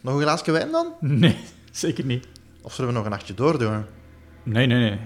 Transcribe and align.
Nog 0.00 0.14
een 0.14 0.20
glaasje 0.20 0.50
wijn 0.52 0.70
dan? 0.70 0.92
Nee, 1.00 1.36
zeker 1.72 2.04
niet. 2.04 2.26
Of 2.62 2.74
zullen 2.74 2.90
we 2.90 2.96
nog 2.96 3.04
een 3.04 3.10
nachtje 3.10 3.34
doordoen? 3.34 3.84
Nee, 4.42 4.66
nee, 4.66 4.90
nee. 4.90 4.98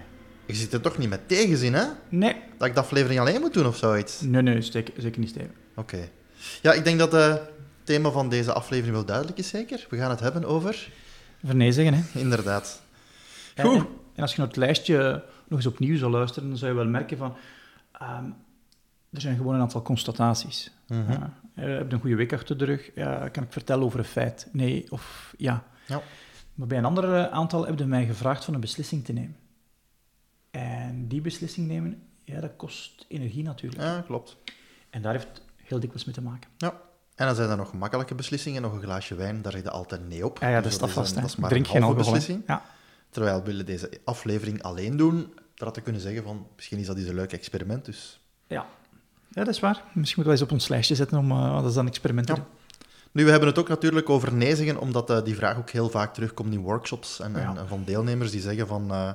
Je 0.46 0.54
zit 0.54 0.72
er 0.72 0.80
toch 0.80 0.98
niet 0.98 1.08
met 1.08 1.28
tegenzin, 1.28 1.74
hè? 1.74 1.84
Nee. 2.08 2.36
Dat 2.58 2.68
ik 2.68 2.74
de 2.74 2.80
aflevering 2.80 3.20
alleen 3.20 3.40
moet 3.40 3.54
doen 3.54 3.66
of 3.66 3.76
zoiets? 3.76 4.20
Nee, 4.20 4.42
nee, 4.42 4.62
zeker, 4.62 4.94
zeker 4.96 5.20
niet 5.20 5.28
Steven. 5.28 5.54
Oké. 5.76 6.08
Ja, 6.62 6.72
ik 6.72 6.84
denk 6.84 6.98
dat 6.98 7.14
eh, 7.14 7.28
het 7.28 7.50
thema 7.84 8.10
van 8.10 8.28
deze 8.28 8.52
aflevering 8.52 8.94
wel 8.94 9.04
duidelijk 9.04 9.38
is, 9.38 9.48
zeker. 9.48 9.86
We 9.90 9.96
gaan 9.96 10.10
het 10.10 10.20
hebben 10.20 10.44
over... 10.44 10.88
Voor 11.44 11.56
nee 11.56 11.72
zeggen, 11.72 11.94
hè. 11.94 12.20
Inderdaad. 12.20 12.82
Goed. 13.60 13.76
en, 13.76 13.86
en 14.14 14.22
als 14.22 14.30
je 14.32 14.38
naar 14.38 14.46
het 14.46 14.56
lijstje 14.56 15.24
nog 15.48 15.58
eens 15.58 15.66
opnieuw 15.66 15.96
zou 15.96 16.10
luisteren, 16.10 16.48
dan 16.48 16.58
zou 16.58 16.70
je 16.70 16.76
wel 16.76 16.86
merken 16.86 17.16
van... 17.16 17.36
ehm, 17.92 18.24
er 19.10 19.20
zijn 19.20 19.36
gewoon 19.36 19.54
een 19.54 19.60
aantal 19.60 19.82
constataties. 19.82 20.70
Ja. 20.86 21.39
Eh, 21.54 21.64
heb 21.64 21.88
je 21.88 21.94
een 21.94 22.00
goede 22.00 22.16
week 22.16 22.32
achter 22.32 22.58
de 22.58 22.64
rug? 22.64 22.90
Ja, 22.94 23.28
kan 23.28 23.42
ik 23.42 23.52
vertellen 23.52 23.84
over 23.84 23.98
een 23.98 24.04
feit? 24.04 24.48
Nee, 24.52 24.86
of 24.90 25.34
ja. 25.38 25.64
Ja. 25.86 26.02
Maar 26.54 26.66
bij 26.66 26.78
een 26.78 26.84
ander 26.84 27.14
eh, 27.14 27.24
aantal 27.32 27.66
heb 27.66 27.78
je 27.78 27.84
mij 27.84 28.06
gevraagd 28.06 28.44
van 28.44 28.54
een 28.54 28.60
beslissing 28.60 29.04
te 29.04 29.12
nemen. 29.12 29.36
En 30.50 31.08
die 31.08 31.20
beslissing 31.20 31.66
nemen, 31.66 32.02
ja, 32.24 32.40
dat 32.40 32.56
kost 32.56 33.04
energie 33.08 33.42
natuurlijk. 33.42 33.82
Ja, 33.82 34.00
klopt. 34.06 34.36
En 34.90 35.02
daar 35.02 35.12
heeft 35.12 35.42
heel 35.56 35.78
dikwijls 35.80 36.04
mee 36.04 36.14
te 36.14 36.22
maken. 36.22 36.50
Ja. 36.56 36.80
En 37.14 37.26
dan 37.26 37.34
zijn 37.34 37.50
er 37.50 37.56
nog 37.56 37.72
makkelijke 37.72 38.14
beslissingen. 38.14 38.62
Nog 38.62 38.72
een 38.72 38.80
glaasje 38.82 39.14
wijn, 39.14 39.42
daar 39.42 39.52
zeg 39.52 39.62
je 39.62 39.70
altijd 39.70 40.08
nee 40.08 40.24
op. 40.24 40.38
Ja, 40.38 40.48
ja 40.48 40.54
dat 40.54 40.62
Dus 40.64 40.72
is 40.72 40.78
dat 40.78 40.90
vast. 40.90 41.08
een- 41.10 41.14
hè. 41.16 41.20
Dat 41.22 41.30
is 41.30 41.36
maar 41.36 41.50
Drink 41.50 41.64
een 41.66 41.70
geen 41.72 41.82
alcohol. 41.82 42.02
beslissing. 42.04 42.42
Ja. 42.46 42.62
Terwijl 43.10 43.38
we 43.38 43.44
willen 43.44 43.66
deze 43.66 43.90
aflevering 44.04 44.62
alleen 44.62 44.96
doen. 44.96 45.32
Dat 45.34 45.64
hadden 45.64 45.82
kunnen 45.82 46.00
zeggen 46.00 46.22
van, 46.22 46.46
misschien 46.56 46.78
is 46.78 46.86
dat 46.86 46.96
eens 46.96 47.08
een 47.08 47.14
leuk 47.14 47.32
experiment, 47.32 47.84
dus... 47.84 48.20
Ja. 48.46 48.66
Ja, 49.30 49.44
dat 49.44 49.54
is 49.54 49.60
waar. 49.60 49.82
Misschien 49.92 50.22
moeten 50.22 50.24
we 50.24 50.30
eens 50.30 50.42
op 50.42 50.52
ons 50.52 50.68
lijstje 50.68 50.94
zetten 50.94 51.18
om 51.18 51.30
uh, 51.30 51.54
dat 51.60 51.68
is 51.68 51.74
dan 51.74 51.86
experimenten 51.86 52.34
Ja. 52.36 52.46
Nu, 53.12 53.24
we 53.24 53.30
hebben 53.30 53.48
het 53.48 53.58
ook 53.58 53.68
natuurlijk 53.68 54.08
over 54.10 54.32
nee 54.34 54.56
zeggen, 54.56 54.78
omdat 54.80 55.10
eh, 55.10 55.22
die 55.24 55.34
vraag 55.34 55.56
ook 55.58 55.70
heel 55.70 55.88
vaak 55.90 56.14
terugkomt 56.14 56.52
in 56.52 56.60
workshops 56.60 57.20
en, 57.20 57.36
en- 57.36 57.40
Ja. 57.54 57.56
en 57.56 57.68
van 57.68 57.82
deelnemers 57.84 58.30
die 58.30 58.40
zeggen 58.40 58.66
van... 58.66 58.90
eh, 58.90 59.12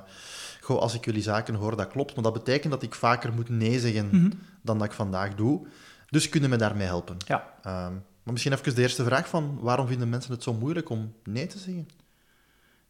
goh, 0.60 0.78
als 0.80 0.94
ik 0.94 1.04
jullie 1.04 1.22
zaken 1.22 1.54
hoor, 1.54 1.76
dat 1.76 1.88
klopt, 1.88 2.14
maar 2.14 2.24
dat 2.24 2.32
betekent 2.32 2.72
dat 2.72 2.82
ik 2.82 2.94
vaker 2.94 3.32
moet 3.32 3.48
nee 3.48 3.78
zeggen 3.80 4.06
Mhm. 4.06 4.30
dan 4.62 4.78
dat 4.78 4.86
ik 4.86 4.92
vandaag 4.92 5.34
doe. 5.34 5.66
Dus 6.10 6.28
kunnen 6.28 6.50
me 6.50 6.56
daarmee 6.56 6.86
helpen? 6.86 7.16
Ja. 7.26 7.52
Ehm, 7.62 7.92
maar 8.22 8.32
misschien 8.32 8.52
even 8.52 8.74
de 8.74 8.82
eerste 8.82 9.04
vraag 9.04 9.28
van, 9.28 9.58
waarom 9.60 9.86
vinden 9.86 10.08
mensen 10.08 10.32
het 10.32 10.42
zo 10.42 10.54
moeilijk 10.54 10.88
om 10.90 11.12
nee 11.24 11.46
te 11.46 11.58
zeggen? 11.58 11.88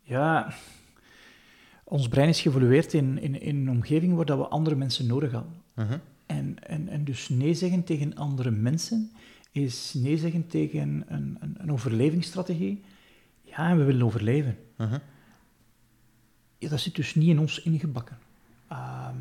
Ja, 0.03 0.53
ons 1.85 2.09
brein 2.09 2.29
is 2.29 2.41
geëvolueerd 2.41 2.93
in, 2.95 3.19
in, 3.19 3.41
in 3.41 3.57
een 3.57 3.71
omgeving 3.71 4.15
waar 4.15 4.25
dat 4.25 4.39
we 4.39 4.47
andere 4.49 4.77
mensen 4.77 5.07
nodig 5.07 5.33
hadden. 5.33 5.63
Mhm. 5.75 5.99
En, 6.27 6.57
en, 6.63 6.89
en 6.89 7.05
dus 7.05 7.29
nee 7.29 7.55
zeggen 7.55 7.85
tegen 7.85 8.15
andere 8.15 8.51
mensen 8.51 9.11
is 9.51 9.95
nee 9.95 10.19
zeggen 10.19 10.47
tegen 10.47 11.05
een, 11.07 11.37
een, 11.41 11.55
een 11.59 11.73
overlevingsstrategie. 11.73 12.85
Ja, 13.43 13.71
en 13.71 13.79
we 13.79 13.85
willen 13.85 14.03
overleven. 14.03 14.59
Mhm. 14.77 14.99
Ja, 16.59 16.69
dat 16.69 16.81
zit 16.81 16.95
dus 16.95 17.15
niet 17.15 17.29
in 17.29 17.39
ons 17.39 17.63
ingebakken. 17.63 18.19
Ehm, 18.69 19.17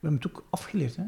we 0.00 0.06
hebben 0.06 0.20
het 0.20 0.28
ook 0.28 0.46
afgeleerd. 0.50 0.96
Hè? 0.96 1.04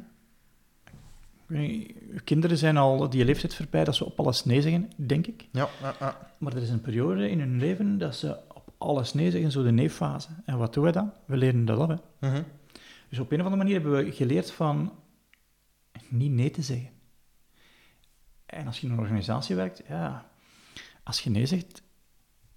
Kinderen 2.25 2.59
zijn 2.59 2.77
al 2.77 3.11
die 3.11 3.25
leeftijd 3.25 3.55
voorbij 3.55 3.85
dat 3.85 3.95
ze 3.95 4.05
op 4.05 4.21
alles 4.21 4.45
nee 4.45 4.63
zeggen, 4.63 4.91
denk 4.97 5.27
ik. 5.27 5.49
Ja, 5.51 5.69
ja, 5.81 5.95
ja. 6.01 6.31
Maar 6.39 6.57
er 6.57 6.63
is 6.63 6.71
een 6.71 6.81
periode 6.81 7.31
in 7.31 7.41
hun 7.41 7.59
leven 7.59 7.99
dat 7.99 8.17
ze 8.17 8.37
op 8.55 8.73
alles 8.79 9.13
nee 9.13 9.31
zeggen, 9.31 9.51
zo 9.51 9.63
de 9.63 9.71
nee-fase. 9.71 10.29
En 10.45 10.59
wat 10.59 10.75
doen 10.75 10.85
we 10.85 10.93
dan? 10.93 11.13
We 11.25 11.37
leren 11.37 11.65
dat 11.65 11.79
af. 11.79 11.89
Hè? 11.89 12.29
Mhm. 12.29 12.43
Dus 13.13 13.21
op 13.21 13.33
een 13.33 13.39
of 13.39 13.45
andere 13.45 13.63
manier 13.63 13.81
hebben 13.81 14.05
we 14.05 14.13
geleerd 14.13 14.51
van 14.51 14.93
niet 16.09 16.31
nee 16.31 16.51
te 16.51 16.63
zeggen. 16.63 16.91
En 18.47 18.67
als 18.67 18.81
je 18.81 18.87
in 18.87 18.93
een 18.93 18.99
organisatie 18.99 19.57
werkt, 19.57 19.83
ja, 19.89 20.31
als 21.03 21.21
je 21.21 21.31
nee 21.31 21.47
zegt, 21.47 21.83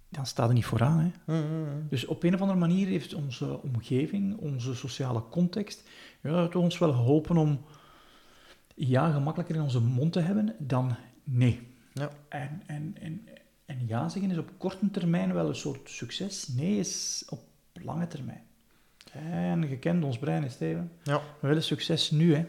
dan 0.08 0.26
staat 0.26 0.48
er 0.48 0.54
niet 0.54 0.64
vooraan. 0.64 0.98
Hè? 0.98 1.34
Mhm. 1.40 1.88
Dus 1.88 2.06
op 2.06 2.22
een 2.22 2.34
of 2.34 2.40
andere 2.40 2.58
manier 2.58 2.86
heeft 2.86 3.14
onze 3.14 3.62
omgeving, 3.62 4.36
onze 4.36 4.74
sociale 4.74 5.28
context, 5.28 5.88
ja, 6.22 6.42
het 6.42 6.56
ons 6.56 6.78
wel 6.78 6.92
geholpen 6.92 7.36
om 7.36 7.64
ja 8.74 9.12
gemakkelijker 9.12 9.56
in 9.56 9.62
onze 9.62 9.80
mond 9.80 10.12
te 10.12 10.20
hebben 10.20 10.54
dan 10.58 10.96
nee. 11.24 11.74
Ja. 11.92 12.10
En, 12.28 12.62
en, 12.66 12.94
en, 13.00 13.26
en 13.66 13.86
ja 13.86 14.08
zeggen 14.08 14.30
is 14.30 14.38
op 14.38 14.52
korte 14.58 14.90
termijn 14.90 15.32
wel 15.32 15.48
een 15.48 15.54
soort 15.54 15.90
succes. 15.90 16.48
Nee 16.48 16.78
is 16.78 17.24
op 17.28 17.40
lange 17.72 18.06
termijn. 18.06 18.45
En 19.32 19.68
je 19.68 19.76
kent 19.78 20.04
ons 20.04 20.18
brein, 20.18 20.50
Steven. 20.50 20.90
ja. 21.02 21.20
We 21.40 21.48
willen 21.48 21.62
succes 21.62 22.10
nu, 22.10 22.34
hè. 22.34 22.44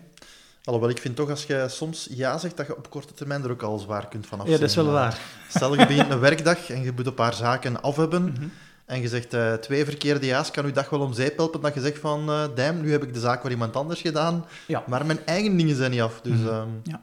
Alhoewel, 0.64 0.90
ik 0.92 0.98
vind 1.02 1.16
toch, 1.16 1.30
als 1.30 1.44
je 1.46 1.66
soms 1.70 2.08
ja 2.12 2.38
zegt, 2.38 2.58
dat 2.58 2.68
je 2.68 2.78
op 2.78 2.90
korte 2.90 3.14
termijn 3.14 3.44
er 3.44 3.52
ook 3.52 3.62
al 3.62 3.78
zwaar 3.78 4.08
kunt 4.08 4.28
vanaf 4.28 4.46
Ja, 4.48 4.52
dat 4.58 4.70
is 4.70 4.76
wel 4.76 4.92
waar. 4.92 5.20
Stel, 5.50 5.76
je 5.80 5.86
begint 5.88 6.10
een 6.12 6.20
werkdag 6.20 6.70
en 6.70 6.84
je 6.84 6.92
moet 6.96 7.06
een 7.06 7.14
paar 7.14 7.34
zaken 7.34 7.82
af 7.82 7.96
hebben. 7.96 8.24
Mhm. 8.24 8.48
En 8.86 9.02
je 9.02 9.08
zegt 9.08 9.34
eh, 9.34 9.54
twee 9.54 9.86
verkeerde 9.86 10.26
ja's, 10.26 10.52
kan 10.52 10.66
je 10.66 10.72
dag 10.72 10.90
wel 10.90 11.00
om 11.00 11.14
zeep 11.14 11.38
helpen. 11.38 11.62
Dat 11.62 11.74
je 11.74 11.82
zegt 11.82 12.00
van, 12.00 12.26
damn, 12.56 12.82
nu 12.82 12.92
heb 12.92 13.04
ik 13.04 13.14
de 13.14 13.20
zaak 13.20 13.42
voor 13.42 13.50
iemand 13.50 13.76
anders 13.76 14.02
gedaan. 14.02 14.46
Ja. 14.68 14.84
Maar 14.88 15.06
mijn 15.06 15.26
eigen 15.26 15.58
dingen 15.58 15.76
zijn 15.76 15.92
niet 15.92 16.02
af. 16.02 16.22
Dus, 16.22 16.38
Mhm. 16.40 16.48
ehm, 16.48 16.68
Ja. 16.84 17.02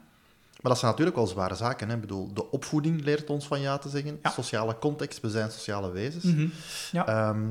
Maar 0.60 0.72
dat 0.72 0.78
zijn 0.78 0.90
natuurlijk 0.90 1.16
wel 1.16 1.26
zware 1.26 1.54
zaken. 1.54 1.88
Hè. 1.88 1.94
Ik 1.94 2.00
bedoel, 2.00 2.32
de 2.34 2.50
opvoeding 2.50 3.04
leert 3.04 3.30
ons 3.30 3.46
van 3.46 3.60
ja 3.60 3.78
te 3.78 3.88
zeggen. 3.88 4.18
Ja. 4.22 4.30
Sociale 4.30 4.78
context, 4.78 5.20
we 5.20 5.30
zijn 5.30 5.50
sociale 5.50 5.90
wezens. 5.90 6.24
Mhm. 6.24 6.46
Ja. 6.92 7.06
Ehm, 7.06 7.42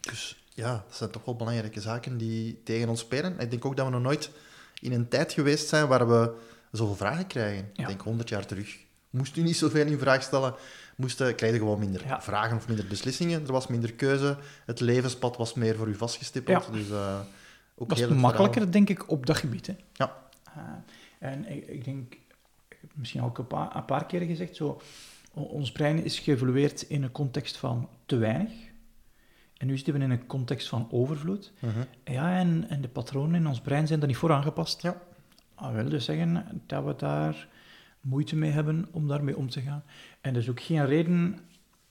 dus 0.00 0.41
ja, 0.54 0.84
dat 0.88 0.96
zijn 0.96 1.10
toch 1.10 1.24
wel 1.24 1.36
belangrijke 1.36 1.80
zaken 1.80 2.16
die 2.18 2.60
tegen 2.64 2.88
ons 2.88 3.00
spelen. 3.00 3.38
Ik 3.38 3.50
denk 3.50 3.64
ook 3.64 3.76
dat 3.76 3.86
we 3.86 3.92
nog 3.92 4.02
nooit 4.02 4.30
in 4.80 4.92
een 4.92 5.08
tijd 5.08 5.32
geweest 5.32 5.68
zijn 5.68 5.86
waar 5.88 6.08
we 6.08 6.32
zoveel 6.72 6.96
vragen 6.96 7.26
krijgen. 7.26 7.70
Ja. 7.72 7.82
Ik 7.82 7.86
denk 7.86 8.00
100 8.00 8.28
jaar 8.28 8.46
terug. 8.46 8.78
Moest 9.10 9.36
u 9.36 9.42
niet 9.42 9.56
zoveel 9.56 9.86
in 9.86 9.98
vraag 9.98 10.22
stellen, 10.22 10.54
moesten, 10.96 11.34
krijg 11.34 11.52
je 11.52 11.58
gewoon 11.58 11.78
minder 11.78 12.06
Ja. 12.06 12.22
vragen 12.22 12.56
of 12.56 12.66
minder 12.68 12.86
beslissingen. 12.86 13.46
Er 13.46 13.52
was 13.52 13.66
minder 13.66 13.92
keuze. 13.92 14.36
Het 14.66 14.80
levenspad 14.80 15.36
was 15.36 15.54
meer 15.54 15.76
voor 15.76 15.88
u 15.88 15.94
vastgestippeld. 15.94 16.64
Ja. 16.64 16.72
Dus, 16.72 16.90
eh, 16.90 17.20
ook 17.74 17.88
Dat 17.88 17.98
is 17.98 18.06
makkelijker, 18.08 18.72
denk 18.72 18.88
ik, 18.88 19.10
op 19.10 19.26
dat 19.26 19.36
gebied, 19.36 19.66
hè. 19.66 19.76
Ja. 19.92 20.16
Eh, 20.54 20.62
en 21.18 21.48
ik, 21.50 21.66
ik 21.66 21.84
denk, 21.84 22.16
misschien 22.94 23.22
ook 23.22 23.38
een 23.38 23.46
paar, 23.46 23.76
een 23.76 23.84
paar 23.84 24.06
keer 24.06 24.20
gezegd, 24.20 24.56
zo, 24.56 24.80
ons 25.32 25.72
brein 25.72 26.04
is 26.04 26.18
geëvolueerd 26.18 26.82
in 26.82 27.02
een 27.02 27.12
context 27.12 27.56
van 27.56 27.88
te 28.06 28.16
weinig. 28.16 28.52
En 29.62 29.68
nu 29.68 29.76
zitten 29.76 29.94
we 29.94 30.00
in 30.00 30.10
een 30.10 30.26
context 30.26 30.68
van 30.68 30.88
overvloed. 30.90 31.52
Mhm. 31.58 31.70
Ja, 32.04 32.38
en, 32.38 32.64
en 32.68 32.80
de 32.80 32.88
patronen 32.88 33.34
in 33.40 33.46
ons 33.46 33.60
brein 33.60 33.86
zijn 33.86 33.98
daar 33.98 34.08
niet 34.08 34.16
voor 34.16 34.32
aangepast. 34.32 34.82
Ja. 34.82 34.96
Dat 35.60 35.72
wil 35.72 35.88
dus 35.88 36.04
zeggen 36.04 36.62
dat 36.66 36.84
we 36.84 36.94
daar 36.96 37.48
moeite 38.00 38.36
mee 38.36 38.50
hebben 38.50 38.88
om 38.90 39.08
daarmee 39.08 39.36
om 39.36 39.50
te 39.50 39.60
gaan. 39.60 39.82
En 40.20 40.32
dat 40.32 40.42
is 40.42 40.50
ook 40.50 40.60
geen 40.60 40.86
reden... 40.86 41.38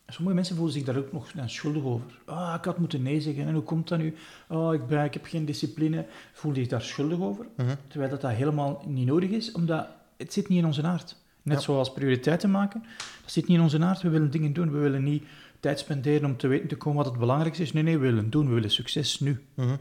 Sommige 0.07 0.35
mensen 0.35 0.55
voelen 0.55 0.73
zich 0.73 0.83
daar 0.83 0.97
ook 0.97 1.11
nog 1.11 1.31
schuldig 1.45 1.83
over. 1.83 2.19
Ah, 2.25 2.53
ik 2.57 2.65
had 2.65 2.77
moeten 2.77 3.01
nee 3.01 3.21
zeggen. 3.21 3.47
En 3.47 3.53
hoe 3.53 3.63
komt 3.63 3.87
dat 3.87 3.99
nu? 3.99 4.15
Oh, 4.47 4.73
ik, 4.73 4.87
ben, 4.87 5.03
ik 5.03 5.13
heb 5.13 5.25
geen 5.25 5.45
discipline. 5.45 6.05
Voel 6.33 6.55
zich 6.55 6.67
daar 6.67 6.81
schuldig 6.81 7.19
over. 7.19 7.45
Mhm. 7.57 7.75
Terwijl 7.87 8.11
dat, 8.11 8.21
dat 8.21 8.31
helemaal 8.31 8.83
niet 8.87 9.07
nodig 9.07 9.29
is, 9.29 9.51
omdat 9.51 9.87
het 10.17 10.33
zit 10.33 10.47
niet 10.47 10.57
in 10.59 10.65
onze 10.65 10.83
aard. 10.83 11.15
Net 11.41 11.57
Ja. 11.57 11.63
zoals 11.63 11.93
prioriteiten 11.93 12.51
maken. 12.51 12.83
Dat 13.21 13.31
zit 13.31 13.47
niet 13.47 13.57
in 13.57 13.63
onze 13.63 13.83
aard. 13.83 14.01
We 14.01 14.09
willen 14.09 14.31
dingen 14.31 14.53
doen. 14.53 14.71
We 14.71 14.77
willen 14.77 15.03
niet 15.03 15.23
tijd 15.61 15.79
spenderen 15.79 16.25
om 16.25 16.37
te 16.37 16.47
weten 16.47 16.67
te 16.67 16.75
komen 16.75 17.03
wat 17.03 17.11
het 17.11 17.19
belangrijkste 17.19 17.63
is. 17.63 17.73
Nee, 17.73 17.83
nee, 17.83 17.97
we 17.97 18.05
willen 18.05 18.29
doen. 18.29 18.47
We 18.47 18.53
willen 18.53 18.71
succes 18.71 19.19
nu. 19.19 19.45
Mhm. 19.53 19.75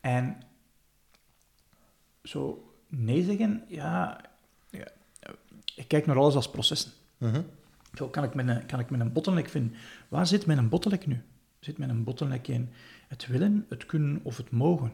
En 0.00 0.42
zo 2.22 2.72
nee 2.88 3.24
zeggen, 3.24 3.64
ja, 3.68 4.20
ja, 4.70 4.86
ik 5.74 5.88
kijk 5.88 6.06
naar 6.06 6.16
alles 6.16 6.34
als 6.34 6.50
processen. 6.50 6.92
Mhm. 7.18 7.42
Zo 7.94 8.08
kan 8.08 8.24
ik 8.24 8.34
met 8.34 8.48
een, 8.48 8.66
kan 8.66 8.80
ik 8.80 8.90
met 8.90 9.00
een 9.00 9.12
bottleneck 9.12 9.48
vinden. 9.48 9.74
Waar 10.08 10.26
zit 10.26 10.46
mijn 10.46 10.68
bottleneck 10.68 11.06
nu? 11.06 11.22
Zit 11.60 11.78
mijn 11.78 12.04
bottleneck 12.04 12.48
in 12.48 12.72
het 13.08 13.26
willen, 13.26 13.66
het 13.68 13.86
kunnen 13.86 14.20
of 14.22 14.36
het 14.36 14.50
mogen? 14.50 14.92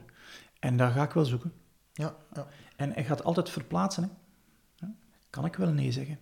En 0.59 0.77
daar 0.77 0.91
ga 0.91 1.03
ik 1.03 1.13
wel 1.13 1.25
zoeken. 1.25 1.53
Ja, 1.93 2.17
ja. 2.35 2.49
En 2.77 2.93
hij 2.93 3.05
gaat 3.05 3.25
altijd 3.25 3.51
verplaatsen. 3.51 4.11
Hè? 4.79 4.87
Kan 5.31 5.45
ik 5.45 5.55
wel 5.55 5.73
nee 5.73 5.93
zeggen? 5.93 6.19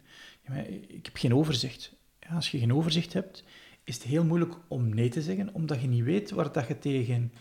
Ja, 0.47 0.55
ik 0.89 1.05
heb 1.05 1.17
geen 1.17 1.35
overzicht. 1.35 1.93
Ja, 2.21 2.35
als 2.35 2.51
je 2.51 2.59
geen 2.59 2.75
overzicht 2.75 3.13
hebt, 3.13 3.45
is 3.91 3.97
het 3.97 4.05
heel 4.05 4.25
moeilijk 4.25 4.55
om 4.69 4.95
nee 4.95 5.09
te 5.09 5.23
zeggen, 5.23 5.55
omdat 5.55 5.81
je 5.81 5.89
niet 5.89 6.05
weet 6.05 6.31
waar 6.31 6.53
dat 6.53 6.69
je 6.69 6.79
tegen 6.79 7.33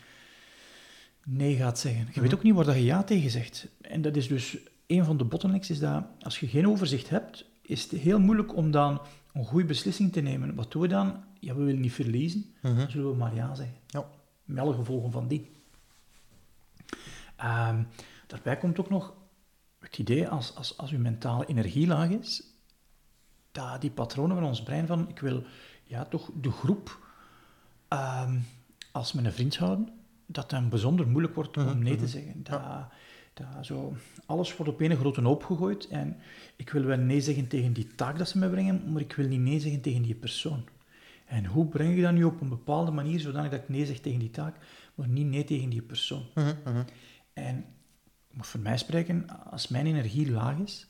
nee 1.25 1.55
gaat 1.55 1.79
zeggen. 1.79 2.07
Je 2.13 2.21
weet 2.21 2.33
ook 2.33 2.43
niet 2.43 2.53
waar 2.53 2.65
dat 2.65 2.75
je 2.75 2.83
ja 2.83 3.03
tegen 3.03 3.29
zegt. 3.29 3.67
En 3.81 4.01
dat 4.01 4.15
is 4.15 4.27
dus 4.27 4.57
een 4.87 5.05
van 5.05 5.17
de 5.17 5.23
bottlenecks, 5.23 5.69
is 5.69 5.79
dat 5.79 6.03
als 6.19 6.39
je 6.39 6.47
geen 6.47 6.67
overzicht 6.67 7.09
hebt, 7.09 7.45
is 7.61 7.83
het 7.83 7.91
heel 7.91 8.19
moeilijk 8.19 8.55
om 8.55 8.71
dan 8.71 9.01
een 9.33 9.45
goede 9.45 9.65
beslissing 9.65 10.11
te 10.11 10.21
nemen, 10.21 10.55
wat 10.55 10.71
doen 10.71 10.81
we 10.81 10.87
dan? 10.87 11.23
Ja, 11.39 11.55
we 11.55 11.63
willen 11.63 11.81
niet 11.81 11.93
verliezen, 11.93 12.45
Mhm. 12.61 12.75
dan 12.77 12.89
zullen 12.89 13.11
we 13.11 13.17
maar 13.17 13.35
ja 13.35 13.55
zeggen. 13.55 13.75
Ja. 13.87 14.05
Met 14.43 14.59
alle 14.63 14.73
gevolgen 14.73 15.11
van 15.11 15.27
die. 15.27 15.51
Ehm, 17.35 17.83
daarbij 18.27 18.57
komt 18.57 18.79
ook 18.79 18.89
nog 18.89 19.13
het 19.79 19.97
idee, 19.97 20.27
als, 20.27 20.55
als, 20.55 20.77
als 20.77 20.91
uw 20.91 20.99
mentale 20.99 21.45
energie 21.45 21.87
laag 21.87 22.09
is, 22.09 22.43
dat 23.51 23.81
die 23.81 23.91
patronen 23.91 24.37
van 24.37 24.45
ons 24.45 24.63
brein 24.63 24.87
van, 24.87 25.09
ik 25.09 25.19
wil 25.19 25.43
ja, 25.89 26.05
toch 26.05 26.29
de 26.41 26.51
groep 26.51 26.97
ehm, 27.87 28.39
als 28.91 29.13
mijn 29.13 29.31
vriend 29.31 29.57
houden, 29.57 29.89
dat 30.25 30.49
dan 30.49 30.69
bijzonder 30.69 31.07
moeilijk 31.07 31.35
wordt 31.35 31.57
om 31.57 31.63
Mhm, 31.63 31.79
nee 31.79 31.95
te 31.95 32.01
mhm. 32.03 32.11
zeggen. 32.11 32.43
Dat, 32.43 32.61
dat 33.33 33.65
zo, 33.65 33.95
alles 34.25 34.57
wordt 34.57 34.71
op 34.71 34.81
één 34.81 34.97
grote 34.97 35.21
hoop 35.21 35.43
gegooid 35.43 35.87
en 35.87 36.17
ik 36.55 36.69
wil 36.69 36.83
wel 36.83 36.97
nee 36.97 37.21
zeggen 37.21 37.47
tegen 37.47 37.73
die 37.73 37.95
taak 37.95 38.17
dat 38.17 38.29
ze 38.29 38.37
me 38.37 38.49
brengen, 38.49 38.91
maar 38.91 39.01
ik 39.01 39.13
wil 39.13 39.27
niet 39.27 39.39
nee 39.39 39.59
zeggen 39.59 39.81
tegen 39.81 40.01
die 40.01 40.15
persoon. 40.15 40.67
En 41.25 41.45
hoe 41.45 41.67
breng 41.67 41.95
ik 41.95 42.01
dat 42.01 42.13
nu 42.13 42.23
op 42.23 42.41
een 42.41 42.49
bepaalde 42.49 42.91
manier, 42.91 43.19
zodanig 43.19 43.51
dat 43.51 43.59
ik 43.61 43.69
nee 43.69 43.85
zeg 43.85 43.99
tegen 43.99 44.19
die 44.19 44.31
taak, 44.31 44.55
maar 44.95 45.07
niet 45.07 45.27
nee 45.27 45.43
tegen 45.43 45.69
die 45.69 45.81
persoon? 45.81 46.25
Mhm. 46.35 46.83
En 47.33 47.57
ik 48.29 48.35
moet 48.35 48.47
voor 48.47 48.59
mij 48.59 48.77
spreken, 48.77 49.45
als 49.51 49.67
mijn 49.67 49.85
energie 49.85 50.31
laag 50.31 50.57
is, 50.57 50.87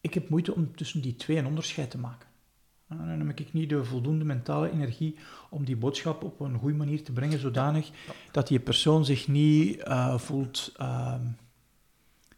ik 0.00 0.14
heb 0.14 0.28
moeite 0.28 0.54
om 0.54 0.76
tussen 0.76 1.00
die 1.00 1.16
twee 1.16 1.36
een 1.36 1.46
onderscheid 1.46 1.90
te 1.90 1.98
maken. 1.98 2.28
En 3.00 3.18
dan 3.18 3.26
heb 3.26 3.40
ik 3.40 3.52
niet 3.52 3.68
de 3.68 3.84
voldoende 3.84 4.24
mentale 4.24 4.70
energie 4.70 5.16
om 5.50 5.64
die 5.64 5.76
boodschap 5.76 6.22
op 6.22 6.40
een 6.40 6.58
goede 6.58 6.76
manier 6.76 7.02
te 7.02 7.12
brengen, 7.12 7.38
zodanig 7.38 7.90
dat 8.30 8.48
die 8.48 8.60
persoon 8.60 9.04
zich 9.04 9.28
niet 9.28 9.82
eh, 9.82 10.18
voelt 10.18 10.72
ehm, 10.76 11.22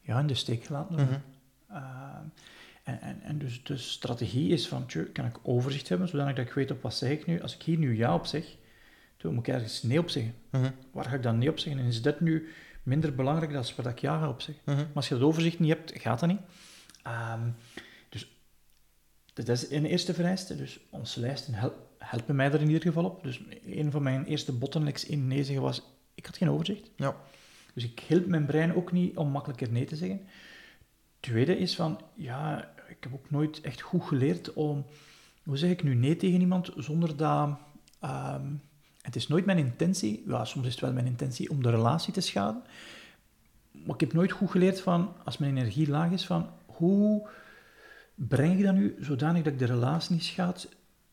ja, 0.00 0.18
in 0.18 0.26
de 0.26 0.34
steek 0.34 0.64
gelaten. 0.64 0.94
Mhm. 0.94 1.18
Ehm, 1.68 2.24
en, 2.82 3.00
en, 3.00 3.22
en 3.22 3.38
dus 3.38 3.64
de 3.64 3.76
strategie 3.76 4.48
is 4.48 4.68
van, 4.68 4.86
kan 5.12 5.24
ik 5.24 5.38
overzicht 5.42 5.88
hebben, 5.88 6.08
zodanig 6.08 6.34
dat 6.34 6.46
ik 6.46 6.52
weet 6.52 6.70
op 6.70 6.82
wat 6.82 6.94
zeg 6.94 7.10
ik 7.10 7.26
nu. 7.26 7.40
Als 7.40 7.54
ik 7.54 7.62
hier 7.62 7.78
nu 7.78 7.96
ja 7.96 8.14
op 8.14 8.26
zeg, 8.26 8.56
toen 9.16 9.34
moet 9.34 9.46
ik 9.46 9.54
ergens 9.54 9.82
nee 9.82 9.98
op 9.98 10.10
zeggen. 10.10 10.34
Mhm. 10.50 10.70
Waar 10.92 11.04
ga 11.04 11.14
ik 11.14 11.22
dan 11.22 11.38
nee 11.38 11.50
op 11.50 11.58
zeggen? 11.58 11.82
En 11.82 11.88
is 11.88 12.02
dat 12.02 12.20
nu 12.20 12.48
minder 12.82 13.14
belangrijk 13.14 13.52
dan 13.52 13.64
waar 13.76 13.92
ik 13.92 13.98
ja 13.98 14.18
ga 14.18 14.28
op 14.28 14.40
zeggen? 14.40 14.64
Mhm. 14.66 14.76
Maar 14.76 14.94
als 14.94 15.08
je 15.08 15.14
dat 15.14 15.22
overzicht 15.22 15.58
niet 15.58 15.72
hebt, 15.72 15.92
gaat 15.94 16.20
dat 16.20 16.28
niet. 16.28 16.40
Ehm, 17.02 17.40
dus 19.36 19.44
dat 19.44 19.56
is 19.56 19.70
een 19.70 19.84
eerste 19.84 20.14
vereiste. 20.14 20.56
Dus 20.56 20.80
onze 20.90 21.20
lijsten 21.20 21.54
hel- 21.54 21.88
helpen 21.98 22.36
mij 22.36 22.52
er 22.52 22.60
in 22.60 22.66
ieder 22.66 22.82
geval 22.82 23.04
op. 23.04 23.22
Dus 23.22 23.40
een 23.64 23.90
van 23.90 24.02
mijn 24.02 24.24
eerste 24.24 24.52
bottlenecks 24.52 25.04
in 25.04 25.26
nee 25.26 25.44
zeggen 25.44 25.64
was, 25.64 25.82
ik 26.14 26.26
had 26.26 26.36
geen 26.36 26.50
overzicht. 26.50 26.90
Ja. 26.96 27.16
Dus 27.74 27.84
ik 27.84 28.00
hielp 28.00 28.26
mijn 28.26 28.46
brein 28.46 28.74
ook 28.74 28.92
niet 28.92 29.16
om 29.16 29.28
makkelijker 29.28 29.72
nee 29.72 29.84
te 29.84 29.96
zeggen. 29.96 30.20
Tweede 31.20 31.58
is 31.58 31.74
van, 31.74 32.00
ja, 32.14 32.70
ik 32.88 32.96
heb 33.00 33.12
ook 33.14 33.30
nooit 33.30 33.60
echt 33.60 33.80
goed 33.80 34.04
geleerd 34.04 34.52
om, 34.52 34.84
hoe 35.44 35.56
zeg 35.56 35.70
ik 35.70 35.82
nu 35.82 35.94
nee 35.94 36.16
tegen 36.16 36.40
iemand 36.40 36.72
zonder 36.76 37.16
dat, 37.16 37.58
ehm, 38.00 38.46
het 39.02 39.16
is 39.16 39.28
nooit 39.28 39.44
mijn 39.44 39.58
intentie, 39.58 40.24
ja, 40.26 40.44
soms 40.44 40.66
is 40.66 40.72
het 40.72 40.80
wel 40.80 40.92
mijn 40.92 41.06
intentie 41.06 41.50
om 41.50 41.62
de 41.62 41.70
relatie 41.70 42.12
te 42.12 42.20
schaden, 42.20 42.62
maar 43.70 43.94
ik 43.94 44.00
heb 44.00 44.12
nooit 44.12 44.32
goed 44.32 44.50
geleerd 44.50 44.80
van, 44.80 45.12
als 45.24 45.38
mijn 45.38 45.56
energie 45.56 45.88
laag 45.88 46.10
is, 46.10 46.26
van 46.26 46.48
hoe 46.66 47.28
breng 48.16 48.58
ik 48.58 48.64
dat 48.64 48.74
nu 48.74 48.96
zodanig 49.00 49.42
dat 49.42 49.52
ik 49.52 49.58
de 49.58 49.64
relatie 49.64 50.12
niet 50.14 50.24
schaad 50.24 50.68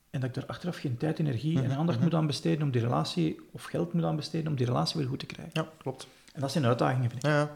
en 0.09 0.19
dat 0.19 0.29
ik 0.29 0.35
daar 0.35 0.45
achteraf 0.45 0.77
geen 0.77 0.97
tijd, 0.97 1.19
energie 1.19 1.57
en 1.57 1.63
Mhm, 1.69 1.79
aandacht 1.79 1.97
mhm. 1.97 2.07
moet 2.07 2.15
aan 2.17 2.27
besteden 2.27 2.61
om 2.61 2.71
die 2.71 2.81
relatie, 2.81 3.39
of 3.51 3.63
geld 3.63 3.93
moet 3.93 4.03
aan 4.03 4.15
besteden 4.15 4.47
om 4.47 4.55
die 4.55 4.65
relatie 4.65 4.99
weer 4.99 5.07
goed 5.09 5.19
te 5.19 5.25
krijgen. 5.25 5.51
ja, 5.63 5.67
klopt. 5.77 6.07
En 6.33 6.41
dat 6.41 6.51
zijn 6.51 6.65
uitdagingen, 6.65 7.09
vind 7.09 7.23
ik. 7.23 7.29
Ja, 7.29 7.37
ja. 7.37 7.51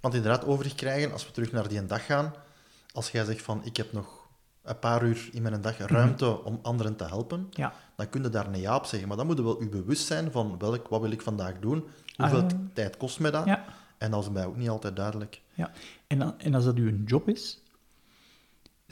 Want 0.00 0.14
inderdaad, 0.14 0.44
overzicht 0.44 0.76
krijgen, 0.76 1.12
als 1.12 1.26
we 1.26 1.32
terug 1.32 1.52
naar 1.52 1.68
die 1.68 1.86
dag 1.86 2.06
gaan, 2.06 2.32
als 2.92 3.10
jij 3.10 3.24
zegt 3.24 3.42
van, 3.42 3.60
ik 3.64 3.76
heb 3.76 3.92
nog 3.92 4.26
een 4.62 4.78
paar 4.78 5.02
uur 5.04 5.28
in 5.32 5.42
mijn 5.42 5.60
dag 5.60 5.78
ruimte 5.78 6.44
om 6.44 6.58
anderen 6.62 6.96
te 6.96 7.04
helpen, 7.04 7.46
Ja. 7.50 7.72
dan 7.96 8.08
kun 8.08 8.22
je 8.22 8.28
daar 8.28 8.46
een 8.46 8.60
ja 8.60 8.76
op 8.76 8.84
zeggen. 8.84 9.08
Maar 9.08 9.16
dan 9.16 9.26
moet 9.26 9.36
je 9.36 9.42
wel 9.42 9.62
je 9.62 9.68
bewust 9.68 10.06
zijn 10.06 10.30
van, 10.32 10.58
welk, 10.58 10.88
wat 10.88 11.00
wil 11.00 11.10
ik 11.10 11.22
vandaag 11.22 11.58
doen? 11.60 11.84
Hoeveel 12.16 12.42
Ah, 12.42 12.48
tijd 12.72 12.96
kost 12.96 13.20
mij 13.20 13.30
dat? 13.30 13.44
Ja. 13.44 13.64
En 13.98 14.10
dat 14.10 14.22
is 14.22 14.30
mij 14.30 14.44
ook 14.46 14.56
niet 14.56 14.68
altijd 14.68 14.96
duidelijk. 14.96 15.40
Ja, 15.54 15.70
en, 16.06 16.38
en 16.38 16.54
als 16.54 16.64
dat 16.64 16.76
uw 16.76 17.02
job 17.04 17.28
is, 17.28 17.60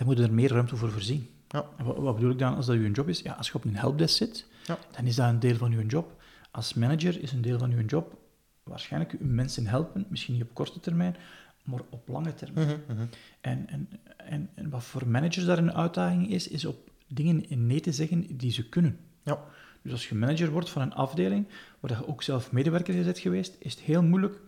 dan 0.02 0.10
moet 0.10 0.20
je 0.20 0.28
er 0.28 0.34
meer 0.34 0.50
ruimte 0.50 0.76
voor 0.76 0.90
voorzien. 0.90 1.28
Ja. 1.48 1.68
Wat, 1.82 1.96
wat 1.96 2.14
bedoel 2.14 2.30
ik 2.30 2.38
dan 2.38 2.56
als 2.56 2.66
dat 2.66 2.76
uw 2.76 2.90
job 2.90 3.08
is? 3.08 3.20
Ja, 3.20 3.32
als 3.32 3.46
je 3.46 3.54
op 3.54 3.64
een 3.64 3.76
helpdesk 3.76 4.16
zit, 4.16 4.46
Ja. 4.66 4.78
dan 4.96 5.06
is 5.06 5.14
dat 5.14 5.28
een 5.28 5.38
deel 5.38 5.56
van 5.56 5.72
uw 5.72 5.86
job. 5.86 6.22
Als 6.50 6.74
manager 6.74 7.22
is 7.22 7.32
een 7.32 7.40
deel 7.40 7.58
van 7.58 7.70
uw 7.70 7.84
job 7.84 8.18
waarschijnlijk 8.62 9.12
uw 9.12 9.26
mensen 9.26 9.66
helpen, 9.66 10.06
misschien 10.08 10.34
niet 10.34 10.42
op 10.42 10.54
korte 10.54 10.80
termijn, 10.80 11.16
maar 11.64 11.80
op 11.90 12.08
lange 12.08 12.34
termijn. 12.34 12.66
Mhm, 12.66 12.96
mhm. 12.96 13.06
En, 13.40 13.68
en, 13.68 13.88
en, 14.16 14.50
en 14.54 14.70
wat 14.70 14.84
voor 14.84 15.08
managers 15.08 15.44
daar 15.44 15.58
een 15.58 15.72
uitdaging 15.72 16.30
is, 16.30 16.48
is 16.48 16.64
op 16.64 16.90
dingen 17.06 17.44
nee 17.66 17.80
te 17.80 17.92
zeggen 17.92 18.36
die 18.36 18.50
ze 18.52 18.68
kunnen. 18.68 18.98
Ja. 19.22 19.44
Dus 19.82 19.92
als 19.92 20.08
je 20.08 20.14
manager 20.14 20.50
wordt 20.50 20.70
van 20.70 20.82
een 20.82 20.94
afdeling, 20.94 21.46
waar 21.80 21.90
je 21.90 22.06
ook 22.06 22.22
zelf 22.22 22.52
medewerker 22.52 23.04
bent 23.04 23.18
geweest, 23.18 23.56
is 23.58 23.72
het 23.72 23.82
heel 23.82 24.02
moeilijk 24.02 24.40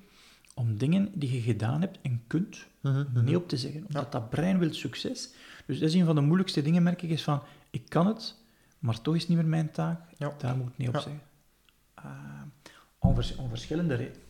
om 0.54 0.76
dingen 0.78 1.10
die 1.14 1.32
je 1.32 1.40
gedaan 1.40 1.80
hebt 1.80 1.98
en 2.02 2.22
kunt, 2.26 2.66
Mhm, 2.84 3.04
mhm. 3.12 3.24
nee 3.24 3.36
op 3.36 3.48
te 3.48 3.56
zeggen. 3.56 3.84
Omdat 3.86 4.12
dat 4.12 4.30
brein 4.30 4.58
wil 4.58 4.72
succes. 4.72 5.30
Dus 5.66 5.78
dat 5.78 5.88
is 5.88 5.94
een 5.94 6.04
van 6.04 6.14
de 6.14 6.20
moeilijkste 6.20 6.62
dingen, 6.62 6.82
merk 6.82 7.02
ik, 7.02 7.10
is 7.10 7.22
van, 7.22 7.42
ik 7.70 7.88
kan 7.88 8.06
het, 8.06 8.34
maar 8.78 9.00
toch 9.00 9.14
is 9.14 9.20
het 9.20 9.28
niet 9.28 9.38
meer 9.38 9.46
mijn 9.46 9.70
taak. 9.70 10.00
Ja. 10.18 10.32
Daar 10.38 10.56
moet 10.56 10.68
ik 10.68 10.78
nee 10.78 10.88
op 10.88 10.94
Ja. 10.94 11.00
zeggen. 11.00 11.22
Uh, 12.04 12.10
om, 12.98 13.14
vers- 13.14 13.36
om 13.36 13.48
verschillende 13.48 13.94
redenen. 13.94 14.22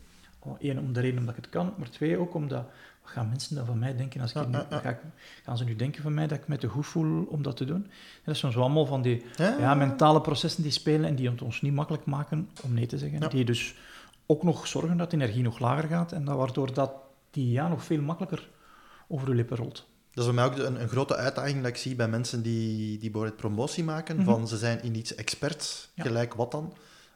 Eén, 0.58 0.78
om 0.78 0.92
de 0.92 1.00
reden 1.00 1.18
omdat 1.18 1.36
ik 1.36 1.42
het 1.44 1.52
kan, 1.52 1.74
maar 1.78 1.90
twee, 1.90 2.18
ook 2.18 2.34
omdat, 2.34 2.64
wat 3.02 3.10
gaan 3.12 3.28
mensen 3.28 3.56
dan 3.56 3.66
van 3.66 3.78
mij 3.78 3.96
denken 3.96 4.20
als 4.20 4.32
ik 4.32 4.48
nu. 4.48 4.58
Ga 4.70 4.88
ik, 4.88 4.98
gaan 5.44 5.56
ze 5.56 5.64
nu 5.64 5.76
denken 5.76 6.02
van 6.02 6.14
mij 6.14 6.26
dat 6.26 6.38
ik 6.38 6.48
me 6.48 6.56
te 6.58 6.68
goed 6.68 6.86
voel 6.86 7.24
om 7.24 7.42
dat 7.42 7.56
te 7.56 7.64
doen? 7.64 7.84
En 7.84 7.90
dat 8.24 8.34
is 8.34 8.40
soms 8.40 8.54
wel 8.54 8.64
allemaal 8.64 8.86
van 8.86 9.02
die 9.02 9.22
Ja. 9.36 9.74
mentale 9.74 10.20
processen 10.20 10.62
die 10.62 10.72
spelen 10.72 11.04
en 11.08 11.14
die 11.14 11.30
het 11.30 11.42
ons 11.42 11.60
niet 11.62 11.72
makkelijk 11.72 12.04
maken 12.04 12.48
om 12.62 12.74
nee 12.74 12.86
te 12.86 12.98
zeggen. 12.98 13.30
Die 13.30 13.44
dus 13.44 13.74
ook 14.26 14.42
nog 14.42 14.66
zorgen 14.66 14.96
dat 14.96 15.10
de 15.10 15.16
energie 15.16 15.42
nog 15.42 15.58
lager 15.58 15.88
gaat 15.88 16.12
en 16.12 16.24
dat, 16.24 16.36
waardoor 16.36 16.74
dat 16.74 16.92
die 17.34 17.50
ja 17.50 17.68
nog 17.68 17.84
veel 17.84 18.00
makkelijker 18.02 18.48
over 19.08 19.26
de 19.26 19.34
lippen 19.34 19.56
rolt. 19.56 19.86
Dat 20.12 20.24
is 20.26 20.34
bij 20.34 20.34
mij 20.34 20.44
ook 20.44 20.58
een, 20.68 20.80
een 20.80 20.88
grote 20.88 21.16
uitdaging 21.16 21.58
dat 21.62 21.66
ik 21.70 21.76
zie 21.76 21.94
bij 21.94 22.08
mensen 22.08 22.42
die, 22.42 22.98
die 22.98 23.10
bijvoorbeeld 23.10 23.36
promotie 23.40 23.84
maken. 23.84 24.16
Mhm. 24.16 24.24
Van 24.24 24.48
ze 24.48 24.56
zijn 24.56 24.82
in 24.82 24.94
iets 24.94 25.14
experts, 25.14 25.90
Ja. 25.94 26.02
gelijk 26.02 26.34
wat 26.34 26.50
dan. 26.50 26.72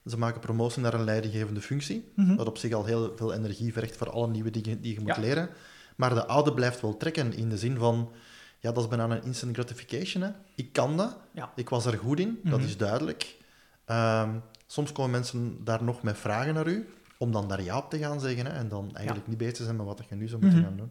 Ze 0.07 0.19
maken 0.19 0.41
promotie 0.41 0.83
naar 0.83 0.95
een 0.95 1.05
leidinggevende 1.05 1.61
functie, 1.61 2.11
Mhm. 2.15 2.35
wat 2.37 2.47
op 2.47 2.59
zich 2.59 2.73
al 2.73 2.85
heel 2.85 3.13
veel 3.17 3.33
energie 3.35 3.73
vergt 3.73 3.97
voor 3.97 4.11
alle 4.11 4.29
nieuwe 4.29 4.51
dingen 4.51 4.81
die 4.81 4.95
je 4.95 5.01
moet 5.01 5.15
Ja. 5.15 5.21
leren. 5.21 5.49
Maar 5.97 6.15
de 6.15 6.27
oude 6.27 6.55
blijft 6.55 6.81
wel 6.81 6.97
trekken 6.97 7.33
in 7.33 7.49
de 7.49 7.59
zin 7.59 7.77
van, 7.77 8.11
ja, 8.59 8.73
dat 8.73 8.83
is 8.83 8.89
bijna 8.89 9.17
een 9.17 9.25
instant 9.25 9.55
gratification. 9.57 10.23
Hè. 10.23 10.31
Ik 10.55 10.73
kan 10.73 10.97
dat, 10.97 11.17
Ja. 11.33 11.53
ik 11.55 11.69
was 11.69 11.87
er 11.87 11.99
goed 11.99 12.21
in, 12.21 12.39
dat 12.45 12.59
Mhm. 12.59 12.69
is 12.69 12.77
duidelijk. 12.77 13.37
Ehm, 13.85 14.31
soms 14.67 14.93
komen 14.93 15.11
mensen 15.11 15.65
daar 15.65 15.83
nog 15.85 16.03
met 16.03 16.19
vragen 16.19 16.55
naar 16.55 16.67
u, 16.67 16.89
om 17.19 17.33
dan 17.33 17.49
daar 17.49 17.63
ja 17.63 17.77
op 17.77 17.91
te 17.91 17.99
gaan 17.99 18.21
zeggen 18.21 18.47
hè, 18.47 18.53
en 18.53 18.69
dan 18.69 18.91
eigenlijk 18.95 19.27
niet 19.29 19.39
bezig 19.39 19.55
te 19.57 19.65
zijn 19.65 19.77
met 19.77 19.87
wat 19.87 20.03
je 20.09 20.15
nu 20.15 20.29
zou 20.29 20.41
moeten 20.43 20.59
Mhm. 20.61 20.69
gaan 20.69 20.77
doen. 20.77 20.91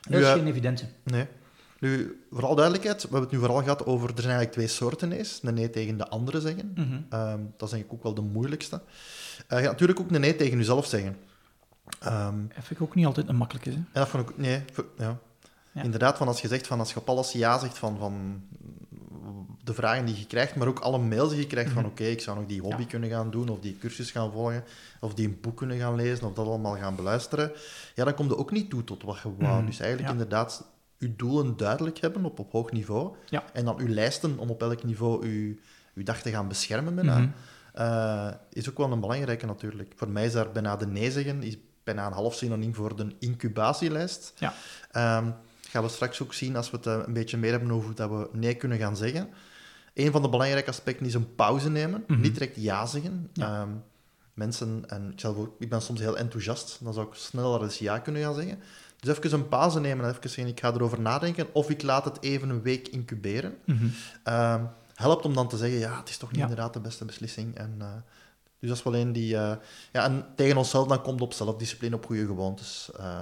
Dat 0.00 0.12
Nu, 0.12 0.18
is 0.18 0.24
eh, 0.26 0.32
geen 0.32 0.46
evidente. 0.46 0.84
Nee. 1.02 1.26
Nu, 1.80 2.20
vooral 2.30 2.54
duidelijkheid, 2.54 2.96
we 2.96 3.02
hebben 3.02 3.20
het 3.20 3.30
nu 3.32 3.38
vooral 3.38 3.62
gehad 3.62 3.86
over, 3.86 4.08
er 4.08 4.14
zijn 4.22 4.34
eigenlijk 4.36 4.52
twee 4.52 4.66
soorten 4.66 5.08
nee's. 5.08 5.40
Een 5.42 5.54
nee 5.54 5.70
tegen 5.70 5.96
de 5.96 6.08
andere 6.08 6.40
zeggen. 6.40 6.72
Mhm. 6.74 7.00
Ehm, 7.08 7.40
dat 7.56 7.68
is 7.68 7.74
denk 7.74 7.84
ik 7.84 7.92
ook 7.92 8.02
wel 8.02 8.14
de 8.14 8.20
moeilijkste. 8.20 8.80
Eh, 9.46 9.58
je 9.58 9.62
gaat 9.64 9.72
natuurlijk 9.72 10.00
ook 10.00 10.10
een 10.10 10.20
nee 10.20 10.36
tegen 10.36 10.58
jezelf 10.58 10.86
zeggen. 10.86 11.16
Ehm, 12.00 12.34
Dat 12.46 12.64
vind 12.64 12.70
ik 12.70 12.82
ook 12.82 12.94
niet 12.94 13.06
altijd 13.06 13.28
een 13.28 13.36
makkelijke. 13.36 13.70
Hè? 13.70 13.76
en 13.76 13.86
dat 13.92 14.08
vond 14.08 14.28
ik, 14.30 14.38
nee. 14.38 14.64
Ja. 14.98 15.18
Inderdaad, 15.82 16.16
van 16.16 16.26
als 16.26 16.40
je 16.40 16.48
zegt, 16.48 16.66
van 16.66 16.78
als 16.78 16.92
je 16.92 17.00
op 17.00 17.08
alles 17.08 17.32
ja 17.32 17.58
zegt 17.58 17.78
van, 17.78 17.98
van 17.98 18.42
de 19.66 19.74
vragen 19.74 20.04
die 20.06 20.18
je 20.18 20.26
krijgt, 20.26 20.54
maar 20.56 20.68
ook 20.68 20.78
alle 20.78 20.98
mails 20.98 21.30
die 21.30 21.38
je 21.40 21.46
krijgt 21.46 21.70
van 21.72 21.82
Mhm. 21.82 21.90
oké, 21.90 22.04
ik 22.04 22.20
zou 22.20 22.38
nog 22.38 22.46
die 22.46 22.60
hobby 22.60 22.80
Ja. 22.82 22.86
kunnen 22.88 23.10
gaan 23.10 23.30
doen, 23.30 23.48
of 23.48 23.60
die 23.60 23.78
cursus 23.78 24.10
gaan 24.10 24.32
volgen, 24.32 24.64
of 25.00 25.14
die 25.14 25.26
een 25.26 25.38
boek 25.40 25.56
kunnen 25.56 25.78
gaan 25.78 25.94
lezen, 25.94 26.26
of 26.26 26.34
dat 26.34 26.46
allemaal 26.46 26.76
gaan 26.76 26.96
beluisteren. 26.96 27.52
Ja, 27.94 28.04
dan 28.04 28.14
kom 28.14 28.26
je 28.28 28.36
ook 28.36 28.50
niet 28.50 28.70
toe 28.70 28.84
tot 28.84 29.02
wat 29.02 29.18
je 29.22 29.30
wou. 29.38 29.56
Mhm. 29.56 29.66
Dus 29.66 29.78
eigenlijk 29.80 30.08
Ja. 30.08 30.14
inderdaad 30.14 30.64
je 30.98 31.16
doelen 31.16 31.56
duidelijk 31.56 31.98
hebben 31.98 32.24
op, 32.24 32.38
op 32.38 32.52
hoog 32.52 32.72
niveau. 32.72 33.14
Ja. 33.28 33.44
En 33.52 33.64
dan 33.64 33.78
uw 33.78 33.88
lijsten 33.88 34.38
om 34.38 34.50
op 34.50 34.62
elk 34.62 34.84
niveau 34.84 35.26
uw, 35.26 35.54
uw 35.94 36.02
dag 36.02 36.22
te 36.22 36.30
gaan 36.30 36.48
beschermen 36.48 36.94
bijna. 36.94 37.18
Mhm. 37.18 37.28
Eh, 37.74 38.28
is 38.52 38.68
ook 38.68 38.78
wel 38.78 38.92
een 38.92 39.00
belangrijke 39.00 39.46
natuurlijk. 39.46 39.92
Voor 39.96 40.08
mij 40.08 40.24
is 40.24 40.32
daar 40.32 40.52
bijna 40.52 40.76
de 40.76 40.86
nee 40.86 41.10
zeggen 41.10 41.42
is 41.42 41.56
bijna 41.84 42.06
een 42.06 42.12
half 42.12 42.34
synoniem 42.34 42.74
voor 42.74 42.96
de 42.96 43.06
incubatielijst. 43.18 44.32
Ja. 44.38 44.54
Ehm, 44.90 45.30
gaan 45.68 45.82
we 45.82 45.88
straks 45.88 46.22
ook 46.22 46.34
zien 46.34 46.56
als 46.56 46.70
we 46.70 46.76
het 46.76 46.86
eh, 46.86 46.98
een 47.06 47.12
beetje 47.12 47.36
meer 47.36 47.50
hebben 47.50 47.70
over 47.70 47.86
hoe 47.86 47.94
dat 47.94 48.10
we 48.10 48.28
nee 48.32 48.54
kunnen 48.54 48.78
gaan 48.78 48.96
zeggen. 48.96 49.28
Een 49.96 50.12
van 50.12 50.22
de 50.22 50.28
belangrijke 50.28 50.70
aspecten 50.70 51.06
is 51.06 51.14
een 51.14 51.34
pauze 51.34 51.70
nemen. 51.70 52.04
Mhm. 52.06 52.20
Niet 52.20 52.32
direct 52.32 52.56
ja 52.56 52.86
zeggen. 52.86 53.30
Ja. 53.32 53.60
Ehm, 53.60 53.68
mensen, 54.34 54.84
en 54.86 55.10
ik, 55.12 55.20
zelf 55.20 55.36
ook, 55.36 55.54
ik 55.58 55.68
ben 55.68 55.82
soms 55.82 56.00
heel 56.00 56.16
enthousiast, 56.16 56.78
dan 56.82 56.92
zou 56.94 57.06
ik 57.06 57.14
sneller 57.14 57.62
eens 57.62 57.78
ja 57.78 57.98
kunnen 57.98 58.22
gaan 58.22 58.34
zeggen. 58.34 58.58
Dus 59.00 59.16
even 59.18 59.32
een 59.38 59.48
pauze 59.48 59.80
nemen 59.80 60.04
en 60.04 60.10
even 60.10 60.30
zeggen, 60.30 60.46
ik 60.54 60.60
ga 60.60 60.72
erover 60.72 61.00
nadenken, 61.00 61.46
of 61.52 61.70
ik 61.70 61.82
laat 61.82 62.04
het 62.04 62.22
even 62.22 62.48
een 62.48 62.62
week 62.62 62.88
incuberen. 62.88 63.56
Mhm. 63.64 63.86
Ehm, 64.22 64.64
helpt 64.94 65.24
om 65.24 65.34
dan 65.34 65.48
te 65.48 65.56
zeggen, 65.56 65.78
ja, 65.78 65.98
het 65.98 66.08
is 66.08 66.16
toch 66.16 66.28
niet 66.30 66.38
Ja. 66.40 66.46
inderdaad 66.46 66.72
de 66.72 66.80
beste 66.80 67.04
beslissing. 67.04 67.54
En, 67.56 67.74
eh, 67.78 67.86
dus 68.60 68.68
dat 68.68 68.78
is 68.78 68.84
wel 68.84 68.96
een 68.96 69.12
die... 69.12 69.36
eh, 69.36 69.52
ja, 69.92 70.04
en 70.04 70.26
tegen 70.34 70.56
onszelf 70.56 70.86
dan 70.88 71.02
komt 71.02 71.20
op 71.20 71.32
zelfdiscipline, 71.32 71.94
op 71.96 72.06
goede 72.06 72.26
gewoontes. 72.26 72.90
eh, 72.98 73.20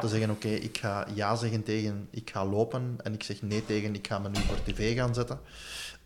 Te 0.00 0.08
zeggen, 0.08 0.30
oké, 0.30 0.48
ik 0.48 0.78
ga 0.78 1.06
ja 1.14 1.36
zeggen 1.36 1.62
tegen 1.62 2.08
ik 2.10 2.30
ga 2.30 2.46
lopen 2.46 2.96
en 3.02 3.12
ik 3.14 3.22
zeg 3.22 3.42
nee 3.42 3.64
tegen 3.66 3.94
ik 3.94 4.06
ga 4.06 4.18
me 4.18 4.28
nu 4.28 4.40
voor 4.40 4.62
tv 4.62 4.96
gaan 4.96 5.14
zetten. 5.14 5.38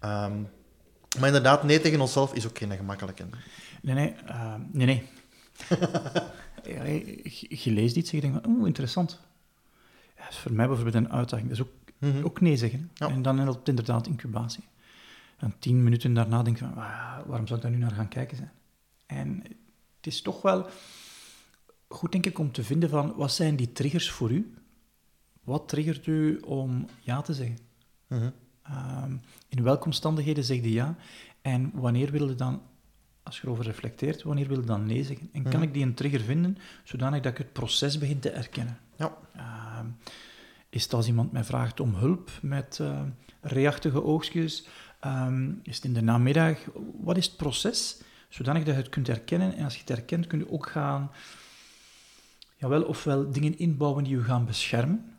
Ehm, 0.04 0.42
maar 1.18 1.26
inderdaad, 1.26 1.62
nee 1.62 1.80
tegen 1.80 2.00
onszelf 2.00 2.34
is 2.34 2.46
ook 2.46 2.58
geen 2.58 2.72
gemakkelijke. 2.72 3.24
Nee, 3.82 3.94
nee. 3.94 4.14
Uh, 4.28 4.54
nee, 4.72 4.86
nee. 4.86 5.08
ja, 6.74 6.84
je, 6.84 7.46
je, 7.48 7.70
leest 7.70 7.96
iets 7.96 8.10
en 8.12 8.16
je 8.16 8.22
denkt, 8.22 8.46
oeh, 8.46 8.66
interessant. 8.66 9.20
Ja, 10.16 10.22
dat 10.22 10.32
is 10.32 10.38
voor 10.38 10.52
mij 10.52 10.66
bijvoorbeeld 10.66 11.04
een 11.04 11.12
uitdaging. 11.12 11.48
Dat 11.48 11.58
is 11.58 11.64
ook, 11.64 11.72
mm 11.98 12.24
ook 12.24 12.40
nee 12.40 12.56
zeggen. 12.56 12.90
Ja. 12.94 13.08
En 13.08 13.22
dan 13.22 13.38
helpt 13.38 13.68
inderdaad 13.68 14.06
incubatie. 14.06 14.64
En 15.36 15.54
tien 15.58 15.82
minuten 15.82 16.14
daarna 16.14 16.42
denk 16.42 16.58
je 16.58 16.64
van, 16.64 16.74
waarom 17.26 17.46
zou 17.46 17.54
ik 17.54 17.62
daar 17.62 17.70
nu 17.70 17.78
naar 17.78 17.90
gaan 17.90 18.08
kijken 18.08 18.36
zijn? 18.36 18.52
En 19.06 19.42
het 19.96 20.06
is 20.06 20.22
toch 20.22 20.42
wel 20.42 20.66
goed, 21.88 22.12
denk 22.12 22.26
ik, 22.26 22.38
om 22.38 22.52
te 22.52 22.64
vinden 22.64 22.88
van, 22.88 23.14
wat 23.14 23.32
zijn 23.32 23.56
die 23.56 23.72
triggers 23.72 24.10
voor 24.10 24.30
u? 24.30 24.54
Wat 25.44 25.68
triggert 25.68 26.06
u 26.06 26.38
om 26.38 26.86
ja 27.00 27.20
te 27.20 27.34
zeggen? 27.34 27.58
Mm 28.08 28.32
in 29.48 29.62
welke 29.62 29.84
omstandigheden 29.84 30.44
zeg 30.44 30.56
je 30.56 30.72
ja? 30.72 30.96
En 31.42 31.70
wanneer 31.74 32.10
wil 32.10 32.28
je 32.28 32.34
dan, 32.34 32.62
als 33.22 33.36
je 33.36 33.42
erover 33.44 33.64
reflecteert, 33.64 34.22
wanneer 34.22 34.48
wil 34.48 34.60
je 34.60 34.66
dan 34.66 34.86
nee 34.86 35.04
zeggen? 35.04 35.28
En 35.32 35.42
kan 35.42 35.52
mhm. 35.52 35.62
ik 35.62 35.72
die 35.72 35.82
een 35.82 35.94
trigger 35.94 36.20
vinden, 36.20 36.56
zodanig 36.84 37.22
dat 37.22 37.32
ik 37.32 37.38
het 37.38 37.52
proces 37.52 37.98
begin 37.98 38.20
te 38.20 38.30
erkennen? 38.30 38.78
Ja. 38.96 39.16
Uh, 39.36 39.78
is 40.68 40.82
het 40.82 40.92
als 40.92 41.06
iemand 41.06 41.32
mij 41.32 41.44
vraagt 41.44 41.80
om 41.80 41.94
hulp 41.94 42.30
met 42.42 42.78
uh, 42.80 43.02
reachtige 43.40 44.04
oogstjes? 44.04 44.66
Ehm, 45.00 45.52
is 45.62 45.76
het 45.76 45.84
in 45.84 45.92
de 45.92 46.02
namiddag? 46.02 46.58
Wat 47.00 47.16
is 47.16 47.26
het 47.26 47.36
proces? 47.36 48.00
Zodanig 48.28 48.64
dat 48.64 48.74
je 48.74 48.80
het 48.80 48.90
kunt 48.90 49.06
herkennen. 49.06 49.56
En 49.56 49.64
als 49.64 49.74
je 49.74 49.80
het 49.80 49.88
herkent, 49.88 50.26
kun 50.26 50.38
je 50.38 50.50
ook 50.50 50.66
gaan... 50.66 51.10
Jawel, 52.56 52.82
ofwel 52.82 53.30
dingen 53.30 53.58
inbouwen 53.58 54.04
die 54.04 54.16
je 54.16 54.22
gaan 54.22 54.44
beschermen. 54.44 55.16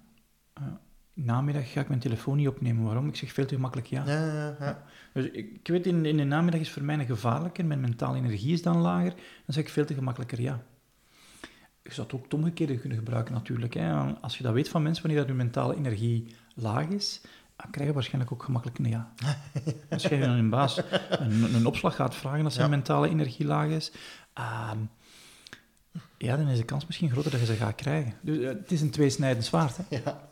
Uh, 0.59 0.67
namiddag 1.15 1.71
ga 1.71 1.81
ik 1.81 1.87
mijn 1.87 1.99
telefoon 1.99 2.37
niet 2.37 2.47
opnemen. 2.47 2.83
Waarom? 2.83 3.07
Ik 3.07 3.15
zeg 3.15 3.31
veel 3.31 3.45
te 3.45 3.55
gemakkelijk 3.55 3.87
ja. 3.87 4.03
ja, 4.05 4.25
ja, 4.25 4.55
ja. 4.59 4.83
Dus 5.13 5.25
ik, 5.25 5.33
ik, 5.33 5.67
weet, 5.67 5.85
in, 5.87 6.05
in 6.05 6.17
de 6.17 6.23
namiddag 6.23 6.61
is 6.61 6.71
voor 6.71 6.83
mij 6.83 6.99
een 6.99 7.05
gevaarlijker. 7.05 7.65
Mijn 7.65 7.79
mentale 7.79 8.17
energie 8.17 8.53
is 8.53 8.61
dan 8.61 8.77
lager. 8.77 9.13
Dan 9.45 9.53
zeg 9.53 9.63
ik 9.63 9.69
veel 9.69 9.85
te 9.85 9.93
gemakkelijker 9.93 10.41
ja. 10.41 10.63
Je 11.81 11.93
zou 11.93 12.07
het 12.07 12.15
ook 12.15 12.23
het 12.23 12.33
omgekeerde 12.33 12.77
kunnen 12.77 12.97
gebruiken 12.97 13.33
natuurlijk. 13.33 13.73
Hè. 13.73 13.93
Als 14.21 14.37
je 14.37 14.43
dat 14.43 14.53
weet 14.53 14.69
van 14.69 14.83
mensen, 14.83 15.03
wanneer 15.03 15.21
dat 15.21 15.29
je 15.29 15.37
mentale 15.37 15.75
energie 15.75 16.35
laag 16.55 16.87
is, 16.87 17.21
dan 17.55 17.71
krijg 17.71 17.87
je 17.87 17.93
waarschijnlijk 17.93 18.33
ook 18.33 18.43
gemakkelijk 18.43 18.79
een 18.79 18.89
ja. 18.89 19.13
Als 19.89 20.03
je 20.03 20.19
dan 20.19 20.29
een 20.29 20.49
baas 20.49 20.81
een, 21.09 21.55
een, 21.55 21.65
opslag 21.65 21.95
gaat 21.95 22.15
vragen 22.15 22.45
als 22.45 22.53
zijn 22.53 22.69
mentale 22.69 23.09
energie 23.09 23.45
laag 23.45 23.69
is, 23.69 23.91
uh, 24.39 24.71
ja, 26.17 26.37
dan 26.37 26.47
is 26.47 26.57
de 26.57 26.65
kans 26.65 26.85
misschien 26.85 27.11
groter 27.11 27.31
dat 27.31 27.39
je 27.39 27.45
ze 27.45 27.53
gaat 27.53 27.75
krijgen. 27.75 28.13
Dus 28.21 28.37
uh, 28.37 28.47
het 28.47 28.71
is 28.71 28.81
een 28.81 28.91
tweesnijdend 28.91 29.45
zwaard. 29.45 29.77
Hè. 29.77 29.83
Ja. 29.89 30.29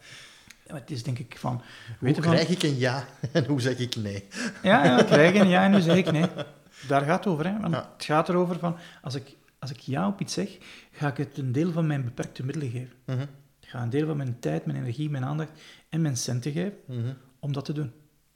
Het 0.73 0.91
is 0.91 1.03
denk 1.03 1.19
ik 1.19 1.37
van... 1.37 1.61
Hoe 1.99 2.11
krijg 2.11 2.49
ik 2.49 2.63
een 2.63 2.77
ja 2.77 3.05
en 3.31 3.45
hoe 3.45 3.61
zeg 3.61 3.77
ik 3.77 3.95
nee? 3.95 4.27
Ja, 4.63 4.85
ja 4.85 5.03
krijg 5.03 5.35
een 5.35 5.47
ja 5.47 5.63
en 5.63 5.71
hoe 5.71 5.81
zeg 5.81 5.97
ik 5.97 6.11
nee. 6.11 6.25
Daar 6.87 7.01
gaat 7.01 7.23
het 7.23 7.33
over. 7.33 7.47
Hè? 7.47 7.59
Want 7.59 7.75
Het 7.75 8.05
gaat 8.05 8.29
erover 8.29 8.59
van, 8.59 8.75
als 9.01 9.15
ik, 9.15 9.35
als 9.59 9.71
ik 9.71 9.79
ja 9.79 10.07
op 10.07 10.21
iets 10.21 10.33
zeg, 10.33 10.57
ga 10.91 11.07
ik 11.07 11.17
het 11.17 11.37
een 11.37 11.51
deel 11.51 11.71
van 11.71 11.87
mijn 11.87 12.03
beperkte 12.03 12.45
middelen 12.45 12.69
geven. 12.69 12.93
Mm 13.05 13.15
-hmm. 13.15 13.27
Ik 13.59 13.69
ga 13.69 13.81
een 13.81 13.89
deel 13.89 14.07
van 14.07 14.17
mijn 14.17 14.39
tijd, 14.39 14.65
mijn 14.65 14.77
energie, 14.77 15.09
mijn 15.09 15.25
aandacht 15.25 15.51
en 15.89 16.01
mijn 16.01 16.17
centen 16.17 16.51
geven 16.51 16.77
mm 16.85 17.17
om 17.43 17.53
dat 17.53 17.65
te 17.65 17.73
doen. 17.73 17.91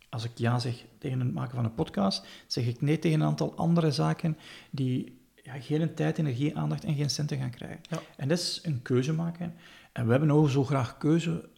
Als 0.10 0.24
ik 0.24 0.32
ja 0.36 0.60
zeg 0.60 0.86
tegen 0.98 1.20
het 1.20 1.34
maken 1.34 1.56
van 1.56 1.66
een 1.66 1.74
podcast, 1.74 2.26
zeg 2.48 2.66
ik 2.66 2.82
nee 2.82 3.00
tegen 3.00 3.20
een 3.20 3.28
aantal 3.28 3.56
andere 3.56 3.92
zaken 3.92 4.38
die 4.70 5.20
ja, 5.44 5.60
geen 5.60 5.94
tijd, 5.94 6.18
energie, 6.18 6.58
aandacht 6.58 6.84
en 6.84 6.96
geen 6.96 7.10
centen 7.10 7.38
gaan 7.38 7.50
krijgen. 7.50 7.80
Ja. 7.90 8.00
En 8.18 8.28
dat 8.28 8.38
is 8.38 8.60
een 8.64 8.82
keuze 8.82 9.14
maken. 9.14 9.54
En 9.92 10.06
we 10.06 10.12
hebben 10.12 10.32
ook 10.32 10.50
zo 10.50 10.64
graag 10.64 10.98
keuze 10.98 11.50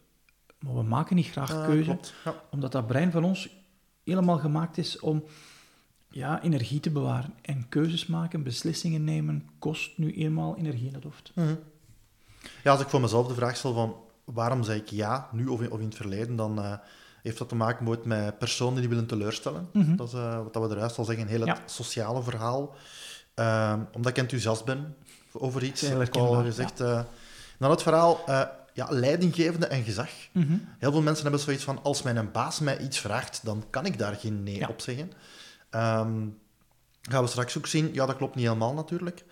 maar 0.60 0.74
we 0.74 0.82
maken 0.82 1.16
niet 1.16 1.30
graag 1.30 1.66
keuze, 1.66 1.98
ja. 2.24 2.34
omdat 2.50 2.72
dat 2.72 2.86
brein 2.86 3.10
van 3.10 3.24
ons 3.24 3.48
helemaal 4.04 4.38
gemaakt 4.38 4.78
is 4.78 5.00
om 5.00 5.24
ja, 6.08 6.42
energie 6.42 6.80
te 6.80 6.90
bewaren. 6.90 7.34
En 7.42 7.68
keuzes 7.68 8.06
maken, 8.06 8.42
beslissingen 8.42 9.04
nemen, 9.04 9.48
kost 9.58 9.98
nu 9.98 10.14
eenmaal 10.14 10.56
energie 10.56 10.86
in 10.86 10.94
het 10.94 11.04
hoofd. 11.04 11.32
Mhm. 11.34 11.54
Ja, 12.62 12.70
als 12.70 12.80
ik 12.80 12.88
voor 12.88 13.00
mezelf 13.00 13.26
de 13.26 13.34
vraag 13.34 13.56
stel 13.56 13.72
van 13.72 13.96
waarom 14.24 14.62
zeg 14.62 14.76
ik 14.76 14.88
ja, 14.88 15.28
nu 15.32 15.46
of 15.46 15.60
in, 15.60 15.70
of 15.70 15.78
in 15.78 15.84
het 15.84 15.94
verleden, 15.94 16.36
dan 16.36 16.58
uh, 16.58 16.72
heeft 17.22 17.38
dat 17.38 17.48
te 17.48 17.54
maken 17.54 17.98
met 18.04 18.38
personen 18.38 18.80
die 18.80 18.88
willen 18.88 19.06
teleurstellen. 19.06 19.68
Mm 19.72 19.96
Dat 19.96 20.08
is 20.08 20.14
uh, 20.14 20.42
wat 20.52 20.68
we 20.68 20.76
eruit 20.76 20.96
al 20.96 21.04
zeggen, 21.04 21.24
een 21.24 21.44
heel 21.44 21.54
sociale 21.66 22.22
verhaal. 22.22 22.74
Uh, 23.34 23.74
omdat 23.92 24.10
ik 24.10 24.18
enthousiast 24.18 24.64
ben 24.64 24.96
over 25.32 25.62
iets, 25.62 25.80
heb 25.80 26.00
ik 26.00 26.16
al 26.16 26.32
gezegd. 26.32 26.78
Ja. 26.78 27.06
dan 27.58 27.70
het 27.70 27.82
verhaal, 27.82 28.24
ja, 28.74 28.86
leidinggevende 28.90 29.66
en 29.66 29.82
gezag. 29.82 30.10
Heel 30.78 30.92
veel 30.92 31.02
mensen 31.02 31.22
hebben 31.22 31.40
zoiets 31.40 31.64
van, 31.64 31.82
als 31.82 32.02
mijn 32.02 32.30
baas 32.32 32.60
mij 32.60 32.78
iets 32.78 32.98
vraagt, 32.98 33.40
dan 33.42 33.64
kan 33.70 33.86
ik 33.86 33.98
daar 33.98 34.14
geen 34.14 34.42
nee 34.42 34.68
op 34.68 34.80
zeggen. 34.80 35.12
Um, 35.70 36.38
gaan 37.02 37.22
we 37.22 37.28
straks 37.28 37.58
ook 37.58 37.66
zien. 37.66 37.90
Ja, 37.92 38.06
dat 38.06 38.16
klopt 38.16 38.34
niet 38.34 38.46
helemaal 38.46 38.74
natuurlijk. 38.74 39.24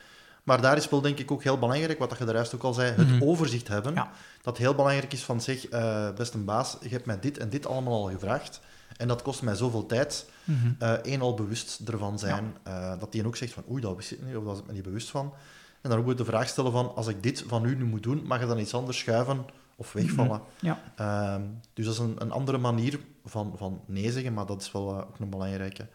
Maar 0.42 0.60
daar 0.60 0.76
is 0.76 0.88
wel 0.88 1.00
denk 1.00 1.18
ik 1.18 1.30
ook 1.30 1.42
heel 1.42 1.58
belangrijk, 1.58 1.98
wat 1.98 2.18
je 2.18 2.24
de 2.24 2.32
rest 2.32 2.54
ook 2.54 2.62
al 2.62 2.72
zei, 2.72 2.92
het 2.92 3.08
mhm. 3.08 3.22
overzicht 3.22 3.68
hebben. 3.68 4.06
Dat 4.42 4.58
heel 4.58 4.74
belangrijk 4.74 5.12
is 5.12 5.22
van, 5.22 5.40
zeg, 5.40 5.72
uh, 5.72 6.12
beste 6.12 6.38
baas, 6.38 6.76
je 6.80 6.88
hebt 6.88 7.06
mij 7.06 7.20
dit 7.20 7.38
en 7.38 7.48
dit 7.48 7.66
allemaal 7.66 7.92
al 7.92 8.10
gevraagd. 8.10 8.60
En 8.96 9.08
dat 9.08 9.22
kost 9.22 9.42
mij 9.42 9.54
zoveel 9.54 9.86
tijd. 9.86 10.26
Mm 10.44 10.76
Eén, 11.02 11.20
al 11.20 11.34
bewust 11.34 11.80
ervan 11.86 12.18
zijn. 12.18 12.56
Uh, 12.68 12.92
dat 12.98 13.12
die 13.12 13.26
ook 13.26 13.36
zegt 13.36 13.52
van, 13.52 13.64
oei, 13.70 13.80
dat 13.80 13.96
wist 13.96 14.10
ik 14.10 14.22
niet, 14.22 14.36
of 14.36 14.52
is 14.52 14.58
ik 14.58 14.66
me 14.66 14.72
niet 14.72 14.82
bewust 14.82 15.10
van. 15.10 15.32
En 15.80 15.90
dan 15.90 15.98
moet 15.98 16.08
je 16.08 16.14
de 16.14 16.24
vraag 16.24 16.48
stellen 16.48 16.72
van, 16.72 16.94
als 16.94 17.06
ik 17.06 17.22
dit 17.22 17.44
van 17.46 17.64
u 17.64 17.76
nu 17.76 17.84
moet 17.84 18.02
doen, 18.02 18.22
mag 18.26 18.40
je 18.40 18.46
dan 18.46 18.58
iets 18.58 18.74
anders 18.74 18.98
schuiven 18.98 19.44
of 19.76 19.92
wegvallen? 19.92 20.40
Mhm. 20.60 20.66
Ja. 20.66 20.82
Ehm, 20.96 21.42
dus 21.72 21.84
dat 21.84 21.94
is 21.94 22.00
een, 22.00 22.14
een, 22.18 22.30
andere 22.30 22.58
manier 22.58 23.00
van, 23.24 23.54
van 23.56 23.80
nee 23.86 24.12
zeggen, 24.12 24.34
maar 24.34 24.46
dat 24.46 24.62
is 24.62 24.72
wel 24.72 24.92
uh, 24.92 24.98
ook 24.98 25.18
een 25.18 25.30
belangrijke. 25.30 25.86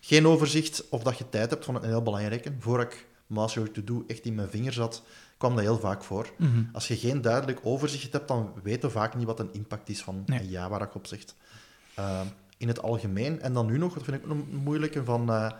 Geen 0.00 0.26
overzicht 0.26 0.88
of 0.88 1.02
dat 1.02 1.18
je 1.18 1.28
tijd 1.28 1.50
hebt, 1.50 1.64
vond 1.64 1.76
ik 1.76 1.82
een 1.82 1.88
heel 1.88 2.02
belangrijke. 2.02 2.52
Voor 2.58 2.80
ik 2.80 3.06
Master 3.26 3.70
To 3.70 3.84
Do 3.84 4.04
echt 4.06 4.24
in 4.24 4.34
mijn 4.34 4.48
vingers 4.48 4.76
had, 4.76 5.02
kwam 5.36 5.54
dat 5.54 5.64
heel 5.64 5.78
vaak 5.78 6.04
voor. 6.04 6.30
Mhm. 6.38 6.64
Als 6.72 6.88
je 6.88 6.96
geen 6.96 7.20
duidelijk 7.20 7.60
overzicht 7.62 8.12
hebt, 8.12 8.28
dan 8.28 8.52
weet 8.62 8.82
je 8.82 8.90
vaak 8.90 9.14
niet 9.14 9.26
wat 9.26 9.40
een 9.40 9.52
impact 9.52 9.88
is 9.88 10.02
van 10.02 10.22
een 10.26 10.48
ja 10.48 10.68
waar 10.68 10.82
ik 10.82 10.94
op 10.94 11.06
zegt. 11.06 11.34
Ehm, 11.94 12.26
in 12.56 12.68
het 12.68 12.82
algemeen. 12.82 13.40
En 13.40 13.52
dan 13.52 13.66
nu 13.66 13.78
nog, 13.78 13.94
dat 13.94 14.04
vind 14.04 14.16
ik 14.16 14.30
een 14.30 14.46
moeilijke, 14.62 15.04
van, 15.04 15.30
uh, 15.30 15.50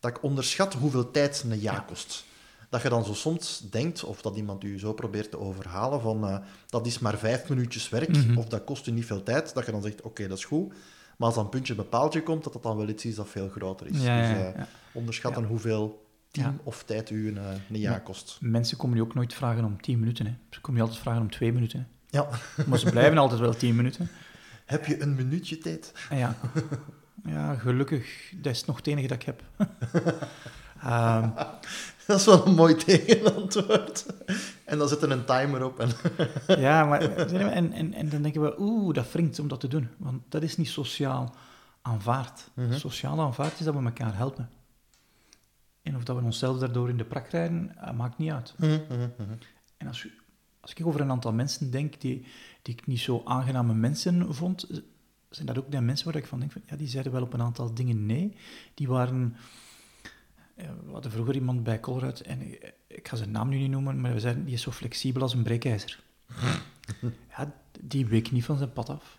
dat 0.00 0.10
ik 0.10 0.22
onderschat 0.22 0.74
hoeveel 0.74 1.10
tijd 1.10 1.44
een 1.48 1.60
ja, 1.60 1.78
kost 1.78 2.24
dat 2.68 2.82
je 2.82 2.88
dan 2.88 3.04
zo 3.04 3.14
soms 3.14 3.66
denkt, 3.70 4.04
of 4.04 4.22
dat 4.22 4.36
iemand 4.36 4.64
u 4.64 4.78
zo 4.78 4.92
probeert 4.92 5.30
te 5.30 5.38
overhalen, 5.38 6.00
van 6.00 6.24
uh, 6.24 6.38
dat 6.66 6.86
is 6.86 6.98
maar 6.98 7.18
vijf 7.18 7.48
minuutjes 7.48 7.88
werk, 7.88 8.08
mhm. 8.08 8.38
of 8.38 8.48
dat 8.48 8.64
kost 8.64 8.86
u 8.86 8.90
niet 8.90 9.06
veel 9.06 9.22
tijd, 9.22 9.54
dat 9.54 9.66
je 9.66 9.72
dan 9.72 9.82
zegt, 9.82 10.02
oké, 10.02 10.28
dat 10.28 10.38
is 10.38 10.44
goed. 10.44 10.74
Maar 11.16 11.26
als 11.26 11.34
dan 11.34 11.48
puntje 11.48 11.74
bepaaltje 11.74 12.22
komt, 12.22 12.44
dat 12.44 12.52
dat 12.52 12.62
dan 12.62 12.76
wel 12.76 12.88
iets 12.88 13.04
is 13.04 13.14
dat 13.14 13.28
veel 13.28 13.48
groter 13.48 13.86
is. 13.86 13.92
dus 13.92 14.02
uh, 14.02 14.48
onderschatten 14.92 15.44
hoeveel 15.44 16.06
team 16.30 16.60
of 16.62 16.84
tijd 16.84 17.10
u 17.10 17.28
een, 17.28 17.38
eh, 17.38 17.44
een 17.70 17.78
jaar 17.78 18.02
kost. 18.02 18.38
Mensen 18.40 18.76
komen 18.76 18.96
nu 18.96 19.02
ook 19.02 19.14
nooit 19.14 19.34
vragen 19.34 19.64
om 19.64 19.80
tien 19.80 19.98
minuten. 19.98 20.26
Hè. 20.26 20.34
Ze 20.50 20.60
komen 20.60 20.80
je 20.80 20.86
altijd 20.86 21.02
vragen 21.04 21.22
om 21.22 21.30
twee 21.30 21.52
minuten. 21.52 21.88
Ja. 22.10 22.28
Maar 22.66 22.78
ze 22.78 22.90
blijven 22.90 23.18
altijd 23.18 23.40
wel 23.40 23.54
tien 23.54 23.76
minuten. 23.76 24.08
Heb 24.64 24.86
je 24.86 25.00
een 25.00 25.14
minuutje 25.14 25.58
tijd? 25.58 25.92
Ja. 26.10 26.36
ja, 27.24 27.54
gelukkig. 27.54 28.32
Dat 28.36 28.52
is 28.52 28.64
nog 28.64 28.76
het 28.76 28.86
enige 28.86 29.06
dat 29.08 29.16
ik 29.16 29.22
heb. 29.22 29.42
um, 30.84 31.32
Dat 32.06 32.20
is 32.20 32.26
wel 32.26 32.46
een 32.46 32.54
mooi 32.54 32.74
tegenantwoord. 32.74 34.06
En 34.64 34.78
dan 34.78 34.88
zit 34.88 35.02
er 35.02 35.10
een 35.10 35.24
timer 35.24 35.64
op. 35.64 35.80
En 35.80 35.90
ja, 36.60 36.84
maar 36.88 37.00
en, 37.00 37.72
en, 37.72 37.92
en 37.92 38.08
dan 38.08 38.22
denken 38.22 38.42
we, 38.42 38.60
oeh, 38.60 38.94
dat 38.94 39.12
wringt 39.12 39.38
om 39.38 39.48
dat 39.48 39.60
te 39.60 39.68
doen. 39.68 39.88
Want 39.96 40.22
dat 40.28 40.42
is 40.42 40.56
niet 40.56 40.68
sociaal 40.68 41.34
aanvaard. 41.82 42.50
Mm 42.54 42.72
Sociaal 42.72 43.20
aanvaard 43.20 43.58
is 43.58 43.64
dat 43.64 43.74
we 43.74 43.82
elkaar 43.82 44.16
helpen. 44.16 44.50
En 45.82 45.96
of 45.96 46.04
dat 46.04 46.16
we 46.16 46.22
onszelf 46.22 46.58
daardoor 46.58 46.88
in 46.88 46.96
de 46.96 47.04
prak 47.04 47.28
rijden, 47.28 47.76
eh, 47.76 47.92
maakt 47.92 48.18
niet 48.18 48.30
uit. 48.30 48.54
Mhm, 48.56 48.70
mhm, 48.88 49.08
mhm. 49.18 49.32
En 49.76 49.86
als, 49.86 50.06
als 50.60 50.72
ik 50.74 50.86
over 50.86 51.00
een 51.00 51.10
aantal 51.10 51.32
mensen 51.32 51.70
denk 51.70 52.00
die, 52.00 52.26
die 52.62 52.74
ik 52.74 52.86
niet 52.86 53.00
zo 53.00 53.22
aangename 53.24 53.74
mensen 53.74 54.34
vond, 54.34 54.66
zijn 55.30 55.46
dat 55.46 55.58
ook 55.58 55.70
de 55.70 55.80
mensen 55.80 56.06
waar 56.06 56.16
ik 56.16 56.26
van 56.26 56.38
denk, 56.38 56.52
van, 56.52 56.62
ja, 56.66 56.76
die 56.76 56.88
zeiden 56.88 57.12
wel 57.12 57.22
op 57.22 57.32
een 57.32 57.42
aantal 57.42 57.74
dingen 57.74 58.06
nee. 58.06 58.36
Die 58.74 58.88
waren 58.88 59.36
we 60.56 60.92
hadden 60.92 61.10
vroeger 61.10 61.34
iemand 61.34 61.62
bij 61.62 61.80
Colruyt, 61.80 62.20
en 62.20 62.52
ik 62.86 63.08
ga 63.08 63.16
zijn 63.16 63.30
naam 63.30 63.48
nu 63.48 63.58
niet 63.58 63.70
noemen, 63.70 64.00
maar 64.00 64.12
we 64.12 64.20
zeiden, 64.20 64.44
die 64.44 64.54
is 64.54 64.62
zo 64.62 64.70
flexibel 64.70 65.22
als 65.22 65.34
een 65.34 65.42
breekijzer. 65.42 66.02
ja, 67.36 67.54
die 67.80 68.06
week 68.06 68.30
niet 68.30 68.44
van 68.44 68.56
zijn 68.56 68.72
pad 68.72 68.88
af. 68.88 69.18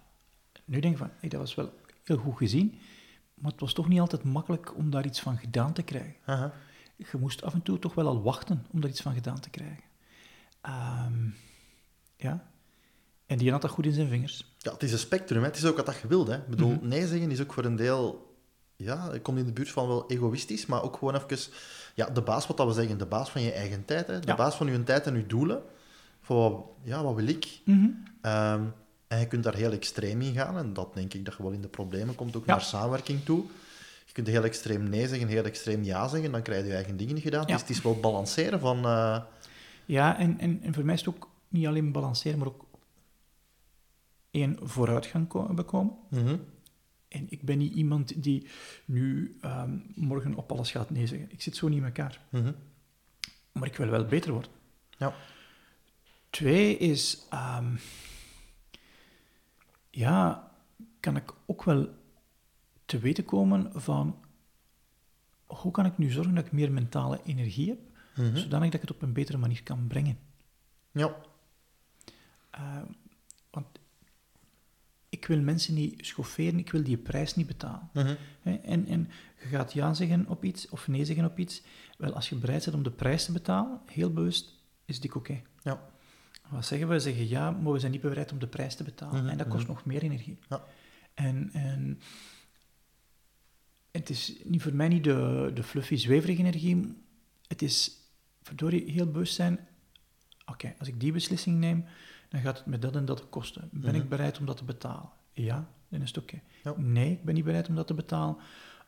Nu 0.66 0.80
denk 0.80 0.94
ik 0.94 1.00
van, 1.00 1.12
hey, 1.20 1.30
dat 1.30 1.40
was 1.40 1.56
wel 1.56 1.74
heel 2.04 2.18
goed 2.18 2.38
gezien, 2.38 2.80
maar 3.34 3.52
het 3.52 3.60
was 3.60 3.74
toch 3.74 3.88
niet 3.88 4.00
altijd 4.00 4.24
makkelijk 4.24 4.76
om 4.76 4.90
daar 4.90 5.06
iets 5.06 5.20
van 5.20 5.38
gedaan 5.38 5.74
te 5.74 5.84
krijgen. 5.84 6.52
Je 6.96 7.18
moest 7.20 7.44
af 7.44 7.54
en 7.54 7.62
toe 7.62 7.80
toch 7.80 7.94
wel 7.94 8.08
al 8.08 8.22
wachten 8.22 8.66
om 8.72 8.82
daar 8.82 8.90
iets 8.90 9.02
van 9.02 9.14
gedaan 9.14 9.40
te 9.40 9.50
krijgen. 9.50 9.84
Um, 10.66 11.36
ja. 12.16 12.52
En 13.26 13.38
die 13.38 13.52
had 13.52 13.62
dat 13.62 13.72
goed 13.72 13.86
in 13.86 13.94
zijn 13.94 14.08
vingers. 14.08 14.56
Ja, 14.58 14.72
het 14.72 14.84
is 14.84 14.92
een 14.92 14.98
spectrum. 14.98 15.42
Hè. 15.42 15.48
Het 15.48 15.58
is 15.58 15.66
ook 15.66 15.86
wat 15.86 16.00
je 16.02 16.08
wilt. 16.08 16.28
Hè. 16.28 16.36
Ik 16.36 16.48
bedoel, 16.48 16.74
mhm. 16.74 16.88
nee 16.88 17.08
zeggen 17.08 17.32
is 17.32 17.42
ook 17.42 17.54
voor 17.54 17.66
een 17.66 17.76
deel 17.76 18.27
ja, 18.78 19.12
ik 19.12 19.24
kom 19.24 19.38
in 19.38 19.46
de 19.46 19.52
buurt 19.52 19.70
van 19.72 19.88
wel 19.88 20.10
egoïstisch, 20.10 20.66
maar 20.66 20.84
ook 20.84 20.98
gewoon 20.98 21.16
even 21.16 21.52
ja, 21.96 22.06
de 22.10 22.22
baas, 22.22 22.48
wat 22.48 22.58
dat 22.58 22.68
we 22.68 22.74
zeggen, 22.74 22.98
de 22.98 23.06
baas 23.06 23.30
van 23.30 23.42
je 23.42 23.52
eigen 23.52 23.86
tijd. 23.86 24.08
Hè? 24.08 24.20
De 24.20 24.36
baas 24.36 24.56
van 24.56 24.68
je 24.72 24.84
tijd 24.84 25.08
en 25.08 25.16
je 25.16 25.26
doelen. 25.26 25.62
voor 26.22 26.52
wat, 26.52 26.66
ja, 26.84 27.04
wat 27.04 27.16
wil 27.16 27.28
ik? 27.28 27.60
Mhm. 27.66 27.88
Ehm, 28.22 28.62
en 29.08 29.20
je 29.20 29.28
kunt 29.28 29.44
daar 29.44 29.56
heel 29.56 29.72
extreem 29.72 30.22
in 30.22 30.34
gaan. 30.34 30.58
En 30.58 30.74
dat 30.74 30.94
denk 30.94 31.14
ik 31.14 31.26
dat 31.26 31.34
je 31.38 31.44
wel 31.44 31.52
in 31.52 31.62
de 31.62 31.68
problemen 31.68 32.16
komt, 32.16 32.36
ook 32.36 32.46
Ja. 32.46 32.52
naar 32.52 32.62
samenwerking 32.62 33.24
toe. 33.26 33.44
Je 34.06 34.14
kunt 34.14 34.28
heel 34.28 34.44
extreem 34.44 34.90
nee 34.90 35.08
zeggen, 35.08 35.28
heel 35.28 35.44
extreem 35.44 35.84
ja 35.84 36.08
zeggen. 36.08 36.32
Dan 36.32 36.42
krijg 36.42 36.62
je 36.62 36.68
je 36.68 36.74
eigen 36.76 36.98
dingen 36.98 37.22
gedaan. 37.22 37.42
Ja. 37.48 37.54
Dus 37.54 37.62
het 37.62 37.70
is 37.70 37.82
wel 37.82 38.00
balanceren 38.00 38.60
van... 38.60 38.78
eh, 38.86 39.22
Ja, 39.86 40.18
en, 40.18 40.40
en, 40.40 40.60
en 40.62 40.74
voor 40.74 40.86
mij 40.86 40.94
is 40.94 41.00
het 41.06 41.10
ook 41.16 41.30
niet 41.48 41.68
alleen 41.68 41.92
balanceren, 41.92 42.38
maar 42.40 42.48
ook 42.48 42.66
één, 44.32 44.58
vooruitgang 44.62 45.28
ko- 45.28 45.54
bekomen. 45.54 45.96
mhm, 46.10 46.36
En 47.08 47.26
ik 47.30 47.42
ben 47.42 47.58
niet 47.58 47.74
iemand 47.74 48.24
die 48.24 48.48
nu 48.86 49.38
ehm, 49.42 49.78
morgen 49.96 50.36
op 50.36 50.52
alles 50.52 50.72
gaat 50.72 50.90
nee 50.90 51.08
zeggen. 51.08 51.32
Ik 51.32 51.42
zit 51.42 51.56
zo 51.56 51.68
niet 51.68 51.78
in 51.78 51.86
elkaar. 51.86 52.22
mhm. 52.30 52.52
Maar 53.52 53.68
ik 53.68 53.76
wil 53.76 53.88
wel 53.90 54.06
beter 54.06 54.32
worden. 54.32 54.52
Ja. 54.98 55.14
Twee 56.30 56.78
is... 56.78 57.26
ehm, 57.30 57.76
ja, 59.90 60.52
kan 61.00 61.16
ik 61.16 61.34
ook 61.46 61.64
wel 61.64 61.90
te 62.86 63.00
weten 63.00 63.26
komen 63.26 63.82
van... 63.82 64.22
Hoe 65.46 65.72
kan 65.72 65.86
ik 65.86 65.98
nu 65.98 66.10
zorgen 66.12 66.36
dat 66.36 66.46
ik 66.46 66.52
meer 66.52 66.72
mentale 66.72 67.20
energie 67.26 67.70
heb, 67.70 67.80
Mhm. 68.16 68.36
zodanig 68.36 68.66
dat 68.72 68.82
ik 68.82 68.88
het 68.88 68.96
op 68.96 69.02
een 69.02 69.14
betere 69.14 69.38
manier 69.38 69.64
kan 69.64 69.88
brengen? 69.88 70.18
Ja. 70.92 71.16
Eh, 72.50 72.82
want 73.52 73.68
ik 75.10 75.26
wil 75.26 75.42
mensen 75.42 75.74
niet 75.74 76.06
schofferen, 76.06 76.60
ik 76.60 76.72
wil 76.72 76.84
die 76.84 76.98
prijs 76.98 77.36
niet 77.36 77.48
betalen. 77.48 77.90
Mhm. 77.94 78.16
En, 78.44 78.86
en 78.86 79.10
je 79.42 79.48
gaat 79.48 79.74
ja 79.74 79.94
zeggen 79.94 80.28
op 80.28 80.44
iets 80.44 80.70
of 80.70 80.88
nee 80.88 81.06
zeggen 81.06 81.26
op 81.26 81.40
iets. 81.40 81.62
Wel, 81.98 82.14
als 82.14 82.30
je 82.30 82.36
bereid 82.36 82.64
bent 82.64 82.76
om 82.76 82.84
de 82.84 82.92
prijs 82.92 83.26
te 83.26 83.32
betalen, 83.32 83.80
heel 83.86 84.14
bewust, 84.14 84.54
is 84.86 85.00
dik 85.00 85.16
oké. 85.16 85.42
Ja. 85.64 85.90
Wat 86.50 86.66
zeggen 86.66 86.88
we? 86.88 86.94
We 86.94 87.00
zeggen 87.00 87.28
ja, 87.28 87.52
maar 87.52 87.74
we 87.74 87.80
zijn 87.80 87.92
niet 87.92 88.02
bereid 88.02 88.32
om 88.32 88.40
de 88.40 88.48
prijs 88.48 88.76
te 88.76 88.84
betalen. 88.84 89.22
Mhm, 89.22 89.30
En 89.30 89.38
dat 89.38 89.48
kost 89.48 89.64
mhm. 89.64 89.72
nog 89.72 89.86
meer 89.86 90.04
energie. 90.04 90.38
Ja. 90.50 90.64
En, 91.14 91.50
en 91.54 92.00
het 93.92 94.10
is 94.10 94.36
niet 94.44 94.62
voor 94.62 94.74
mij 94.74 94.88
niet 94.88 95.04
de, 95.04 95.52
de 95.54 95.64
fluffy, 95.64 95.96
zweverige 95.96 96.40
energie. 96.40 96.98
Het 97.48 97.62
is, 97.62 97.92
verdorie, 98.42 98.92
heel 98.92 99.12
bewust 99.12 99.36
zijn. 99.36 99.68
Oké, 100.46 100.76
als 100.80 100.88
ik 100.88 101.00
die 101.00 101.12
beslissing 101.12 101.58
neem, 101.58 101.86
dan 102.30 102.42
gaat 102.42 102.58
het 102.58 102.66
met 102.66 102.82
dat 102.82 102.96
en 102.96 103.06
dat 103.06 103.30
kosten. 103.30 103.70
Ben 103.72 103.92
Mhm. 103.94 104.02
ik 104.04 104.10
bereid 104.10 104.40
om 104.40 104.46
dat 104.46 104.58
te 104.58 104.64
betalen? 104.64 105.10
Ja, 105.34 105.68
dan 105.90 106.02
is 106.02 106.08
het 106.08 106.18
oké. 106.18 106.42
Ja. 106.64 106.74
Nee, 106.78 107.12
ik 107.12 107.24
ben 107.24 107.34
niet 107.34 107.44
bereid 107.44 107.68
om 107.68 107.76
dat 107.76 107.88
te 107.88 107.94
betalen. 107.94 108.38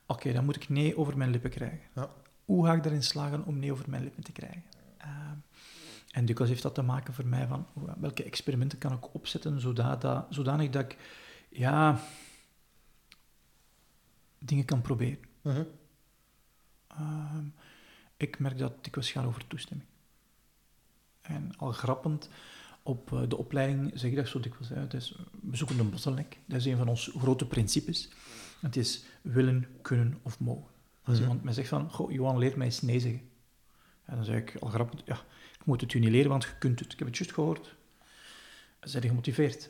Oké, 0.08 0.34
dan 0.34 0.46
moet 0.46 0.56
ik 0.56 0.70
nee 0.70 0.98
over 0.98 1.18
mijn 1.18 1.30
lippen 1.30 1.50
krijgen. 1.50 1.80
Ja. 1.96 2.10
Hoe 2.46 2.66
ga 2.66 2.74
ik 2.74 2.86
erin 2.86 3.04
slagen 3.04 3.46
om 3.46 3.60
nee 3.60 3.72
over 3.72 3.90
mijn 3.90 4.04
lippen 4.04 4.24
te 4.24 4.32
krijgen? 4.32 4.64
Ehm, 4.98 5.36
en 6.12 6.26
dikwijls 6.26 6.52
heeft 6.52 6.64
dat 6.64 6.76
te 6.76 6.82
maken 6.82 7.14
voor 7.14 7.26
mij 7.28 7.48
van 7.48 7.68
welke 8.00 8.24
experimenten 8.24 8.78
kan 8.78 8.94
ik 8.94 9.14
opzetten 9.14 9.60
zodat, 9.62 10.02
dat, 10.02 10.26
zodanig 10.30 10.70
dat 10.70 10.84
ik 10.84 10.98
ja, 11.50 12.00
dingen 14.40 14.66
kan 14.66 14.82
proberen. 14.82 15.20
Mhm. 15.42 15.64
Ehm, 16.88 17.46
ik 18.18 18.40
merk 18.40 18.58
dat 18.58 18.72
het 18.74 18.84
dikwijls 18.84 19.12
gaat 19.12 19.26
over 19.26 19.48
toestemming. 19.48 19.90
En 21.22 21.52
al 21.58 21.72
grappend, 21.72 22.30
op 22.90 23.14
eh, 23.14 23.22
de 23.28 23.38
opleiding 23.38 23.92
zeg 23.94 24.10
ik 24.12 24.16
dat 24.18 24.28
zo 24.28 24.40
dikwijls. 24.40 24.70
Het 24.70 24.94
is, 24.94 25.16
we 25.42 25.56
zoeken 25.58 25.80
een 25.80 25.90
bottleneck. 25.90 26.38
Dat 26.46 26.60
is 26.60 26.66
een 26.66 26.78
van 26.78 26.88
onze 26.88 27.20
grote 27.20 27.46
principes. 27.46 28.10
Het 28.62 28.76
is 28.76 29.04
willen, 29.22 29.68
kunnen 29.82 30.18
of 30.22 30.40
mogen. 30.40 30.72
Als 31.04 31.14
Mhm. 31.14 31.22
iemand 31.28 31.44
mij 31.44 31.54
zegt 31.54 31.68
van, 31.70 31.92
goh, 31.92 32.12
Johan, 32.12 32.38
leer 32.38 32.58
mij 32.58 32.66
eens 32.66 32.82
nee 32.82 33.00
zeggen. 33.00 33.22
Ja, 34.08 34.16
dan 34.16 34.24
zeg 34.24 34.38
ik 34.42 34.56
al 34.60 34.70
grappend, 34.70 35.02
ja, 35.06 35.16
ik 35.60 35.66
moet 35.66 35.82
het 35.82 35.94
u 35.94 36.00
niet 36.00 36.10
leren, 36.10 36.30
want 36.30 36.44
je 36.44 36.58
kunt 36.60 36.80
het. 36.80 36.92
Ik 36.94 37.00
heb 37.00 37.08
het 37.08 37.18
juist 37.18 37.34
gehoord. 37.34 37.76
Zijn 38.82 39.04
je 39.04 39.10
gemotiveerd? 39.10 39.70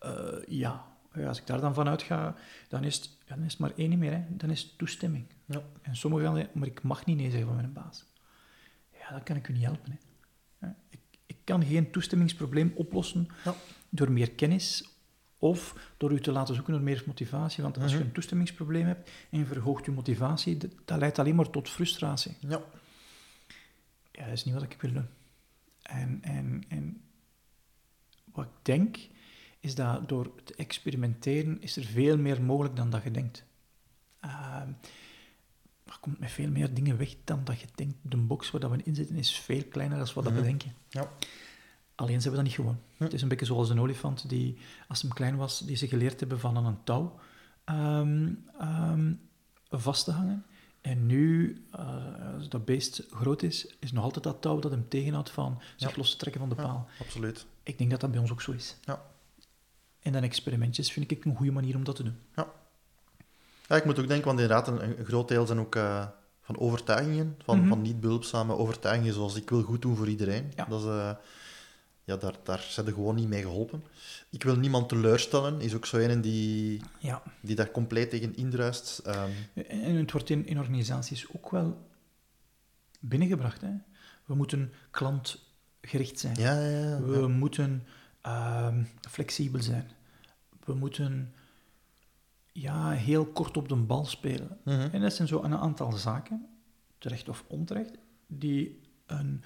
Eh, 0.00 0.12
ja. 0.46 0.90
Ja, 1.14 1.28
Als 1.28 1.38
ik 1.38 1.46
daar 1.46 1.60
dan 1.60 1.74
vanuit 1.74 2.02
ga, 2.02 2.36
dan 2.68 2.84
is 2.84 2.96
het, 2.96 3.10
dan 3.26 3.42
is 3.42 3.50
het 3.52 3.60
maar 3.60 3.72
één 3.76 3.88
niet 3.90 3.98
meer. 3.98 4.12
Hè. 4.12 4.24
Dan 4.28 4.50
is 4.50 4.62
het 4.62 4.78
toestemming. 4.78 5.26
Ja. 5.46 5.62
En 5.82 5.96
sommigen 5.96 6.26
gaan 6.26 6.36
zeggen, 6.36 6.58
maar 6.58 6.68
ik 6.68 6.82
mag 6.82 7.04
niet 7.06 7.16
nee 7.16 7.30
zeggen 7.30 7.46
van 7.46 7.56
mijn 7.56 7.72
baas. 7.72 8.04
Ja, 8.98 9.10
dan 9.10 9.22
kan 9.22 9.36
ik 9.36 9.48
u 9.48 9.52
niet 9.52 9.62
helpen. 9.64 9.90
Hè. 9.90 9.96
Ja, 10.66 10.76
Ik, 10.90 10.98
ik 11.00 11.00
kan 11.44 11.64
geen 11.64 11.90
toestemmingsprobleem 11.90 12.72
oplossen 12.74 13.28
Ja. 13.44 13.54
door 13.88 14.10
meer 14.12 14.30
kennis 14.30 14.84
of 15.38 15.76
door 15.96 16.12
u 16.12 16.20
te 16.20 16.32
laten 16.32 16.54
zoeken 16.54 16.72
door 16.72 16.82
meer 16.82 17.02
motivatie. 17.06 17.62
Want 17.62 17.78
als 17.78 17.90
je 17.90 17.96
Mhm. 17.96 18.06
een 18.06 18.12
toestemmingsprobleem 18.12 18.86
hebt 18.86 19.10
en 19.30 19.38
je 19.38 19.44
verhoogt 19.44 19.84
je 19.84 19.90
motivatie, 19.90 20.56
dat, 20.56 20.70
dat 20.84 20.98
leidt 20.98 21.18
alleen 21.18 21.34
maar 21.34 21.50
tot 21.50 21.68
frustratie. 21.68 22.36
Ja. 22.40 22.62
Ja, 24.12 24.24
dat 24.24 24.32
is 24.32 24.44
niet 24.44 24.54
wat 24.54 24.62
ik 24.62 24.76
wil 24.80 24.92
doen. 24.92 25.06
En, 25.82 26.18
en, 26.22 26.64
en 26.68 27.00
wat 28.32 28.44
ik 28.44 28.50
denk, 28.62 28.96
is 29.60 29.74
dat 29.74 30.08
door 30.08 30.34
te 30.44 30.54
experimenteren 30.54 31.60
is 31.62 31.76
er 31.76 31.84
veel 31.84 32.18
meer 32.18 32.42
mogelijk 32.42 32.76
dan 32.76 32.90
dat 32.90 33.02
je 33.02 33.10
denkt. 33.10 33.44
Ehm, 34.20 34.68
komt 36.02 36.18
met 36.18 36.30
veel 36.30 36.50
meer 36.50 36.74
dingen 36.74 36.96
weg 36.98 37.14
dan 37.24 37.44
dat 37.44 37.60
je 37.60 37.66
denkt. 37.74 37.94
De 38.02 38.16
box 38.16 38.50
waar 38.50 38.60
dat 38.60 38.70
we 38.70 38.82
in 38.82 38.94
zitten 38.94 39.16
is 39.16 39.36
veel 39.38 39.62
kleiner 39.64 39.98
dan 39.98 40.08
wat 40.14 40.24
we 40.24 40.30
Mhm. 40.30 40.42
denken. 40.42 40.72
Ja. 40.88 41.08
Alleen 41.94 42.16
ze 42.20 42.28
hebben 42.28 42.44
dat 42.44 42.44
niet 42.44 42.54
gewoon. 42.60 42.78
Hm. 42.96 43.02
Het 43.04 43.12
is 43.12 43.22
een 43.22 43.28
beetje 43.28 43.46
zoals 43.46 43.70
een 43.70 43.80
olifant 43.80 44.28
die, 44.28 44.58
als 44.88 45.02
hem 45.02 45.12
klein 45.12 45.36
was, 45.36 45.58
die 45.60 45.76
ze 45.76 45.88
geleerd 45.88 46.20
hebben 46.20 46.40
van 46.40 46.56
aan 46.56 46.66
een 46.66 46.84
touw 46.84 47.18
ehm, 47.64 48.32
ehm, 48.58 49.12
vast 49.70 50.04
te 50.04 50.10
hangen. 50.10 50.44
En 50.80 51.06
nu, 51.06 51.56
eh, 51.72 52.34
als 52.34 52.48
dat 52.48 52.64
beest 52.64 53.06
groot 53.10 53.42
is, 53.42 53.74
is 53.80 53.92
nog 53.92 54.04
altijd 54.04 54.24
dat 54.24 54.42
touw 54.42 54.58
dat 54.58 54.70
hem 54.70 54.88
tegenhoudt 54.88 55.30
van 55.30 55.60
zich 55.76 55.90
Ja. 55.90 55.96
los 55.96 56.10
te 56.10 56.16
trekken 56.16 56.40
van 56.40 56.50
de 56.50 56.56
Ja, 56.56 56.62
paal. 56.62 56.88
absoluut. 57.00 57.46
Ik 57.62 57.78
denk 57.78 57.90
dat 57.90 58.00
dat 58.00 58.10
bij 58.10 58.20
ons 58.20 58.30
ook 58.30 58.42
zo 58.42 58.52
is. 58.52 58.76
Ja. 58.84 59.02
En 60.00 60.12
dan 60.12 60.22
experimentjes 60.22 60.92
vind 60.92 61.10
ik 61.10 61.24
een 61.24 61.36
goede 61.36 61.52
manier 61.52 61.76
om 61.76 61.84
dat 61.84 61.96
te 61.96 62.02
doen. 62.02 62.16
Ja, 62.36 62.46
ik 63.76 63.84
moet 63.84 63.98
ook 63.98 64.08
denken, 64.08 64.26
want 64.26 64.40
inderdaad, 64.40 64.68
een, 64.68 64.98
een 64.98 65.04
groot 65.04 65.28
deel 65.28 65.46
zijn 65.46 65.58
ook 65.58 65.74
eh, 65.76 66.06
van 66.42 66.58
overtuigingen, 66.58 67.36
van, 67.44 67.58
Mhm. 67.58 67.68
van 67.68 67.82
niet 67.82 68.00
behulpzame 68.00 68.56
overtuigingen, 68.56 69.14
zoals 69.14 69.36
ik 69.36 69.50
wil 69.50 69.62
goed 69.62 69.82
doen 69.82 69.96
voor 69.96 70.08
iedereen. 70.08 70.52
Ja. 70.56 70.64
Dat 70.64 70.80
is, 70.80 70.86
eh, 70.86 71.10
ja, 72.04 72.16
daar, 72.16 72.34
daar 72.42 72.66
zijn 72.68 72.86
er 72.86 72.92
gewoon 72.92 73.14
niet 73.14 73.28
mee 73.28 73.42
geholpen. 73.42 73.84
Ik 74.30 74.42
wil 74.42 74.56
niemand 74.56 74.88
teleurstellen, 74.88 75.60
is 75.60 75.74
ook 75.74 75.86
zo 75.86 75.96
een 75.96 76.20
die, 76.20 76.80
Ja. 76.98 77.22
die 77.40 77.56
daar 77.56 77.70
compleet 77.70 78.10
tegen 78.10 78.36
indruist. 78.36 78.98
Ehm, 78.98 79.30
En 79.68 79.94
het 79.96 80.12
wordt 80.12 80.30
in, 80.30 80.46
in 80.46 80.58
organisaties 80.58 81.26
ook 81.34 81.50
wel 81.50 81.86
binnengebracht. 83.00 83.60
Hè? 83.60 83.70
We 84.24 84.34
moeten 84.34 84.72
klantgericht 84.90 86.18
zijn. 86.18 86.34
ja, 86.38 86.60
ja, 86.60 86.78
ja. 86.88 87.00
We 87.02 87.18
ja. 87.20 87.28
moeten 87.28 87.86
ehm, 88.20 88.82
flexibel 89.10 89.62
zijn. 89.62 89.90
We 90.64 90.74
moeten 90.74 91.34
ja, 92.52 92.90
heel 92.90 93.26
kort 93.26 93.56
op 93.56 93.68
de 93.68 93.74
bal 93.76 94.04
spelen. 94.04 94.58
Mhm. 94.64 94.88
En 94.92 95.00
dat 95.00 95.12
zijn 95.12 95.28
zo 95.28 95.42
een 95.42 95.56
aantal 95.56 95.92
zaken, 95.92 96.46
terecht 96.98 97.28
of 97.28 97.44
onterecht, 97.48 97.90
die 98.26 98.80
een, 99.06 99.42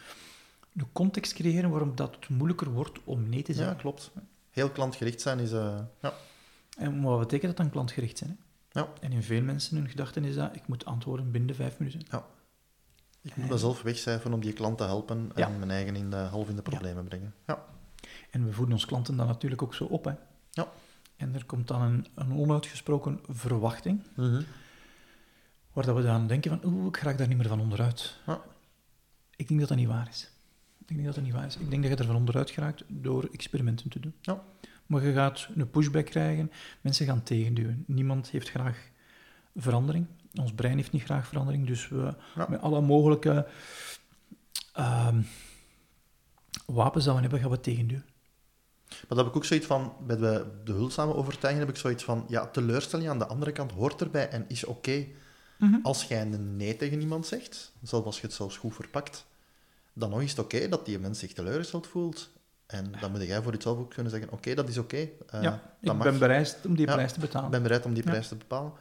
een 0.76 0.92
context 0.92 1.32
creëren 1.32 1.70
waarom 1.70 1.94
dat 1.96 2.14
het 2.14 2.28
moeilijker 2.28 2.70
wordt 2.70 2.98
om 3.04 3.28
nee 3.28 3.42
te 3.42 3.52
Ja, 3.52 3.58
zeggen. 3.58 3.76
klopt. 3.76 4.10
Heel 4.50 4.70
klantgericht 4.70 5.20
zijn 5.20 5.38
is... 5.38 5.52
eh, 5.52 5.78
ja. 6.00 6.12
En 6.78 7.02
wat 7.02 7.18
betekent 7.18 7.56
dat 7.56 7.56
dan 7.56 7.70
klantgericht 7.70 8.18
zijn? 8.18 8.38
Hè? 8.68 8.80
Ja. 8.80 8.88
En 9.00 9.12
in 9.12 9.22
veel 9.22 9.42
mensen 9.42 9.76
hun 9.76 9.88
gedachten 9.88 10.24
is 10.24 10.34
dat 10.34 10.56
ik 10.56 10.66
moet 10.68 10.84
antwoorden 10.84 11.30
binnen 11.30 11.48
de 11.48 11.54
vijf 11.54 11.78
minuten. 11.78 12.00
Ik 13.22 13.36
moet 13.36 13.48
mezelf 13.50 13.82
wegcijferen 13.82 14.32
om 14.32 14.40
die 14.40 14.52
klant 14.52 14.78
te 14.78 14.84
helpen 14.84 15.30
en 15.34 15.40
Ja. 15.42 15.48
mijn 15.48 15.70
eigen 15.70 15.96
in 15.96 16.10
de, 16.10 16.16
half 16.16 16.48
in 16.48 16.56
de 16.56 16.62
problemen 16.62 17.04
brengen. 17.04 17.34
Ja. 17.46 17.64
En 18.30 18.44
we 18.44 18.52
voeden 18.52 18.74
ons 18.74 18.84
klanten 18.86 19.16
dan 19.16 19.26
natuurlijk 19.26 19.62
ook 19.62 19.74
zo 19.74 19.84
op. 19.84 20.04
Hè? 20.04 20.12
Ja. 20.50 20.68
En 21.16 21.34
er 21.34 21.44
komt 21.44 21.68
dan 21.68 21.82
een, 21.82 22.06
een 22.14 22.32
onuitgesproken 22.32 23.20
verwachting, 23.28 24.02
Mhm. 24.16 24.42
waar 25.72 25.84
dat 25.86 25.96
we 25.96 26.02
dan 26.02 26.26
denken 26.26 26.60
van, 26.60 26.72
oeh, 26.72 26.86
ik 26.86 26.96
raak 26.96 27.18
daar 27.18 27.28
niet 27.28 27.36
meer 27.36 27.48
van 27.48 27.60
onderuit. 27.60 28.20
Ja. 28.26 28.40
Ik 29.36 29.48
denk 29.48 29.60
dat 29.60 29.68
dat 29.68 29.78
niet 29.78 29.86
waar 29.88 30.08
is. 30.08 30.30
Ik 30.78 30.88
denk 30.94 31.04
dat 31.04 31.14
dat 31.14 31.24
niet 31.24 31.32
waar 31.32 31.46
is. 31.46 31.56
Ik 31.56 31.70
denk 31.70 31.82
dat 31.82 31.92
je 31.92 31.98
er 31.98 32.04
van 32.06 32.16
onderuit 32.16 32.50
geraakt 32.50 32.82
door 32.88 33.28
experimenten 33.32 33.90
te 33.90 34.00
doen. 34.00 34.14
Ja. 34.20 34.42
Maar 34.86 35.04
je 35.06 35.12
gaat 35.12 35.48
een 35.54 35.70
pushback 35.70 36.04
krijgen, 36.04 36.50
mensen 36.80 37.06
gaan 37.06 37.22
tegenduwen. 37.22 37.84
Niemand 37.86 38.28
heeft 38.30 38.48
graag 38.50 38.90
verandering. 39.56 40.06
Ons 40.34 40.52
brein 40.52 40.76
heeft 40.76 40.92
niet 40.92 41.02
graag 41.02 41.26
verandering, 41.26 41.66
dus 41.66 41.88
we 41.88 42.14
Ja. 42.36 42.46
met 42.48 42.60
alle 42.60 42.80
mogelijke 42.80 43.48
ehm, 44.72 45.22
wapens 46.66 47.04
dat 47.04 47.14
we 47.14 47.20
hebben, 47.20 47.40
gaan 47.40 47.50
we 47.50 47.60
tegenduwen. 47.60 48.04
Maar 48.88 49.04
dat 49.08 49.16
heb 49.18 49.26
ik 49.26 49.36
ook 49.36 49.44
zoiets 49.44 49.66
van, 49.66 49.92
bij 50.06 50.16
de, 50.16 50.46
de 50.64 51.14
overtuiging 51.14 51.66
heb 51.66 51.74
ik 51.74 51.80
zoiets 51.80 52.04
van, 52.04 52.24
ja, 52.28 52.46
teleurstelling 52.46 53.08
aan 53.08 53.18
de 53.18 53.26
andere 53.26 53.52
kant 53.52 53.72
hoort 53.72 54.00
erbij 54.00 54.28
en 54.28 54.44
is 54.48 54.64
oké. 54.64 55.06
Als 55.82 56.04
jij 56.04 56.20
een 56.22 56.56
nee 56.56 56.76
tegen 56.76 57.00
iemand 57.00 57.26
zegt, 57.26 57.72
zelfs 57.82 58.06
als 58.06 58.20
je 58.20 58.26
het 58.26 58.34
zelfs 58.36 58.56
goed 58.56 58.74
verpakt, 58.74 59.26
dan 59.92 60.10
nog 60.10 60.22
is 60.22 60.30
het 60.30 60.38
oké 60.38 60.68
dat 60.68 60.86
die 60.86 60.98
mens 60.98 61.18
zich 61.18 61.32
teleurgesteld 61.32 61.86
voelt. 61.86 62.28
En 62.66 62.92
dan 63.00 63.10
moet 63.10 63.22
jij 63.22 63.42
voor 63.42 63.52
jezelf 63.54 63.78
ook 63.78 63.90
kunnen 63.90 64.12
zeggen, 64.12 64.32
oké, 64.32 64.54
dat 64.54 64.68
is 64.68 64.78
oké. 64.78 64.96
eh, 64.96 65.42
ja, 65.42 65.62
ik 65.80 65.92
mag. 65.92 66.02
ben 66.02 66.18
bereid 66.18 66.58
om 66.66 66.74
die 66.76 66.86
Ja, 66.86 66.92
prijs 66.94 67.12
te 67.12 67.20
betalen. 67.20 67.44
Ik 67.46 67.50
ben 67.52 67.62
bereid 67.62 67.84
om 67.84 67.94
die 67.94 68.04
Ja. 68.04 68.10
prijs 68.10 68.28
te 68.28 68.34
bepalen. 68.34 68.72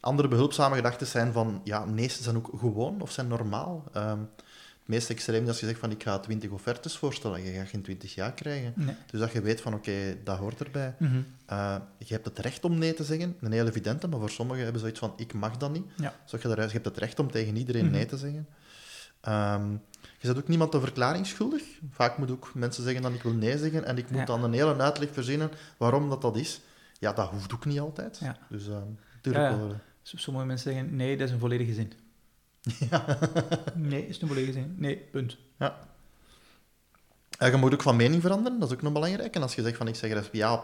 Andere 0.00 0.28
behulpzame 0.28 0.74
gedachten 0.76 1.06
zijn 1.06 1.32
van, 1.32 1.60
ja, 1.64 1.84
nee's 1.84 2.22
zijn 2.22 2.36
ook 2.36 2.50
gewoon 2.58 3.00
of 3.00 3.10
zijn 3.10 3.28
normaal. 3.28 3.84
Ehm, 3.92 4.18
meest 4.88 5.10
extreem 5.10 5.42
is 5.42 5.48
als 5.48 5.60
je 5.60 5.66
zegt 5.66 5.78
van 5.78 5.90
ik 5.90 6.02
ga 6.02 6.18
20 6.18 6.50
offertes 6.50 6.96
voorstellen, 6.96 7.42
je 7.44 7.52
gaat 7.52 7.68
geen 7.68 7.82
20 7.82 8.14
ja 8.14 8.30
krijgen. 8.30 8.72
Nee. 8.76 8.94
Dus 9.10 9.20
dat 9.20 9.32
je 9.32 9.40
weet 9.40 9.60
van 9.60 9.74
oké, 9.74 10.16
dat 10.24 10.38
hoort 10.38 10.60
erbij. 10.64 10.94
Mhm. 10.98 11.20
Eh, 11.46 11.76
je 11.98 12.12
hebt 12.14 12.24
het 12.24 12.38
recht 12.38 12.64
om 12.64 12.78
nee 12.78 12.94
te 12.94 13.04
zeggen, 13.04 13.36
een 13.40 13.52
heel 13.52 13.66
evidente, 13.66 14.08
maar 14.08 14.18
voor 14.18 14.30
sommigen 14.30 14.62
hebben 14.62 14.80
zoiets 14.80 14.98
van 14.98 15.12
ik 15.16 15.32
mag 15.32 15.56
dat 15.56 15.72
niet. 15.72 15.84
Ja. 15.96 16.14
Je, 16.26 16.38
eruit, 16.42 16.68
je 16.68 16.72
hebt 16.74 16.84
het 16.84 16.98
recht 16.98 17.18
om 17.18 17.30
tegen 17.30 17.56
iedereen 17.56 17.84
Mhm. 17.84 17.92
nee 17.92 18.06
te 18.06 18.16
zeggen. 18.16 18.46
Ehm, 19.20 19.70
je 20.18 20.26
zet 20.26 20.36
ook 20.38 20.48
niemand 20.48 20.74
een 20.74 20.80
verklaring 20.80 21.26
schuldig. 21.26 21.62
Vaak 21.90 22.18
moet 22.18 22.30
ook 22.30 22.50
mensen 22.54 22.82
zeggen 22.84 23.02
dan 23.02 23.14
ik 23.14 23.22
wil 23.22 23.32
nee 23.32 23.58
zeggen 23.58 23.84
en 23.84 23.98
ik 23.98 24.10
moet 24.10 24.18
Ja. 24.20 24.24
dan 24.24 24.44
een 24.44 24.52
hele 24.52 24.76
uitleg 24.76 25.08
verzinnen 25.12 25.50
waarom 25.76 26.08
dat, 26.08 26.22
dat 26.22 26.36
is. 26.36 26.60
Ja, 26.98 27.12
dat 27.12 27.28
hoeft 27.28 27.52
ook 27.54 27.64
niet 27.64 27.80
altijd. 27.80 28.18
Ja. 28.18 28.36
Dus 28.48 28.66
ja. 29.22 29.32
wel. 29.32 29.74
Sommige 30.02 30.46
mensen 30.46 30.72
zeggen, 30.72 30.96
nee, 30.96 31.16
dat 31.16 31.26
is 31.26 31.32
een 31.32 31.40
volledige 31.40 31.72
zin. 31.74 31.92
Ja. 32.90 33.18
Nee, 33.74 34.06
is 34.06 34.20
een 34.20 34.28
volledige 34.28 34.52
zin. 34.52 34.74
Nee, 34.78 34.96
punt. 34.96 35.36
En 37.38 37.50
je 37.50 37.56
moet 37.56 37.72
ook 37.74 37.82
van 37.82 37.96
mening 37.96 38.22
veranderen, 38.22 38.58
dat 38.58 38.68
is 38.70 38.74
ook 38.76 38.82
nog 38.82 38.92
belangrijk. 38.92 39.34
En 39.34 39.42
als 39.42 39.54
je 39.54 39.62
zegt 39.62 39.76
van 39.76 39.88
ik 39.88 39.94
zeg 39.94 40.10
er 40.10 40.28
ja 40.32 40.62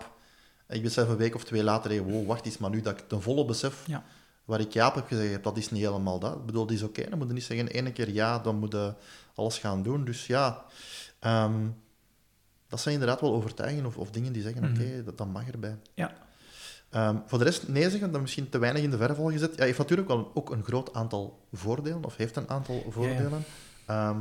en 0.67 0.77
ik 0.77 0.83
besef 0.83 1.09
een 1.09 1.17
week 1.17 1.35
of 1.35 1.45
twee 1.45 1.62
later, 1.64 1.90
hey, 1.90 2.03
wow, 2.03 2.27
wacht 2.27 2.47
eens, 2.47 2.59
maar 2.59 2.71
nu 2.71 2.81
dat 2.81 2.99
ik 3.01 3.09
ten 3.09 3.23
volle 3.23 3.45
besef 3.45 3.83
Ja. 3.87 4.05
waar 4.45 4.61
ik 4.61 4.73
ja 4.73 4.88
op 4.88 4.95
heb 4.95 5.07
gezegd, 5.07 5.43
dat 5.45 5.57
is 5.57 5.71
niet 5.71 5.83
helemaal 5.83 6.19
dat. 6.19 6.35
Ik 6.37 6.47
bedoel, 6.47 6.67
dat 6.67 6.75
is 6.77 6.83
oké, 6.83 7.09
dan 7.09 7.19
moet 7.19 7.27
je 7.29 7.33
niet 7.35 7.45
zeggen 7.45 7.67
ene 7.69 7.93
keer 7.93 8.11
ja, 8.11 8.38
dan 8.38 8.57
moet 8.57 8.73
je 8.73 8.95
alles 9.35 9.59
gaan 9.59 9.83
doen. 9.83 10.05
Dus 10.05 10.27
ja, 10.27 10.64
ehm, 11.19 11.67
dat 12.69 12.81
zijn 12.81 12.95
inderdaad 12.95 13.21
wel 13.21 13.35
overtuigingen 13.35 13.87
of, 13.87 13.97
of 13.97 14.11
dingen 14.11 14.33
die 14.33 14.43
zeggen, 14.43 14.62
Mhm. 14.62 14.73
oké, 14.81 15.05
dat, 15.05 15.19
dat 15.19 15.27
mag 15.29 15.49
erbij. 15.49 15.77
Ja. 15.95 16.12
Ehm, 16.95 17.17
voor 17.27 17.39
de 17.39 17.45
rest, 17.45 17.69
nee 17.69 17.91
zeggen, 17.91 18.13
dat 18.13 18.21
misschien 18.21 18.49
te 18.49 18.59
weinig 18.59 18.83
in 18.83 18.91
de 18.91 18.97
verf 18.97 19.19
al 19.19 19.31
gezet. 19.31 19.57
Ja, 19.57 19.65
heeft 19.65 19.79
natuurlijk 19.79 20.09
wel 20.09 20.31
ook 20.35 20.51
een 20.51 20.65
groot 20.65 20.95
aantal 20.95 21.39
voordelen, 21.53 22.05
of 22.05 22.17
heeft 22.17 22.37
een 22.37 22.49
aantal 22.51 22.85
voordelen. 22.91 23.45
Ehm, 23.87 24.19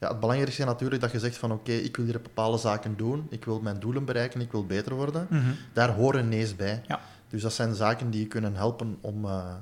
ja, 0.00 0.08
het 0.08 0.20
belangrijkste 0.20 0.62
is 0.62 0.68
natuurlijk 0.68 1.00
dat 1.00 1.10
je 1.12 1.18
zegt 1.18 1.36
van 1.36 1.52
oké, 1.52 1.72
ik 1.72 1.96
wil 1.96 2.04
hier 2.04 2.20
bepaalde 2.22 2.58
zaken 2.58 2.96
doen, 2.96 3.26
ik 3.30 3.44
wil 3.44 3.60
mijn 3.60 3.80
doelen 3.80 4.04
bereiken, 4.04 4.40
ik 4.40 4.52
wil 4.52 4.66
beter 4.66 4.94
worden. 4.94 5.26
Mhm. 5.30 5.50
Daar 5.72 5.90
horen 5.94 6.28
nee's 6.28 6.56
bij. 6.56 6.82
Ja. 6.86 7.00
Dus 7.28 7.42
dat 7.42 7.52
zijn 7.52 7.74
zaken 7.74 8.10
die 8.10 8.20
je 8.20 8.26
kunnen 8.26 8.54
helpen 8.54 8.98
om... 9.00 9.24
eh, 9.24 9.54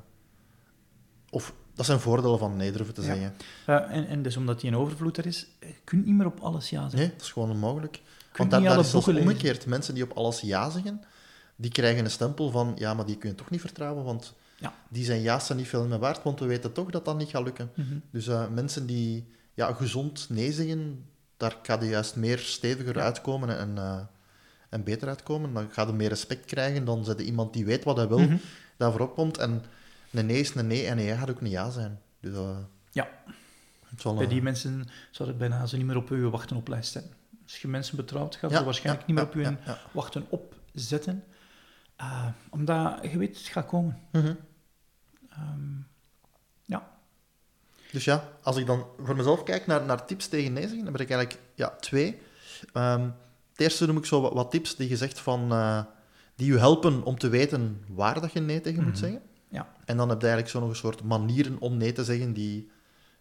of 1.31 1.55
dat 1.74 1.87
zijn 1.87 2.00
voordelen 2.00 2.38
van 2.38 2.57
nee 2.57 2.72
durven 2.72 2.94
te 2.94 3.00
Ja. 3.00 3.07
zeggen. 3.07 3.35
Ja, 3.66 3.85
en, 3.88 4.07
en 4.07 4.22
dus 4.22 4.37
omdat 4.37 4.61
die 4.61 4.70
een 4.70 4.76
overvloed 4.76 5.16
er 5.16 5.26
is, 5.26 5.46
je 5.61 5.74
kunt 5.85 6.07
niet 6.07 6.14
meer 6.14 6.26
op 6.26 6.40
alles 6.40 6.70
ja 6.70 6.81
zeggen. 6.81 6.98
Nee, 6.98 7.11
dat 7.11 7.20
is 7.20 7.33
gewoon 7.33 7.50
onmogelijk. 7.50 7.94
Je 7.96 8.03
Want 8.38 8.50
daar, 8.50 8.79
is 8.79 8.92
lezen. 8.92 9.16
omgekeerd. 9.16 9.66
Mensen 9.66 9.94
die 9.94 10.03
op 10.03 10.12
alles 10.16 10.40
ja 10.40 10.70
zeggen, 10.70 11.00
die 11.60 11.70
krijgen 11.70 12.04
een 12.04 12.10
stempel 12.10 12.50
van 12.50 12.72
ja, 12.76 12.94
maar 12.94 13.06
die 13.06 13.16
kun 13.16 13.28
je 13.30 13.34
toch 13.34 13.50
niet 13.50 13.60
vertrouwen, 13.60 14.04
want 14.04 14.34
Ja. 14.58 14.74
die 14.88 15.04
zijn 15.04 15.20
ja's 15.22 15.46
zijn 15.46 15.58
niet 15.58 15.68
veel 15.68 15.86
meer 15.86 15.98
waard, 15.98 16.22
want 16.22 16.40
we 16.40 16.46
weten 16.46 16.72
toch 16.72 16.90
dat 16.90 17.04
dat 17.04 17.18
niet 17.18 17.28
gaat 17.28 17.42
lukken. 17.44 17.70
Mhm. 17.74 17.98
Dus 18.10 18.26
eh, 18.28 18.48
mensen 18.48 18.86
die 18.86 19.26
ja, 19.54 19.72
gezond 19.72 20.26
nee 20.28 20.52
zeggen, 20.52 21.04
daar 21.36 21.56
gaat 21.62 21.82
je 21.82 21.88
juist 21.88 22.16
meer 22.16 22.38
steviger 22.38 22.96
Ja. 22.96 23.02
uitkomen 23.02 23.58
en, 23.58 23.78
eh, 23.78 24.00
en 24.68 24.84
beter 24.84 25.08
uitkomen. 25.08 25.52
Dan 25.54 25.68
gaat 25.70 25.86
je 25.88 25.94
meer 25.94 26.08
respect 26.08 26.44
krijgen, 26.44 26.84
dan 26.84 27.04
zet 27.04 27.20
iemand 27.20 27.52
die 27.52 27.64
weet 27.64 27.84
wat 27.84 27.96
hij 27.96 28.08
wil, 28.08 28.18
Mhm. 28.18 28.36
daarvoor 28.76 29.00
opkomt. 29.00 29.38
En 29.38 29.62
een 30.12 30.26
nee 30.26 30.40
is 30.40 30.54
een 30.54 30.66
nee 30.66 30.86
en 30.86 30.98
een 30.98 31.04
ja 31.04 31.16
gaat 31.16 31.30
ook 31.30 31.40
een 31.40 31.48
ja 31.50 31.70
zijn. 31.70 32.00
Dus, 32.20 32.34
eh, 32.34 32.56
Ja. 32.90 33.08
Bij 34.04 34.26
die 34.26 34.42
mensen 34.42 34.88
zouden 35.10 35.38
bijna 35.38 35.66
ze 35.66 35.76
niet 35.76 35.86
meer 35.86 35.96
op 35.96 36.08
je 36.08 36.30
wachten 36.30 36.56
op 36.56 36.68
lijst 36.68 36.92
zetten. 36.92 37.12
Als 37.42 37.58
je 37.60 37.68
mensen 37.68 37.96
betrouwt, 37.96 38.36
gaat 38.36 38.50
ja, 38.50 38.58
ze 38.58 38.64
waarschijnlijk 38.64 39.06
niet 39.06 39.16
meer 39.16 39.24
op 39.24 39.34
je 39.34 39.40
ja, 39.40 39.58
ja. 39.66 39.78
Uh, 42.00 42.26
omdat 42.50 42.98
je 43.02 43.18
weet, 43.18 43.38
het 43.38 43.46
gaat 43.46 43.66
komen. 43.66 43.98
Mhm. 44.12 44.34
Ehm, 45.30 45.76
ja. 46.64 46.88
Dus 47.92 48.04
ja, 48.04 48.28
als 48.42 48.56
ik 48.56 48.66
dan 48.66 48.86
voor 49.02 49.16
mezelf 49.16 49.42
kijk 49.42 49.66
naar, 49.66 49.84
naar 49.84 50.06
tips 50.06 50.28
tegen 50.28 50.52
nee 50.52 50.62
zeggen, 50.62 50.84
dan 50.84 50.92
ben 50.92 51.02
ik 51.02 51.10
eigenlijk 51.10 51.42
ja, 51.54 51.68
twee. 51.80 52.18
Ehm 52.72 53.08
het 53.50 53.68
eerste 53.68 53.86
noem 53.86 53.96
ik 53.96 54.04
zo 54.04 54.20
wat, 54.20 54.32
wat 54.32 54.50
tips 54.50 54.76
die 54.76 54.88
je 54.88 54.96
zegt 54.96 55.20
van, 55.20 55.52
eh, 55.52 55.82
die 56.34 56.52
je 56.52 56.58
helpen 56.58 57.02
om 57.02 57.18
te 57.18 57.28
weten 57.28 57.84
waar 57.88 58.20
dat 58.20 58.32
je 58.32 58.40
nee 58.40 58.60
tegen 58.60 58.82
moet 58.82 58.92
Mhm. 58.92 59.00
zeggen. 59.00 59.22
Ja. 59.48 59.68
En 59.84 59.96
dan 59.96 60.08
heb 60.08 60.20
je 60.20 60.26
eigenlijk 60.26 60.54
zo 60.54 60.60
nog 60.60 60.68
een 60.68 60.76
soort 60.76 61.02
manieren 61.02 61.58
om 61.60 61.76
nee 61.76 61.92
te 61.92 62.04
zeggen 62.04 62.32
die 62.32 62.70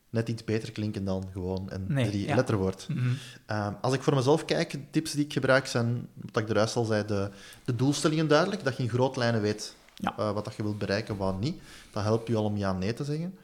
net 0.09 0.29
iets 0.29 0.43
beter 0.43 0.71
klinken 0.71 1.03
dan 1.05 1.23
gewoon 1.33 1.65
een 1.69 1.85
Nee, 1.87 2.07
drie 2.09 2.27
ja. 2.27 2.35
letterwoord. 2.35 2.87
Mhm. 2.89 3.09
Ehm, 3.45 3.73
als 3.81 3.93
ik 3.93 4.01
voor 4.01 4.15
mezelf 4.15 4.45
kijk, 4.45 4.71
de 4.71 4.79
tips 4.89 5.11
die 5.11 5.25
ik 5.25 5.33
gebruik 5.33 5.65
zijn, 5.67 6.07
wat 6.31 6.43
ik 6.43 6.49
eruit 6.49 6.75
al 6.75 6.83
zei, 6.85 7.05
de, 7.05 7.29
de 7.65 7.75
doelstellingen 7.75 8.27
duidelijk, 8.27 8.63
dat 8.63 8.77
je 8.77 8.83
in 8.83 8.89
grote 8.89 9.19
lijnen 9.19 9.41
weet 9.41 9.75
Ja. 9.95 10.13
eh, 10.17 10.31
wat 10.31 10.45
dat 10.45 10.55
je 10.55 10.63
wilt 10.63 10.77
bereiken, 10.77 11.17
wat 11.17 11.39
niet. 11.39 11.61
Dat 11.91 12.03
helpt 12.03 12.27
je 12.27 12.35
al 12.35 12.43
om 12.43 12.57
ja 12.57 12.73
nee 12.73 12.93
te 12.93 13.03
zeggen. 13.03 13.37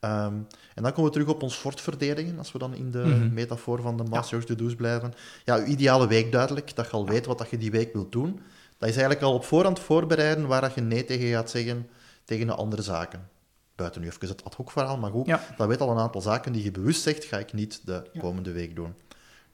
Ehm, 0.00 0.34
en 0.74 0.82
dan 0.82 0.92
komen 0.92 1.04
we 1.04 1.10
terug 1.10 1.28
op 1.34 1.42
ons 1.42 1.54
fort 1.54 1.80
verdedigen, 1.80 2.38
als 2.38 2.52
we 2.52 2.58
dan 2.58 2.74
in 2.74 2.90
de 2.90 2.98
Mhm. 2.98 3.32
metafoor 3.34 3.80
van 3.82 3.96
de 3.96 4.02
Masters 4.04 4.46
to 4.46 4.54
Do's 4.54 4.74
blijven. 4.74 5.14
Ja, 5.44 5.56
je 5.56 5.64
ideale 5.64 6.06
week 6.06 6.32
duidelijk, 6.32 6.76
dat 6.76 6.86
je 6.86 6.92
al 6.92 7.06
weet 7.08 7.26
wat 7.26 7.38
dat 7.38 7.50
je 7.50 7.58
die 7.58 7.70
week 7.70 7.92
wilt 7.92 8.12
doen. 8.12 8.40
Dat 8.78 8.88
is 8.88 8.94
eigenlijk 8.94 9.24
al 9.24 9.34
op 9.34 9.44
voorhand 9.44 9.78
voorbereiden 9.78 10.46
waar 10.46 10.60
dat 10.60 10.74
je 10.74 10.80
nee 10.80 11.04
tegen 11.04 11.28
gaat 11.30 11.50
zeggen 11.50 11.88
tegen 12.24 12.46
de 12.46 12.54
andere 12.54 12.82
zaken. 12.82 13.28
Buiten 13.76 14.00
nu 14.00 14.06
even 14.06 14.28
het 14.28 14.44
ad 14.44 14.54
hoc 14.54 14.70
verhaal, 14.70 14.98
maar 14.98 15.10
goed, 15.10 15.26
Ja. 15.26 15.40
dat 15.56 15.68
weet 15.68 15.80
al 15.80 15.90
een 15.90 15.98
aantal 15.98 16.20
zaken 16.20 16.52
die 16.52 16.62
je 16.64 16.70
bewust 16.70 17.02
zegt, 17.02 17.24
ga 17.24 17.38
ik 17.38 17.52
niet 17.52 17.80
de 17.84 18.02
Ja. 18.12 18.20
komende 18.20 18.52
week 18.52 18.74
doen. 18.76 18.94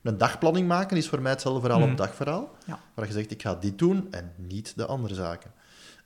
Een 0.03 0.19
dagplanning 0.19 0.69
maken 0.69 0.97
is 0.97 1.09
voor 1.09 1.21
mij 1.23 1.31
hetzelfde 1.33 1.61
verhaal 1.61 1.81
Mhm. 1.81 1.91
op 1.91 1.97
dagverhaal. 1.97 2.51
Ja. 2.67 2.79
Waar 2.95 3.07
je 3.07 3.13
zegt, 3.13 3.31
ik 3.31 3.43
ga 3.43 3.55
dit 3.55 3.79
doen 3.79 4.09
en 4.11 4.33
niet 4.37 4.73
de 4.77 4.87
andere 4.87 5.15
zaken. 5.15 5.53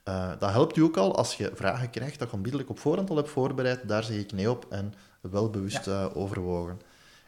Eh, 0.03 0.31
dat 0.38 0.50
helpt 0.50 0.77
u 0.77 0.83
ook 0.83 0.96
al 0.96 1.16
als 1.16 1.35
je 1.35 1.50
vragen 1.55 1.90
krijgt, 1.90 2.18
dat 2.18 2.29
je 2.29 2.35
onmiddellijk 2.35 2.70
op 2.70 2.79
voorhand 2.79 3.11
al 3.11 3.16
hebt 3.16 3.31
voorbereid. 3.31 3.88
Daar 3.88 4.05
zeg 4.05 4.16
ik 4.16 4.33
nee 4.33 4.50
op 4.50 4.66
en 4.70 4.94
wel 5.20 5.50
bewust 5.50 5.87
eh, 5.87 6.07
overwogen. 6.14 6.81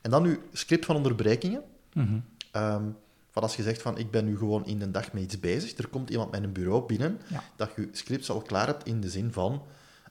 En 0.02 0.10
dan 0.10 0.24
uw 0.24 0.36
script 0.52 0.84
van 0.84 0.96
onderbrekingen. 0.96 1.62
Ehm, 2.52 2.82
van 3.30 3.42
als 3.42 3.56
je 3.56 3.62
zegt 3.62 3.82
van 3.82 3.98
ik 3.98 4.10
ben 4.10 4.24
nu 4.24 4.38
gewoon 4.38 4.66
in 4.66 4.78
de 4.78 4.90
dag 4.90 5.12
met 5.12 5.22
iets 5.22 5.40
bezig, 5.40 5.78
er 5.78 5.88
komt 5.88 6.10
iemand 6.10 6.30
met 6.30 6.42
een 6.42 6.52
bureau 6.52 6.86
binnen, 6.86 7.20
Ja. 7.28 7.42
dat 7.56 7.70
je 7.76 7.88
script 7.92 8.30
al 8.30 8.40
klaar 8.40 8.66
hebt 8.66 8.86
in 8.86 9.00
de 9.00 9.10
zin 9.10 9.32
van 9.32 9.62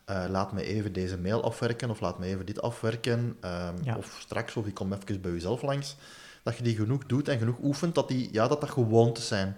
eh, 0.05 0.23
laat 0.29 0.51
me 0.51 0.63
even 0.63 0.93
deze 0.93 1.17
mail 1.17 1.43
afwerken 1.43 1.89
of 1.89 1.99
laat 1.99 2.19
me 2.19 2.25
even 2.25 2.45
dit 2.45 2.61
afwerken 2.61 3.37
ehm, 3.41 3.73
Ja. 3.83 3.95
of 3.95 4.17
straks 4.19 4.55
of 4.55 4.65
ik 4.67 4.73
kom 4.73 4.93
even 4.93 5.21
bij 5.21 5.31
jezelf 5.31 5.61
langs. 5.61 5.95
Dat 6.43 6.57
je 6.57 6.63
die 6.63 6.75
genoeg 6.75 7.05
doet 7.05 7.27
en 7.27 7.37
genoeg 7.37 7.57
oefent, 7.63 7.95
dat 7.95 8.07
die, 8.07 8.29
ja, 8.31 8.47
dat, 8.47 8.61
dat 8.61 8.69
gewoontes 8.69 9.27
zijn. 9.27 9.57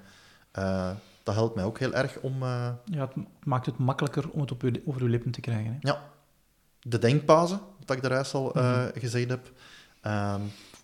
Eh, 0.52 0.90
dat 1.24 1.36
helpt 1.36 1.56
mij 1.56 1.64
ook 1.64 1.80
heel 1.80 1.94
erg 1.94 2.18
om 2.20 2.44
eh, 2.44 2.70
ja, 2.86 3.00
het 3.16 3.26
maakt 3.44 3.66
het 3.66 3.78
makkelijker 3.78 4.30
om 4.30 4.42
het 4.42 4.52
op 4.52 4.62
je, 4.62 4.82
over 4.86 5.04
je 5.04 5.10
lippen 5.10 5.32
te 5.32 5.42
krijgen. 5.42 5.72
Hè. 5.72 5.78
ja, 5.82 6.04
de 6.82 7.00
denkpauze, 7.00 7.60
wat 7.86 7.96
ik 7.96 8.02
daaruit 8.02 8.34
al 8.34 8.52
Mhm. 8.54 8.90
gezegd 9.00 9.30
heb. 9.30 9.52
Ehm, 10.02 10.42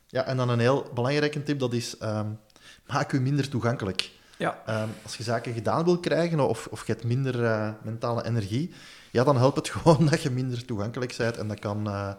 ja, 0.08 0.23
en 0.23 0.38
dan 0.38 0.49
een 0.49 0.60
heel 0.60 0.91
belangrijke 0.93 1.43
tip, 1.43 1.60
dat 1.60 1.73
is 1.73 1.97
ehm, 1.97 2.28
maak 2.88 3.12
u 3.12 3.21
minder 3.21 3.49
toegankelijk. 3.49 4.12
Ja. 4.38 4.62
Ehm, 4.65 4.88
als 5.04 5.15
je 5.17 5.24
zaken 5.24 5.54
gedaan 5.54 5.84
wil 5.84 6.00
krijgen 6.00 6.39
of, 6.39 6.67
of 6.72 6.88
je 6.88 6.91
hebt 6.93 7.06
minder 7.06 7.46
eh, 7.46 7.69
mentale 7.84 8.26
energie, 8.26 8.72
ja, 9.12 9.24
dan 9.24 9.38
helpt 9.38 9.56
het 9.56 9.69
gewoon 9.76 10.06
dat 10.10 10.22
je 10.22 10.30
minder 10.30 10.65
toegankelijk 10.65 11.15
bent. 11.17 11.38
En 11.38 11.48
dat 11.48 11.60
kan 11.60 11.88
eh, 11.88 12.12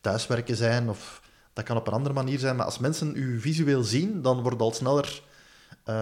thuiswerken 0.00 0.56
zijn 0.56 0.88
of 0.88 1.22
dat 1.52 1.64
kan 1.64 1.76
op 1.76 1.86
een 1.86 1.92
andere 1.92 2.14
manier 2.14 2.38
zijn. 2.38 2.56
Maar 2.56 2.64
als 2.64 2.78
mensen 2.78 3.12
u 3.16 3.40
visueel 3.40 3.82
zien, 3.82 4.22
dan 4.22 4.40
wordt 4.42 4.60
al 4.60 4.72
sneller, 4.72 5.22
eh, 5.84 5.94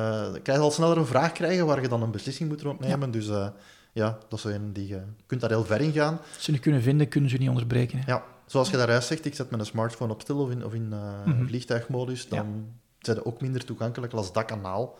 krijg 0.43 0.59
je 0.59 0.65
al 0.65 0.71
sneller 0.71 0.97
een 0.97 1.07
vraag 1.07 1.33
krijgen 1.33 1.67
waar 1.67 1.83
je 1.83 1.89
dan 1.89 2.03
een 2.03 2.11
beslissing 2.11 2.49
moet 2.49 2.63
rondnemen. 2.63 3.11
Dus 3.11 3.27
ja, 3.93 4.19
dat 4.29 4.39
is 4.39 4.45
een 4.45 4.73
die 4.73 4.89
je, 4.89 5.03
kunt 5.27 5.41
daar 5.41 5.51
heel 5.51 5.65
ver 5.65 5.81
in 5.81 5.93
gaan. 5.93 6.19
Als 6.35 6.45
ze 6.45 6.51
niet 6.51 6.61
kunnen 6.61 6.83
vinden, 6.83 7.09
kunnen 7.09 7.31
ze 7.31 7.37
niet 7.37 7.49
onderbreken. 7.49 7.99
Hè. 7.99 8.13
Ja, 8.13 8.23
zoals 8.47 8.71
je 8.71 8.77
daaruit 8.77 9.05
zegt, 9.05 9.25
ik 9.25 9.35
zet 9.35 9.51
mijn 9.51 9.67
smartphone 9.67 10.13
op 10.13 10.21
stil 10.21 10.39
of 10.39 10.51
in, 10.51 10.65
of 10.65 10.75
in 10.75 10.89
Mhm. 10.89 11.47
vliegtuigmodus, 11.47 12.29
dan 12.29 12.67
zijn 13.01 13.17
ze 13.17 13.25
ook 13.27 13.41
minder 13.41 13.65
toegankelijk 13.65 14.13
als 14.13 14.33
dat 14.33 14.45
kanaal. 14.45 14.99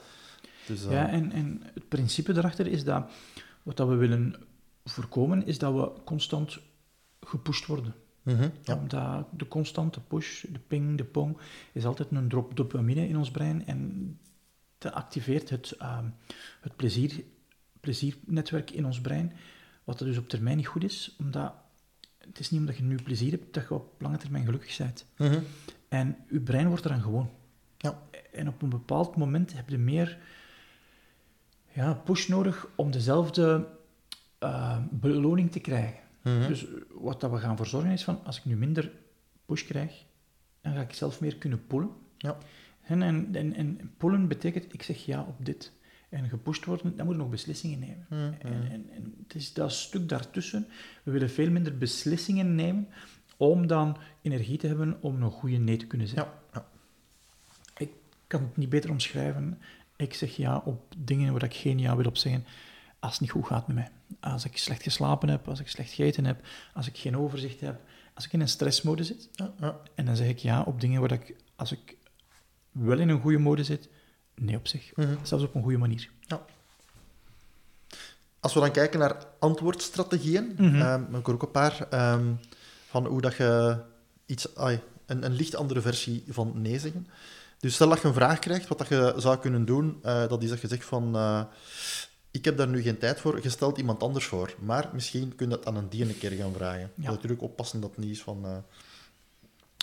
Dus, 0.67 0.85
eh, 0.85 0.91
Ja, 0.93 1.09
en, 1.09 1.33
en 1.33 1.63
het 1.75 1.89
principe 1.89 2.33
daarachter 2.33 2.67
is 2.67 2.85
dat 2.85 3.11
wat 3.63 3.77
dat 3.77 3.89
we 3.89 3.95
willen 3.95 4.35
voorkomen, 4.85 5.47
is 5.47 5.59
dat 5.59 5.75
we 5.75 6.03
constant 6.05 6.59
gepusht 7.21 7.67
worden. 7.67 7.95
mhm, 8.23 8.49
ja. 8.65 8.75
Omdat 8.77 9.27
de 9.37 9.49
constante 9.49 10.01
push, 10.01 10.45
de 10.49 10.59
ping, 10.59 10.97
de 10.99 11.05
pong, 11.05 11.37
is 11.73 11.85
altijd 11.85 12.11
een 12.11 12.29
drop 12.29 12.57
dopamine 12.57 13.09
in 13.09 13.17
ons 13.17 13.31
brein 13.31 13.67
en 13.67 14.19
dat 14.79 14.93
activeert 14.93 15.51
het, 15.51 15.71
ehm, 15.79 16.05
het 16.61 16.77
plezier, 16.77 17.25
pleziernetwerk 17.81 18.71
in 18.71 18.85
ons 18.87 19.01
brein, 19.01 19.33
wat 19.85 19.99
dus 19.99 20.19
op 20.19 20.29
termijn 20.29 20.57
niet 20.57 20.67
goed 20.67 20.85
is, 20.85 21.17
omdat 21.19 21.55
het 22.19 22.39
is 22.39 22.51
niet 22.51 22.61
omdat 22.61 22.77
je 22.77 22.83
nu 22.83 22.97
plezier 23.03 23.31
hebt 23.31 23.55
dat 23.55 23.63
je 23.69 23.75
op 23.75 24.01
lange 24.01 24.17
termijn 24.17 24.45
gelukkig 24.45 24.77
bent. 24.79 25.07
Mhm, 25.17 25.39
En 25.89 26.17
je 26.31 26.41
brein 26.41 26.69
wordt 26.69 26.85
eraan 26.85 27.03
gewoon. 27.03 27.31
Ja. 27.79 28.03
En 28.33 28.49
op 28.49 28.63
een 28.63 28.69
bepaald 28.69 29.17
moment 29.17 29.53
heb 29.53 29.69
je 29.69 29.79
meer 29.79 30.19
ja, 31.77 31.95
push 31.95 32.29
nodig 32.29 32.69
om 32.75 32.91
dezelfde 32.91 33.67
eh, 34.39 34.79
beloning 34.91 35.53
te 35.53 35.61
krijgen. 35.61 36.01
mhm. 36.23 36.47
Dus 36.49 36.67
wat 36.91 37.21
dat 37.21 37.31
we 37.31 37.39
gaan 37.39 37.57
voor 37.57 37.67
zorgen 37.67 37.91
is 37.91 38.05
van, 38.05 38.25
als 38.25 38.39
ik 38.39 38.45
nu 38.45 38.57
minder 38.57 38.91
push 39.47 39.63
krijg, 39.63 40.05
dan 40.61 40.75
ga 40.75 40.81
ik 40.81 40.93
zelf 40.93 41.21
meer 41.21 41.37
kunnen 41.37 41.67
pullen. 41.67 41.91
Ja. 42.19 42.37
En, 42.83 43.03
en, 43.03 43.35
en, 43.35 43.55
en 43.55 43.93
pullen 43.97 44.29
betekent, 44.29 44.73
ik 44.73 44.83
zeg 44.83 45.05
ja 45.05 45.23
op 45.23 45.45
dit. 45.45 45.73
En 46.09 46.29
gepusht 46.29 46.65
worden, 46.65 46.97
dan 46.97 47.07
moet 47.07 47.15
je 47.15 47.21
nog 47.21 47.31
beslissingen 47.31 47.79
nemen. 47.79 48.07
Mhm. 48.09 48.53
En, 48.53 48.71
en, 48.71 48.91
en 48.91 49.15
het 49.23 49.35
is 49.35 49.53
dat 49.53 49.73
stuk 49.73 50.09
daartussen. 50.09 50.67
We 51.03 51.11
willen 51.11 51.31
veel 51.31 51.51
minder 51.51 51.79
beslissingen 51.79 52.55
nemen 52.55 52.89
om 53.37 53.67
dan 53.67 53.97
energie 54.23 54.59
te 54.59 54.67
hebben 54.67 54.97
om 55.01 55.23
een 55.23 55.31
goede 55.31 55.57
nee 55.57 55.77
te 55.77 55.87
kunnen 55.87 56.09
zeggen. 56.09 56.33
Ja, 56.53 56.61
ja. 56.61 56.67
Ik 57.77 57.91
kan 58.27 58.43
het 58.43 58.57
niet 58.57 58.69
beter 58.69 58.91
omschrijven. 58.91 59.59
Ik 59.97 60.15
zeg 60.15 60.37
ja 60.37 60.63
op 60.65 60.95
dingen 60.97 61.33
waar 61.33 61.43
ik 61.43 61.55
geen 61.55 61.79
ja 61.79 61.97
wil 61.97 62.07
op 62.07 62.17
zeggen 62.17 62.47
als 62.99 63.13
het 63.13 63.21
niet 63.21 63.31
goed 63.31 63.47
gaat 63.47 63.67
met 63.67 63.77
mij. 63.77 63.91
Als 64.21 64.45
ik 64.45 64.59
slecht 64.59 64.83
geslapen 64.83 65.29
heb, 65.29 65.49
als 65.49 65.61
ik 65.61 65.69
slecht 65.69 65.93
gegeten 65.93 66.25
heb, 66.25 66.41
als 66.75 66.87
ik 66.87 66.97
geen 66.97 67.17
overzicht 67.17 67.61
heb, 67.61 67.81
als 68.15 68.25
ik 68.25 68.33
in 68.33 68.41
een 68.41 68.49
stressmode 68.49 69.05
zit. 69.05 69.29
Ja, 69.33 69.53
ja. 69.61 69.81
En 69.95 70.05
dan 70.05 70.17
zeg 70.17 70.29
ik 70.29 70.39
ja 70.39 70.63
op 70.63 70.81
dingen 70.81 71.01
waar 71.01 71.13
ik, 71.13 71.35
als 71.57 71.73
ik 71.73 71.97
wel 72.71 72.99
in 72.99 73.09
een 73.09 73.21
goede 73.21 73.39
mode 73.39 73.65
zit, 73.65 73.89
nee 74.35 74.57
op 74.57 74.67
zich. 74.67 74.97
Mhm. 74.97 75.17
Zelfs 75.23 75.45
op 75.45 75.55
een 75.55 75.63
goede 75.63 75.79
manier. 75.79 76.11
Ja. 76.21 76.45
Als 78.41 78.55
we 78.55 78.61
dan 78.61 78.71
kijken 78.71 78.99
naar 78.99 79.27
antwoordstrategieën, 79.39 80.57
heb 80.59 81.15
ik 81.15 81.27
er 81.27 81.35
ook 81.35 81.43
een 81.43 81.51
paar 81.51 81.87
ehm, 81.91 82.33
van 82.89 83.07
hoe 83.07 83.21
dat 83.21 83.37
je 83.37 83.79
iets, 84.27 84.57
ai, 84.57 84.81
een, 85.07 85.25
een 85.25 85.33
licht 85.33 85.55
andere 85.55 85.81
versie 85.81 86.25
van 86.29 86.53
nee 86.55 86.79
zeggen. 86.79 87.07
Dus 87.61 87.75
stel 87.75 87.89
dat 87.89 88.01
je 88.01 88.09
een 88.09 88.15
vraag 88.15 88.39
krijgt, 88.39 88.69
wat 88.69 88.79
dat 88.79 88.89
je 88.89 89.15
zou 89.17 89.39
kunnen 89.39 89.65
doen, 89.65 89.99
eh, 90.03 90.29
dat 90.29 90.43
is 90.43 90.49
dat 90.49 90.61
je 90.61 90.69
zegt 90.69 90.85
van, 90.85 91.17
eh, 91.17 91.43
ik 92.31 92.45
heb 92.45 92.57
daar 92.57 92.69
nu 92.69 92.83
geen 92.83 92.99
tijd 92.99 93.21
voor, 93.21 93.43
je 93.43 93.49
stelt 93.51 93.79
iemand 93.79 94.03
anders 94.03 94.25
voor, 94.25 94.55
maar 94.59 94.91
misschien 94.93 95.35
kun 95.37 95.49
je 95.49 95.57
dat 95.57 95.67
aan 95.67 95.77
een 95.77 95.89
die 95.89 96.03
een 96.03 96.19
keer 96.19 96.31
gaan 96.31 96.53
vragen. 96.53 96.81
Je 96.81 96.91
moet 96.97 97.11
natuurlijk 97.11 97.43
oppassen 97.43 97.81
dat 97.81 97.91
het 97.91 97.99
niet 97.99 98.11
is 98.11 98.23
van... 98.23 98.45
eh, 98.45 98.57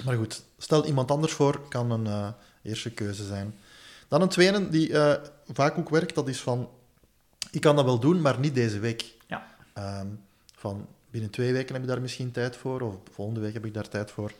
Maar 0.05 0.15
goed, 0.17 0.43
stel 0.57 0.85
iemand 0.85 1.11
anders 1.11 1.33
voor, 1.33 1.67
kan 1.69 1.91
een 1.91 2.33
eerste 2.61 2.91
keuze 2.91 3.25
zijn. 3.25 3.55
Dan 4.07 4.21
een 4.21 4.29
tweede 4.29 4.69
die 4.69 4.91
vaak 5.53 5.77
ook 5.77 5.89
werkt, 5.89 6.15
dat 6.15 6.27
is 6.27 6.41
van, 6.41 6.69
ik 7.51 7.61
kan 7.61 7.75
dat 7.75 7.85
wel 7.85 7.99
doen, 7.99 8.21
maar 8.21 8.39
niet 8.39 8.55
deze 8.55 8.79
week. 8.79 9.13
Ja. 9.27 9.47
Ehm, 9.73 10.07
van 10.55 10.87
binnen 11.11 11.29
twee 11.29 11.53
weken 11.53 11.73
heb 11.73 11.83
je 11.83 11.89
daar 11.89 12.01
misschien 12.01 12.31
tijd 12.31 12.55
voor, 12.55 12.81
of 12.81 12.95
volgende 13.11 13.39
week 13.39 13.53
heb 13.53 13.65
ik 13.65 13.73
daar 13.73 13.87
tijd 13.89 14.11
voor. 14.11 14.31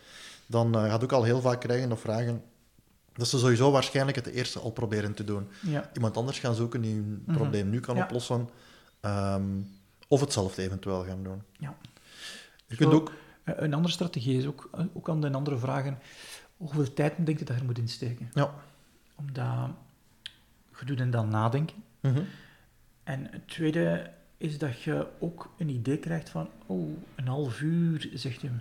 Dan 0.45 0.73
gaat 0.73 1.03
ook 1.03 1.11
al 1.11 1.23
heel 1.23 1.41
vaak 1.41 1.59
krijgen 1.59 1.91
of 1.91 1.99
vragen 1.99 2.43
dat 3.13 3.27
ze 3.27 3.37
sowieso 3.39 3.71
waarschijnlijk 3.71 4.15
het 4.17 4.25
eerste 4.25 4.59
al 4.59 4.71
proberen 4.71 5.13
te 5.13 5.23
doen. 5.23 5.47
Ja. 5.61 5.89
Iemand 5.93 6.17
anders 6.17 6.39
gaan 6.39 6.55
zoeken 6.55 6.81
die 6.81 6.93
hun 6.93 7.21
Mhm. 7.25 7.35
probleem 7.37 7.69
nu 7.69 7.79
kan 7.79 7.95
Ja. 7.95 8.03
oplossen, 8.03 8.49
ehm, 8.99 9.43
of 10.07 10.19
hetzelfde 10.21 10.61
eventueel 10.61 11.03
gaan 11.05 11.23
doen. 11.23 11.41
Ja. 11.59 11.75
Je 12.67 12.75
kunt 12.75 12.89
Zo- 12.91 12.95
ook... 12.97 13.11
Eh, 13.43 13.53
Een 13.57 13.73
andere 13.73 13.93
strategie 13.93 14.37
is 14.37 14.45
ook, 14.45 14.69
eh, 14.73 14.85
ook 14.93 15.09
aan 15.09 15.21
de 15.21 15.31
andere 15.31 15.57
vragen, 15.57 15.97
hoeveel 16.57 16.93
tijd 16.93 17.13
denk 17.25 17.39
je 17.39 17.45
dat 17.45 17.55
je 17.55 17.61
er 17.61 17.67
moet 17.67 17.77
insteken? 17.77 18.29
Ja. 18.33 18.53
Omdat 19.15 19.69
je 20.79 20.85
doet 20.85 20.99
en 20.99 21.11
dan 21.11 21.27
nadenken. 21.29 21.75
Mhm. 21.99 22.21
En 23.03 23.27
het 23.31 23.47
tweede 23.47 24.11
is 24.37 24.57
dat 24.57 24.81
je 24.81 25.07
ook 25.19 25.53
een 25.57 25.69
idee 25.69 25.97
krijgt 25.97 26.29
van, 26.29 26.49
oh, 26.65 26.97
een 27.15 27.27
half 27.27 27.61
uur, 27.61 28.09
zegt 28.13 28.41
hij. 28.41 28.51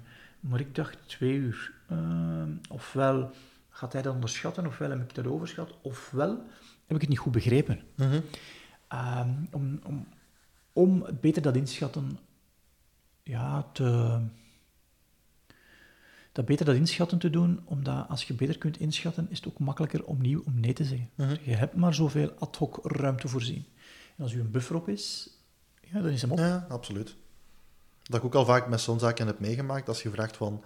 Maar 0.40 0.60
ik 0.60 0.74
dacht 0.74 0.96
twee 1.06 1.32
uur. 1.34 1.72
Ehm, 1.88 2.50
ofwel 2.68 3.30
gaat 3.72 3.92
hij 3.92 4.02
dat 4.02 4.14
onderschatten, 4.14 4.66
ofwel 4.66 4.90
heb 4.90 5.00
ik 5.00 5.14
dat 5.14 5.26
overschat, 5.26 5.74
ofwel 5.82 6.30
heb 6.86 6.96
ik 6.96 7.00
het 7.00 7.08
niet 7.08 7.18
goed 7.18 7.32
begrepen. 7.32 7.82
Mhm. 7.94 8.20
Ehm, 8.88 9.30
om, 9.50 9.80
om, 9.84 10.06
om 10.72 11.06
beter 11.20 11.42
dat 11.42 11.56
inschatten, 11.56 12.18
ja, 13.22 13.62
te, 13.72 14.20
dat 16.32 16.44
beter 16.44 16.66
dat 16.66 16.74
inschatten 16.74 17.18
te 17.18 17.30
doen, 17.30 17.60
omdat 17.64 18.08
als 18.08 18.24
je 18.24 18.34
beter 18.34 18.58
kunt 18.58 18.80
inschatten, 18.80 19.26
is 19.30 19.36
het 19.36 19.48
ook 19.48 19.58
makkelijker 19.58 20.04
om 20.04 20.20
nieuw 20.20 20.42
om 20.44 20.60
nee 20.60 20.72
te 20.72 20.84
zeggen. 20.84 21.10
Mhm. 21.14 21.36
Je 21.42 21.54
hebt 21.54 21.74
maar 21.74 21.94
zoveel 21.94 22.32
ad 22.38 22.56
hoc 22.56 22.78
ruimte 22.82 23.28
voorzien. 23.28 23.66
En 24.16 24.22
als 24.22 24.32
u 24.32 24.40
een 24.40 24.50
buffer 24.50 24.76
op 24.76 24.88
is, 24.88 25.30
ja, 25.80 26.00
dan 26.00 26.10
is 26.10 26.22
hem 26.22 26.30
op. 26.30 26.38
Ja, 26.38 26.66
absoluut. 26.68 27.16
Dat 28.02 28.18
ik 28.18 28.24
ook 28.24 28.34
al 28.34 28.44
vaak 28.44 28.68
met 28.68 28.80
zo'n 28.80 28.98
zaken 28.98 29.26
heb 29.26 29.40
meegemaakt, 29.40 29.88
als 29.88 30.02
je 30.02 30.10
vraagt 30.10 30.36
van, 30.36 30.64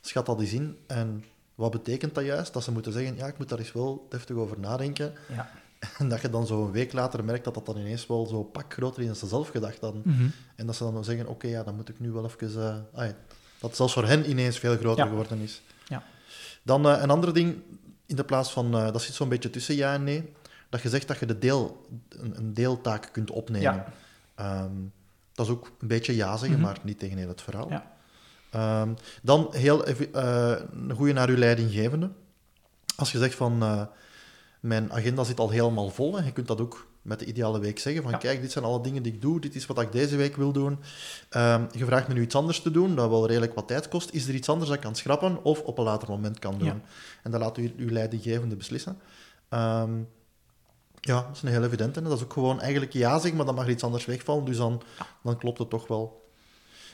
schat 0.00 0.26
dat 0.26 0.40
eens 0.40 0.52
in, 0.52 0.78
en 0.86 1.24
wat 1.60 1.70
betekent 1.70 2.14
dat 2.14 2.24
juist? 2.24 2.52
Dat 2.52 2.62
ze 2.62 2.72
moeten 2.72 2.92
zeggen, 2.92 3.16
ja, 3.16 3.26
ik 3.26 3.38
moet 3.38 3.48
daar 3.48 3.58
eens 3.58 3.72
wel 3.72 4.06
deftig 4.08 4.36
over 4.36 4.58
nadenken. 4.60 5.12
Ja. 5.34 5.50
En 5.98 6.08
dat 6.08 6.20
je 6.20 6.30
dan 6.30 6.46
zo 6.46 6.64
een 6.64 6.70
week 6.72 6.92
later 6.92 7.24
merkt 7.24 7.44
dat 7.44 7.54
dat 7.54 7.66
dan 7.66 7.76
ineens 7.76 8.06
wel 8.06 8.26
zo 8.26 8.42
pak 8.42 8.72
groter 8.72 9.00
is 9.00 9.06
dan 9.06 9.16
ze 9.16 9.26
zelf 9.26 9.48
gedacht 9.48 9.80
hadden. 9.80 10.02
Mhm. 10.04 10.28
En 10.56 10.66
dat 10.66 10.76
ze 10.76 10.92
dan 10.92 11.04
zeggen, 11.04 11.26
oké, 11.28 11.46
ja, 11.46 11.62
dan 11.62 11.74
moet 11.76 11.88
ik 11.88 12.00
nu 12.00 12.10
wel 12.10 12.24
even... 12.24 12.86
eh, 12.94 13.08
dat 13.60 13.76
zelfs 13.76 13.92
voor 13.92 14.04
hen 14.06 14.30
ineens 14.30 14.58
veel 14.58 14.76
groter 14.76 15.04
Ja. 15.04 15.10
geworden 15.10 15.38
is. 15.38 15.62
Ja. 15.88 16.02
Dan 16.62 16.88
eh, 16.88 17.02
een 17.02 17.10
ander 17.10 17.34
ding, 17.34 17.56
in 18.06 18.16
de 18.16 18.24
plaats 18.24 18.50
van... 18.52 18.74
eh, 18.74 18.92
dat 18.92 19.02
zit 19.02 19.14
zo'n 19.14 19.28
beetje 19.28 19.50
tussen 19.50 19.74
ja 19.74 19.94
en 19.94 20.04
nee. 20.04 20.32
Dat 20.68 20.82
je 20.82 20.88
zegt 20.88 21.08
dat 21.08 21.18
je 21.18 21.26
de 21.26 21.38
deel, 21.38 21.86
een, 22.08 22.36
een 22.36 22.54
deeltaak 22.54 23.08
kunt 23.12 23.30
opnemen. 23.30 23.84
Ehm, 24.34 24.72
dat 25.34 25.46
is 25.46 25.52
ook 25.52 25.70
een 25.80 25.88
beetje 25.88 26.16
ja 26.16 26.36
zeggen, 26.36 26.58
Mhm. 26.58 26.66
maar 26.66 26.78
niet 26.82 26.98
tegen 26.98 27.18
heel 27.18 27.28
het 27.28 27.42
verhaal. 27.42 27.70
Ja. 27.70 27.92
Ehm, 28.50 28.94
dan 29.22 29.48
heel 29.50 29.86
even, 29.86 30.12
eh, 30.14 30.56
een 30.72 30.92
goede 30.96 31.12
naar 31.12 31.28
uw 31.28 31.36
leidinggevende. 31.36 32.10
Als 32.96 33.12
je 33.12 33.18
zegt 33.18 33.34
van... 33.34 33.62
eh, 33.62 33.82
mijn 34.60 34.92
agenda 34.92 35.24
zit 35.24 35.38
al 35.38 35.50
helemaal 35.50 35.90
vol. 35.90 36.18
En 36.18 36.24
je 36.24 36.32
kunt 36.32 36.46
dat 36.46 36.60
ook 36.60 36.86
met 37.02 37.18
de 37.18 37.24
ideale 37.24 37.58
week 37.60 37.78
zeggen. 37.78 38.02
Van 38.02 38.10
Ja. 38.10 38.16
kijk, 38.18 38.40
dit 38.40 38.52
zijn 38.52 38.64
alle 38.64 38.82
dingen 38.82 39.02
die 39.02 39.12
ik 39.12 39.20
doe. 39.20 39.40
Dit 39.40 39.54
is 39.54 39.66
wat 39.66 39.80
ik 39.80 39.92
deze 39.92 40.16
week 40.16 40.36
wil 40.36 40.52
doen. 40.52 40.78
Ehm, 41.28 41.64
je 41.72 41.84
vraagt 41.84 42.08
me 42.08 42.14
nu 42.14 42.20
iets 42.22 42.34
anders 42.34 42.62
te 42.62 42.70
doen, 42.70 42.94
dat 42.94 43.08
wel 43.08 43.26
redelijk 43.26 43.54
wat 43.54 43.68
tijd 43.68 43.88
kost. 43.88 44.10
Is 44.10 44.28
er 44.28 44.34
iets 44.34 44.48
anders 44.48 44.68
dat 44.68 44.76
ik 44.78 44.84
kan 44.84 44.94
schrappen 44.94 45.44
of 45.44 45.60
op 45.62 45.78
een 45.78 45.84
later 45.84 46.08
moment 46.08 46.38
kan 46.38 46.58
doen? 46.58 46.66
Ja. 46.68 46.80
En 47.22 47.30
dat 47.30 47.40
laat 47.40 47.56
u 47.58 47.74
uw 47.76 47.90
leidinggevende 47.90 48.56
beslissen. 48.56 48.98
Ehm, 49.48 49.92
ja, 51.00 51.22
dat 51.22 51.36
is 51.36 51.42
een 51.42 51.48
heel 51.48 51.64
evidente. 51.64 52.02
Dat 52.02 52.16
is 52.16 52.22
ook 52.24 52.32
gewoon 52.32 52.60
eigenlijk 52.60 52.92
ja 52.92 53.12
zeggen, 53.18 53.36
maar 53.36 53.46
dan 53.46 53.54
mag 53.54 53.64
er 53.64 53.70
iets 53.70 53.84
anders 53.84 54.04
wegvallen. 54.04 54.44
Dus 54.44 54.56
dan, 54.56 54.82
dan 55.22 55.38
klopt 55.38 55.58
het 55.58 55.70
toch 55.70 55.86
wel. 55.86 56.29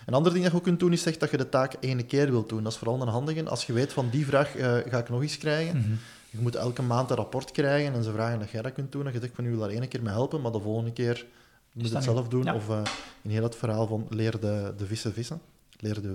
Een 0.07 0.15
ander 0.15 0.33
ding 0.33 0.43
dat 0.45 0.53
je 0.53 0.59
ook 0.59 0.65
kunt 0.65 0.81
doen, 0.81 0.93
is 0.93 1.03
zeg 1.03 1.17
dat 1.17 1.31
je 1.31 1.37
de 1.37 1.49
taak 1.49 1.75
ene 1.81 2.03
keer 2.03 2.31
wilt 2.31 2.49
doen. 2.49 2.63
Dat 2.63 2.73
is 2.73 2.79
vooral 2.79 3.03
een 3.03 3.09
handige. 3.09 3.49
Als 3.49 3.67
je 3.67 3.73
weet 3.73 3.93
van 3.93 4.09
die 4.11 4.27
vraag 4.27 4.57
eh, 4.57 4.77
ga 4.91 4.99
ik 4.99 5.09
nog 5.09 5.23
eens 5.23 5.39
krijgen. 5.39 5.77
Mhm. 5.79 5.91
Je 6.31 6.39
moet 6.39 6.55
elke 6.55 6.83
maand 6.83 7.11
een 7.11 7.17
rapport 7.17 7.51
krijgen 7.51 7.95
en 7.95 8.03
ze 8.03 8.13
vragen 8.13 8.39
dat 8.39 8.51
jij 8.51 8.63
dat 8.63 8.73
kunt 8.73 8.93
doen. 8.93 9.05
Dat 9.05 9.13
je 9.13 9.21
zegt 9.21 9.35
van, 9.35 9.45
u 9.45 9.51
wil 9.51 9.59
daar 9.59 9.69
één 9.71 9.89
keer 9.89 10.03
mee 10.03 10.13
helpen, 10.13 10.41
maar 10.41 10.53
de 10.53 10.61
volgende 10.61 10.93
keer 10.93 11.27
moet 11.73 11.85
je 11.87 11.93
dat 11.93 12.05
het 12.05 12.13
zelf 12.15 12.29
doen. 12.29 12.45
Ja. 12.45 12.55
Of 12.55 12.69
eh, 12.69 12.81
in 13.23 13.31
heel 13.31 13.43
het 13.43 13.57
verhaal 13.57 13.87
van 13.87 14.07
leer 14.11 14.41
de, 14.41 14.75
de 14.77 14.87
vissen 14.87 15.13
vissen. 15.13 15.41
Leer 15.79 16.03
de 16.03 16.15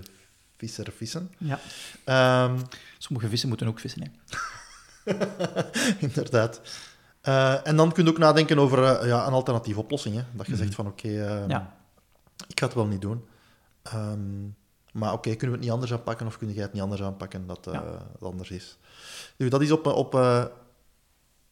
visser 0.58 0.92
vissen. 0.96 1.32
ja. 1.38 1.60
Ehm, 2.04 2.58
Sommige 2.98 3.30
vissen 3.30 3.50
moeten 3.50 3.68
ook 3.68 3.80
vissen. 3.80 4.02
Hè. 4.02 4.10
inderdaad. 6.00 6.62
Eh, 7.22 7.68
en 7.68 7.76
dan 7.76 7.92
kun 7.92 8.04
je 8.04 8.10
ook 8.10 8.18
nadenken 8.18 8.60
over 8.60 9.08
ja, 9.08 9.28
een 9.28 9.34
alternatieve 9.34 9.80
oplossing. 9.80 10.16
Hè? 10.16 10.22
Dat 10.32 10.46
je 10.46 10.52
Mhm. 10.52 10.62
zegt 10.62 10.76
van, 10.76 10.88
oké, 10.88 11.08
ehm, 11.26 11.50
Ja. 11.50 11.76
ik 12.48 12.60
ga 12.60 12.66
het 12.66 12.76
wel 12.76 12.86
niet 12.86 13.02
doen. 13.02 13.26
Ehm, 13.84 14.44
maar 14.94 15.14
oké, 15.14 15.30
kunnen 15.30 15.48
we 15.48 15.52
het 15.52 15.62
niet 15.62 15.72
anders 15.72 15.94
aanpakken 15.94 16.26
of 16.28 16.38
kun 16.38 16.52
jij 16.54 16.64
het 16.64 16.74
niet 16.74 16.82
anders 16.82 17.02
aanpakken 17.02 17.48
dat 17.48 17.68
eh, 17.68 17.74
Ja. 17.74 17.84
het 18.14 18.24
anders 18.24 18.50
is? 18.52 18.78
Dus 19.38 19.50
dat 19.50 19.62
is 19.62 19.72
op, 19.72 19.86
op 19.86 20.16
eh, 20.16 20.46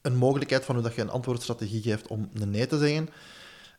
een 0.02 0.16
mogelijkheid 0.16 0.66
van 0.66 0.76
hoe 0.76 0.84
dat 0.84 0.94
je 0.96 1.02
een 1.02 1.10
antwoordstrategie 1.10 1.82
geeft 1.82 2.08
om 2.08 2.30
een 2.34 2.50
nee 2.50 2.68
te 2.68 2.78
zeggen. 2.78 3.10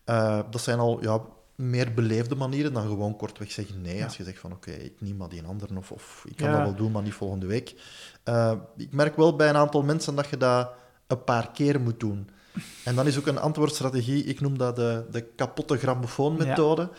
Eh, 0.05 0.41
dat 0.51 0.61
zijn 0.61 0.79
al 0.79 1.03
ja, 1.03 1.21
meer 1.55 1.95
beleefde 1.95 2.35
manieren 2.35 2.73
dan 2.73 2.83
gewoon 2.83 3.17
kortweg 3.17 3.53
zeggen 3.53 3.81
nee. 3.83 3.97
Ja. 3.97 4.05
Als 4.05 4.17
je 4.17 4.25
zegt 4.25 4.39
van 4.39 4.53
oké, 4.53 4.71
ik 4.71 5.01
niet, 5.01 5.19
maar 5.19 5.29
die 5.29 5.39
een 5.39 5.47
ander. 5.47 5.77
Of, 5.77 5.93
of 5.93 6.25
ik 6.29 6.37
kan 6.37 6.49
Ja. 6.51 6.57
dat 6.57 6.63
wel 6.65 6.75
doen, 6.75 6.93
maar 6.93 7.03
niet 7.03 7.15
volgende 7.15 7.47
week. 7.47 7.75
Eh, 8.23 8.53
ik 8.77 8.93
merk 8.93 9.17
wel 9.17 9.37
bij 9.37 9.49
een 9.49 9.57
aantal 9.57 9.83
mensen 9.83 10.15
dat 10.15 10.29
je 10.29 10.37
dat 10.37 10.71
een 11.07 11.25
paar 11.25 11.51
keer 11.51 11.81
moet 11.81 12.01
doen. 12.01 12.31
En 12.85 12.95
dan 12.95 13.07
is 13.07 13.19
ook 13.19 13.27
een 13.27 13.39
antwoordstrategie, 13.39 14.25
ik 14.25 14.41
noem 14.41 14.59
dat 14.59 14.77
de, 14.77 15.05
de 15.11 15.23
kapotte 15.23 15.77
grammofoonmethode. 15.79 16.91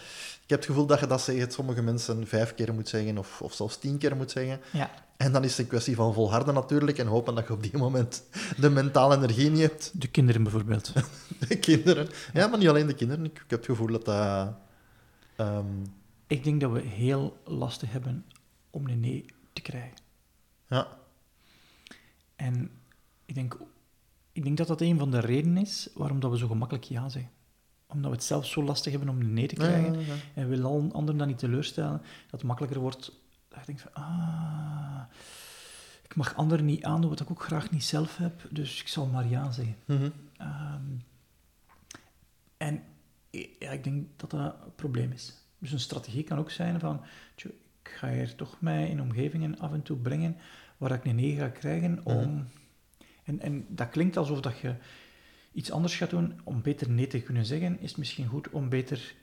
Heb 0.51 0.59
het 0.59 0.69
gevoel 0.69 0.85
dat 0.85 0.99
je 0.99 1.07
dat 1.07 1.25
tegen 1.25 1.51
sommige 1.51 1.81
mensen 1.81 2.27
vijf 2.27 2.53
keer 2.55 2.73
moet 2.73 2.89
zeggen 2.89 3.17
of, 3.17 3.41
of 3.41 3.53
zelfs 3.53 3.77
tien 3.77 3.97
keer 3.97 4.15
moet 4.15 4.31
zeggen. 4.31 4.59
Ja. 4.71 4.91
En 5.17 5.31
dan 5.31 5.43
is 5.43 5.49
het 5.51 5.59
een 5.59 5.67
kwestie 5.67 5.95
van 5.95 6.13
volharden 6.13 6.53
natuurlijk 6.53 6.97
en 6.97 7.07
hopen 7.07 7.35
dat 7.35 7.47
je 7.47 7.53
op 7.53 7.63
die 7.63 7.77
moment 7.77 8.23
de 8.57 8.69
mentale 8.69 9.15
energie 9.15 9.49
niet 9.49 9.61
hebt. 9.61 10.01
De 10.01 10.07
kinderen 10.07 10.43
bijvoorbeeld. 10.43 10.93
De 11.47 11.59
kinderen. 11.59 12.09
Ja, 12.33 12.47
maar 12.47 12.59
niet 12.59 12.67
alleen 12.67 12.87
de 12.87 12.93
kinderen. 12.95 13.25
Ik, 13.25 13.31
ik 13.31 13.49
heb 13.49 13.59
het 13.59 13.65
gevoel 13.65 13.87
dat 13.91 14.05
dat... 14.05 14.53
ehm, 15.35 15.65
Ik 16.27 16.43
denk 16.43 16.61
dat 16.61 16.71
we 16.71 16.79
heel 16.81 17.37
lastig 17.45 17.91
hebben 17.91 18.25
om 18.69 18.87
een 18.87 18.99
nee 18.99 19.25
te 19.53 19.61
krijgen. 19.61 19.97
ja, 20.67 20.87
En 22.35 22.71
ik 23.25 23.35
denk, 23.35 23.57
ik 24.31 24.43
denk 24.43 24.57
dat 24.57 24.67
dat 24.67 24.81
een 24.81 24.97
van 24.97 25.11
de 25.11 25.19
redenen 25.19 25.61
is 25.61 25.89
waarom 25.93 26.19
dat 26.19 26.31
we 26.31 26.37
zo 26.37 26.47
gemakkelijk 26.47 26.85
ja 26.85 27.09
zeggen. 27.09 27.31
Omdat 27.91 28.11
we 28.11 28.17
het 28.17 28.25
zelf 28.25 28.45
zo 28.45 28.63
lastig 28.63 28.91
hebben 28.91 29.09
om 29.09 29.33
nee 29.33 29.47
te 29.47 29.55
krijgen. 29.55 29.93
Ja, 29.93 29.99
ja, 29.99 30.05
ja. 30.05 30.13
En 30.33 30.43
we 30.43 30.55
willen 30.55 30.91
anderen 30.91 31.17
dan 31.17 31.27
niet 31.27 31.37
teleurstellen. 31.37 32.01
Dat 32.01 32.31
het 32.31 32.43
makkelijker 32.43 32.79
wordt. 32.79 33.11
Dat 33.47 33.59
je 33.59 33.65
denkt 33.65 33.81
van, 33.81 33.93
ah, 33.93 35.01
ik 36.03 36.15
mag 36.15 36.35
anderen 36.35 36.65
niet 36.65 36.83
aandoen 36.83 37.09
wat 37.09 37.19
ik 37.19 37.31
ook 37.31 37.43
graag 37.43 37.71
niet 37.71 37.83
zelf 37.83 38.17
heb. 38.17 38.47
Dus 38.49 38.81
ik 38.81 38.87
zal 38.87 39.05
maar 39.05 39.27
ja 39.27 39.51
zeggen. 39.51 39.75
Mhm. 39.85 40.09
Ehm, 40.37 40.83
en 42.57 42.83
ja, 43.59 43.71
ik 43.71 43.83
denk 43.83 44.07
dat 44.15 44.31
dat 44.31 44.39
een 44.39 44.75
probleem 44.75 45.11
is. 45.11 45.33
Dus 45.59 45.71
een 45.71 45.79
strategie 45.79 46.23
kan 46.23 46.37
ook 46.37 46.51
zijn 46.51 46.79
van, 46.79 47.01
tjoh, 47.35 47.51
ik 47.83 47.89
ga 47.89 48.09
hier 48.09 48.35
toch 48.35 48.61
mij 48.61 48.89
in 48.89 49.01
omgevingen 49.01 49.59
af 49.59 49.73
en 49.73 49.81
toe 49.81 49.97
brengen 49.97 50.37
waar 50.77 50.91
ik 50.91 51.05
een 51.05 51.15
nee 51.15 51.35
ga 51.35 51.49
krijgen 51.49 51.99
om... 52.03 52.47
En, 53.23 53.39
en 53.39 53.65
dat 53.69 53.89
klinkt 53.89 54.17
alsof 54.17 54.41
dat 54.41 54.57
je 54.57 54.75
iets 55.51 55.71
anders 55.71 55.95
gaat 55.95 56.09
doen 56.09 56.39
om 56.43 56.61
beter 56.61 56.89
nee 56.89 57.07
te 57.07 57.21
kunnen 57.21 57.45
zeggen, 57.45 57.79
is 57.79 57.89
het 57.89 57.97
misschien 57.97 58.27
goed 58.27 58.49
om 58.49 58.69
beter, 58.69 59.13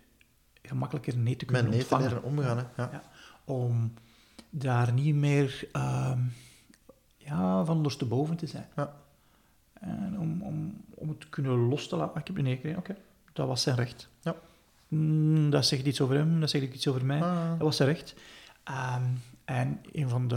gemakkelijker 0.62 1.17
nee 1.17 1.37
te 1.37 1.45
kunnen 1.45 1.64
Met 1.64 1.75
nee 1.75 1.87
te 1.87 1.95
ontvangen. 1.95 2.14
leren 2.14 2.31
omgaan. 2.31 2.57
Hè. 2.57 2.83
Ja. 2.83 2.88
Ja. 2.93 3.03
Om 3.45 3.93
daar 4.51 4.93
niet 4.93 5.14
meer 5.14 5.69
ehm, 5.73 6.21
ja, 7.17 7.64
van 7.64 7.77
ondersteboven 7.77 8.37
te 8.37 8.47
zijn. 8.47 8.67
Ja. 8.77 8.95
En 9.81 10.19
om, 10.19 10.43
om, 10.43 10.85
om 10.95 11.09
het 11.09 11.21
te 11.21 11.29
kunnen 11.29 11.53
los 11.59 11.88
te 11.88 11.97
laten. 11.97 12.14
Ah, 12.14 12.21
ik 12.21 12.27
heb 12.27 12.37
een 12.37 12.45
nee 12.45 12.55
gekregen, 12.55 12.79
oké. 12.79 12.97
Dat 13.33 13.47
was 13.47 13.62
zijn 13.62 13.77
recht. 13.77 14.09
Ja. 14.23 14.35
Mm, 14.88 15.51
dat 15.51 15.67
zegt 15.67 15.87
iets 15.87 16.01
over 16.01 16.17
hem, 16.17 16.41
dat 16.41 16.51
zegt 16.51 16.75
iets 16.75 16.88
over 16.88 17.05
mij. 17.05 17.23
Ah. 17.23 17.51
Dat 17.51 17.59
was 17.59 17.77
zijn 17.77 17.88
recht. 17.88 18.14
Ehm, 18.64 19.05
en 19.45 19.81
een 19.93 20.09
van 20.09 20.29
de, 20.29 20.37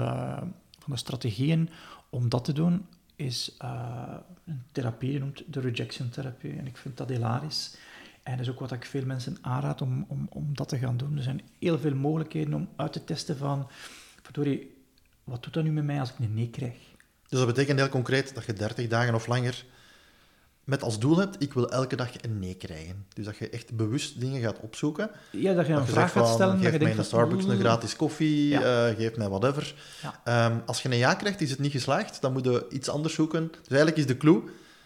van 0.80 0.92
de 0.92 0.98
strategieën 0.98 1.70
om 2.10 2.30
dat 2.30 2.44
te 2.44 2.54
doen 2.54 2.86
is 3.22 3.56
eh, 3.58 4.16
een 4.46 4.64
therapie 4.72 5.14
genoemd 5.14 5.44
de 5.48 5.60
rejection 5.60 6.10
therapie. 6.10 6.58
En 6.58 6.68
ik 6.68 6.78
vind 6.78 6.98
dat 6.98 7.10
hilarisch. 7.10 7.76
En 8.24 8.32
dat 8.32 8.46
is 8.46 8.52
ook 8.52 8.60
wat 8.60 8.72
ik 8.72 8.86
veel 8.86 9.06
mensen 9.06 9.38
aanraad 9.42 9.82
om, 9.82 10.06
om, 10.08 10.28
om 10.30 10.56
dat 10.56 10.70
te 10.70 10.78
gaan 10.78 10.98
doen. 10.98 11.18
Er 11.18 11.24
zijn 11.24 11.42
heel 11.60 11.80
veel 11.80 11.96
mogelijkheden 11.96 12.54
om 12.54 12.70
uit 12.76 12.94
te 12.94 13.04
testen 13.04 13.38
van... 13.38 13.70
Wat 15.24 15.44
doet 15.44 15.54
dat 15.54 15.64
nu 15.64 15.72
met 15.72 15.84
mij 15.84 16.00
als 16.00 16.10
ik 16.10 16.20
een 16.20 16.34
nee 16.34 16.50
krijg? 16.50 16.78
Dus 17.28 17.40
dat 17.40 17.48
betekent 17.48 17.80
heel 17.80 17.90
concreet 17.90 18.34
dat 18.34 18.46
je 18.46 18.54
30 18.54 18.88
dagen 18.88 19.16
of 19.16 19.28
langer 19.28 19.66
met 20.72 20.84
als 20.84 21.00
doel 21.00 21.18
hebt, 21.18 21.36
ik 21.44 21.54
wil 21.54 21.70
elke 21.70 21.96
dag 21.96 22.10
een 22.22 22.40
nee 22.40 22.54
krijgen. 22.56 23.06
Dus 23.14 23.26
dat 23.26 23.38
je 23.38 23.50
echt 23.50 23.76
bewust 23.76 24.20
dingen 24.20 24.42
gaat 24.42 24.60
opzoeken. 24.60 25.10
Ja, 25.32 25.54
dat 25.54 25.66
je 25.66 25.72
een 25.72 25.78
Dat 25.78 25.88
je 25.88 25.94
vraag 25.94 26.12
gaat 26.12 26.26
van, 26.26 26.34
stellen. 26.34 26.54
geef 26.54 26.64
dat 26.64 26.72
je 26.74 26.78
mij 26.78 26.88
denkt 26.88 27.04
de 27.04 27.10
van, 27.10 27.20
Starbucks 27.20 27.46
een 27.46 27.60
gratis 27.60 27.96
koffie, 27.96 28.48
Ja. 28.48 28.88
eh, 28.88 28.96
geef 28.96 29.16
mij 29.18 29.30
whatever. 29.30 29.76
Ja. 30.02 30.20
Ehm, 30.24 30.58
als 30.66 30.82
je 30.82 30.90
een 30.90 30.98
ja 30.98 31.14
krijgt, 31.14 31.42
is 31.42 31.50
het 31.50 31.60
niet 31.60 31.72
geslaagd, 31.72 32.22
dan 32.22 32.32
moet 32.34 32.46
je 32.46 32.66
iets 32.70 32.90
anders 32.90 33.14
zoeken. 33.14 33.48
Dus 33.48 33.68
eigenlijk 33.68 33.98
is 33.98 34.06
de 34.06 34.18
clue, 34.18 34.42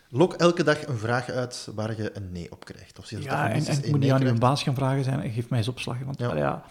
lok 0.09 0.33
elke 0.33 0.63
dag 0.63 0.87
een 0.87 0.97
vraag 0.97 1.29
uit 1.29 1.67
waar 1.75 1.97
je 1.97 2.15
een 2.17 2.31
nee 2.31 2.51
op 2.51 2.65
krijgt. 2.65 2.99
Of 2.99 3.09
Ja, 3.09 3.49
en, 3.49 3.65
en 3.65 3.75
moet 3.75 3.83
niet 3.83 3.99
nee 3.99 4.13
aan 4.13 4.25
je 4.25 4.33
baas 4.33 4.63
gaan 4.63 4.75
vragen 4.75 5.03
zijn 5.03 5.31
geef 5.31 5.49
mij 5.49 5.59
eens 5.59 5.67
opslag. 5.67 5.97
Want 6.05 6.19
Ja. 6.19 6.35
ja. 6.35 6.63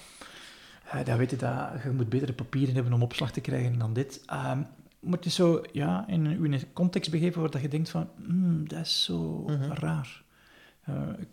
ja, 0.92 0.98
eh, 0.98 1.05
dat 1.05 1.16
weet 1.16 1.31
je, 1.31 1.37
dat, 1.37 1.68
je 1.85 1.90
moet 1.90 2.09
betere 2.09 2.33
papieren 2.33 2.74
hebben 2.74 2.92
om 2.92 3.03
opslag 3.03 3.33
te 3.33 3.40
krijgen 3.40 3.79
dan 3.79 3.92
dit. 3.92 4.20
Ehm 4.27 4.59
maar 5.05 5.17
het 5.17 5.27
is 5.27 5.35
zo, 5.35 5.62
ja, 5.73 6.05
in 6.09 6.25
een, 6.25 6.45
in 6.45 6.53
een 6.53 6.73
context 6.73 7.11
begeven 7.11 7.40
waar 7.40 7.51
dat 7.51 7.61
je 7.62 7.69
denkt 7.69 7.88
van, 7.90 8.09
hmm, 8.27 8.69
dat 8.69 8.81
is 8.81 9.05
zo 9.05 9.43
Mhm. 9.47 9.73
raar. 9.73 10.23
Eh, 10.83 11.09
ik, 11.19 11.29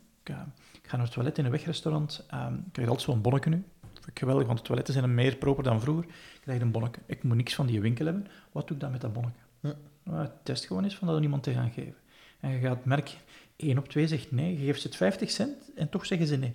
ik 0.82 0.88
ga 0.90 0.96
naar 0.96 1.06
het 1.06 1.12
toilet 1.14 1.38
in 1.38 1.46
een 1.46 1.52
wegrestaurant, 1.52 2.26
ehm 2.30 2.54
ik 2.54 2.72
krijg 2.72 2.90
altijd 2.90 3.10
zo'n 3.10 3.22
bonnetje 3.22 3.50
nu. 3.50 3.64
Vind 3.94 4.08
ik 4.08 4.20
geweldig, 4.20 4.46
want 4.48 4.58
de 4.58 4.64
toiletten 4.66 4.94
zijn 4.94 5.14
meer 5.14 5.36
proper 5.36 5.64
dan 5.64 5.82
vroeger. 5.82 6.04
Ik 6.06 6.40
krijg 6.42 6.62
een 6.62 6.72
bonnetje. 6.72 7.02
Ik 7.06 7.24
moet 7.24 7.36
niks 7.38 7.56
van 7.56 7.66
die 7.66 7.82
winkel 7.82 8.06
hebben. 8.06 8.28
Wat 8.52 8.68
doe 8.68 8.76
ik 8.76 8.82
dan 8.82 8.92
met 8.92 9.02
dat 9.02 9.14
bonnetje? 9.14 9.40
Hm. 9.60 9.74
Nou, 10.04 10.28
test 10.44 10.66
gewoon 10.66 10.84
eens 10.84 10.96
van 10.96 11.06
dat 11.08 11.16
er 11.16 11.22
niemand 11.22 11.44
te 11.44 11.54
gaan 11.54 11.72
geven. 11.72 11.96
En 12.40 12.52
je 12.52 12.60
gaat 12.60 12.86
merken, 12.86 13.18
1 13.56 13.78
op 13.78 13.88
2 13.90 14.08
zegt 14.08 14.32
nee. 14.32 14.60
Je 14.60 14.66
geeft 14.66 14.82
ze 14.82 14.88
het 14.88 14.96
50 14.96 15.32
cent 15.32 15.72
en 15.76 15.90
toch 15.90 16.06
zeggen 16.06 16.28
ze 16.28 16.36
nee. 16.38 16.54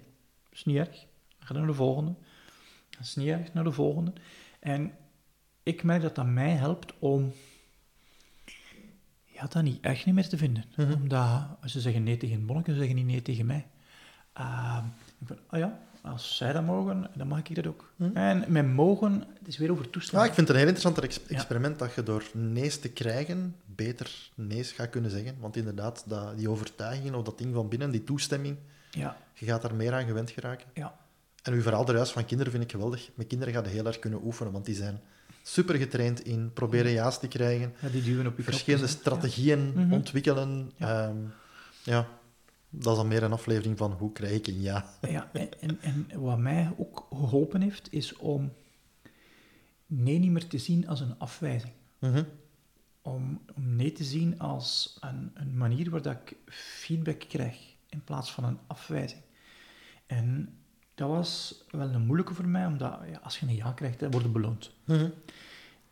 Dat 0.49 0.53
is 0.53 0.65
niet 0.65 0.77
erg. 0.77 0.91
Dan 1.39 1.47
ga 1.47 1.53
je 1.55 1.59
naar 1.59 1.67
de 1.69 1.75
volgende. 1.75 2.15
Dat 2.91 3.01
is 3.01 3.17
niet 3.17 3.29
erg, 3.29 3.53
naar 3.53 3.65
de 3.65 3.73
volgende. 3.73 4.13
En 4.61 4.93
ik 5.67 5.83
merk 5.83 6.03
dat 6.03 6.15
dat 6.15 6.27
mij 6.27 6.51
helpt 6.51 6.93
om 6.99 7.33
ja, 9.25 9.47
dat 9.47 9.63
niet 9.63 9.81
echt 9.81 10.07
niet 10.07 10.15
meer 10.15 10.29
te 10.29 10.37
vinden. 10.37 10.65
Mhm. 10.77 10.93
Omdat 10.93 11.47
ze 11.65 11.81
zeggen 11.81 12.03
nee 12.03 12.17
tegen 12.17 12.47
bonnetje, 12.47 12.73
ze 12.73 12.79
zeggen 12.79 12.97
niet 12.97 13.07
nee 13.07 13.23
tegen 13.23 13.47
mij. 13.47 13.67
Ah, 14.33 14.85
ik 15.21 15.27
van, 15.27 15.39
ah 15.47 15.59
ja, 15.59 15.81
als 16.03 16.37
zij 16.37 16.53
dat 16.53 16.65
mogen, 16.65 17.11
dan 17.15 17.29
mag 17.29 17.39
ik 17.39 17.55
dat 17.55 17.67
ook. 17.67 17.93
Mhm. 17.97 18.17
En 18.17 18.45
met 18.53 18.67
mogen, 18.67 19.13
het 19.39 19.49
is 19.49 19.57
weer 19.59 19.71
over 19.71 19.85
Ja, 19.85 19.91
toestemming. 19.91 20.29
ik 20.29 20.35
vind 20.35 20.49
het 20.49 20.57
een 20.57 20.63
heel 20.63 20.73
interessant 20.75 21.05
ex- 21.07 21.29
Ja. 21.29 21.35
experiment 21.37 21.79
dat 21.79 21.95
je 21.95 22.03
door 22.03 22.25
nee's 22.33 22.79
te 22.81 22.89
krijgen 22.89 23.57
beter 23.65 24.31
nee's 24.35 24.73
gaat 24.73 24.91
kunnen 24.91 25.11
zeggen. 25.11 25.37
Want 25.41 25.57
inderdaad, 25.57 26.05
dat, 26.07 26.37
die 26.37 26.51
overtuiging 26.51 27.15
of 27.15 27.23
dat 27.23 27.39
ding 27.39 27.55
van 27.55 27.69
binnen, 27.69 27.91
die 27.91 28.05
toestemming, 28.05 28.57
Ja, 28.91 29.17
je 29.35 29.47
gaat 29.47 29.63
daar 29.63 29.75
meer 29.75 29.93
aan 29.95 30.05
gewend 30.07 30.31
geraken. 30.31 30.67
ja. 30.75 30.97
En 31.43 31.53
uw 31.53 31.63
verhaal 31.63 31.89
eruit 31.89 32.11
van 32.11 32.25
kinderen 32.25 32.53
vind 32.53 32.65
ik 32.65 32.71
geweldig. 32.71 33.11
Met 33.15 33.27
kinderen 33.27 33.55
gaat 33.55 33.65
je 33.67 33.71
heel 33.71 33.87
erg 33.87 33.99
kunnen 33.99 34.21
oefenen, 34.25 34.53
want 34.53 34.65
die 34.65 34.75
zijn 34.75 35.01
super 35.49 35.75
getraind 35.75 36.25
in 36.25 36.53
proberen 36.53 36.93
ja's 36.93 37.19
te 37.19 37.29
krijgen, 37.29 37.75
ja 37.81 37.89
die 37.89 38.03
duwen 38.03 38.27
op 38.27 38.37
je 38.37 38.43
verschillende 38.43 38.87
knopjes, 38.87 39.05
hè. 39.05 39.11
Ja. 39.11 39.19
strategieën 39.19 39.73
Mhm. 39.75 39.93
ontwikkelen. 39.93 40.73
Ja. 40.77 40.89
Ja. 40.89 41.15
ja, 41.83 42.09
dat 42.71 42.93
is 42.93 42.99
dan 42.99 43.09
meer 43.09 43.23
een 43.23 43.33
aflevering 43.33 43.79
van 43.79 43.93
hoe 43.93 44.13
krijg 44.13 44.33
ik 44.33 44.47
een 44.47 44.61
ja. 44.61 44.91
Ja, 45.09 45.31
en, 45.33 45.49
en, 45.61 45.79
en 45.81 46.21
wat 46.21 46.39
mij 46.39 46.73
ook 46.77 47.07
geholpen 47.11 47.61
heeft, 47.61 47.93
is 47.93 48.17
om 48.17 48.53
nee 49.87 50.19
niet 50.19 50.31
meer 50.31 50.47
te 50.47 50.59
zien 50.59 50.89
als 50.89 51.01
een 51.01 51.19
afwijzing. 51.19 51.73
Mhm. 51.99 52.25
Om, 53.03 53.41
om 53.55 53.77
nee 53.77 53.93
te 53.93 54.05
zien 54.05 54.39
als 54.39 54.97
een, 55.01 55.31
een 55.35 55.57
manier 55.57 55.91
waar 55.91 56.03
dat 56.03 56.17
ik 56.25 56.37
feedback 56.55 57.25
krijg, 57.29 57.59
in 57.89 58.05
plaats 58.05 58.33
van 58.33 58.45
een 58.45 58.59
afwijzing. 58.67 59.21
En 60.07 60.59
dat 60.97 61.09
was 61.09 61.65
wel 61.71 61.89
een 61.89 62.07
moeilijke 62.07 62.35
voor 62.35 62.49
mij, 62.49 62.67
omdat 62.67 62.99
ja, 63.11 63.19
als 63.23 63.39
je 63.39 63.47
een 63.47 63.55
ja 63.55 63.73
krijgt, 63.73 64.01
dan 64.01 64.11
word 64.11 64.25
je 64.25 64.31
beloond. 64.31 64.73
Mhm. 64.85 65.09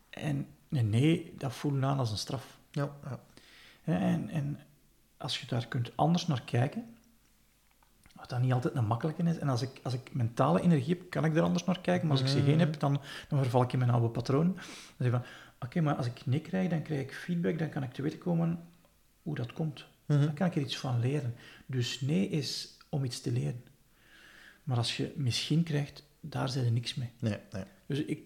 En 0.09 0.47
een 0.69 0.89
nee, 0.89 1.33
dat 1.37 1.53
voelt 1.53 1.83
aan 1.83 1.99
als 1.99 2.11
een 2.11 2.17
straf. 2.17 2.57
Ja, 2.71 2.89
ja. 3.03 3.19
En, 3.83 4.29
en 4.29 4.59
als 5.17 5.39
je 5.39 5.47
daar 5.47 5.67
kunt 5.67 5.97
anders 5.97 6.27
naar 6.27 6.41
kijken, 6.41 6.95
wat 8.15 8.29
dan 8.29 8.41
niet 8.41 8.53
altijd 8.53 8.75
een 8.75 8.85
makkelijke 8.85 9.23
is, 9.23 9.37
en 9.37 9.49
als 9.49 9.61
ik, 9.61 9.79
als 9.83 9.93
ik 9.93 10.13
mentale 10.13 10.61
energie 10.61 10.97
heb, 10.97 11.09
kan 11.09 11.25
ik 11.25 11.35
er 11.35 11.41
anders 11.41 11.65
naar 11.65 11.81
kijken, 11.81 12.07
maar 12.07 12.17
als 12.17 12.25
ik 12.25 12.37
ze 12.37 12.43
geen 12.43 12.59
heb, 12.59 12.79
dan, 12.79 13.01
dan 13.29 13.39
verval 13.39 13.61
ik 13.61 13.73
in 13.73 13.79
mijn 13.79 13.91
oude 13.91 14.09
patroon. 14.09 14.53
Dan 14.53 14.63
zeg 14.97 15.07
ik 15.07 15.13
van, 15.13 15.25
oké, 15.59 15.81
maar 15.81 15.95
als 15.95 16.05
ik 16.05 16.25
nee 16.25 16.41
krijg, 16.41 16.69
dan 16.69 16.81
krijg 16.81 17.01
ik 17.01 17.13
feedback, 17.13 17.59
dan 17.59 17.69
kan 17.69 17.83
ik 17.83 17.93
te 17.93 18.01
weten 18.01 18.19
komen 18.19 18.59
hoe 19.21 19.35
dat 19.35 19.53
komt. 19.53 19.85
Mhm. 20.05 20.21
Dan 20.21 20.33
kan 20.33 20.47
ik 20.47 20.55
er 20.55 20.61
iets 20.61 20.77
van 20.77 20.99
leren. 20.99 21.35
Dus 21.65 22.01
nee 22.01 22.29
is 22.29 22.77
om 22.89 23.03
iets 23.03 23.21
te 23.21 23.31
leren. 23.31 23.63
Maar 24.65 24.77
als 24.77 24.97
je 24.97 25.13
misschien 25.15 25.63
krijgt, 25.63 26.03
daar 26.19 26.49
zijn 26.49 26.65
er 26.65 26.71
niks 26.71 26.95
mee. 26.95 27.09
Nee, 27.19 27.37
nee. 27.51 27.63
Dus 27.85 27.99
ik 27.99 28.19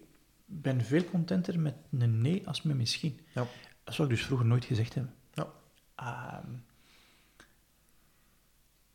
ben 0.44 0.84
veel 0.84 1.04
contenter 1.04 1.60
met 1.60 1.74
een 1.98 2.20
nee 2.20 2.48
als 2.48 2.62
met 2.62 2.76
misschien. 2.76 3.20
Ja. 3.34 3.46
Dat 3.84 3.94
zou 3.94 4.08
ik 4.08 4.14
dus 4.14 4.24
vroeger 4.24 4.46
nooit 4.46 4.64
gezegd 4.64 4.94
hebben. 4.94 5.14
Ja. 5.34 5.46
Ehm, 5.94 6.46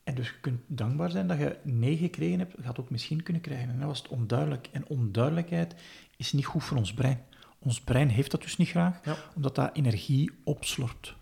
en 0.04 0.16
dus 0.16 0.28
je 0.28 0.40
kunt 0.42 0.62
dankbaar 0.68 1.12
zijn 1.12 1.28
dat 1.28 1.38
je 1.38 1.58
nee 1.64 1.98
gekregen 1.98 2.40
hebt, 2.40 2.54
je 2.56 2.62
gaat 2.64 2.80
ook 2.80 2.90
misschien 2.90 3.24
kunnen 3.24 3.42
krijgen. 3.42 3.70
En 3.70 3.78
dan 3.80 3.88
was 3.88 3.98
het 3.98 4.08
onduidelijk. 4.08 4.70
En 4.72 4.88
onduidelijkheid 4.88 5.76
is 6.18 6.34
niet 6.34 6.46
goed 6.46 6.64
voor 6.64 6.78
ons 6.78 6.94
brein. 6.94 7.24
Ons 7.60 7.82
brein 7.82 8.10
heeft 8.10 8.32
dat 8.32 8.42
dus 8.42 8.58
niet 8.58 8.70
graag, 8.70 9.00
Ja. 9.06 9.16
omdat 9.36 9.56
dat 9.56 9.76
energie 9.76 10.32
opslorpt. 10.44 11.16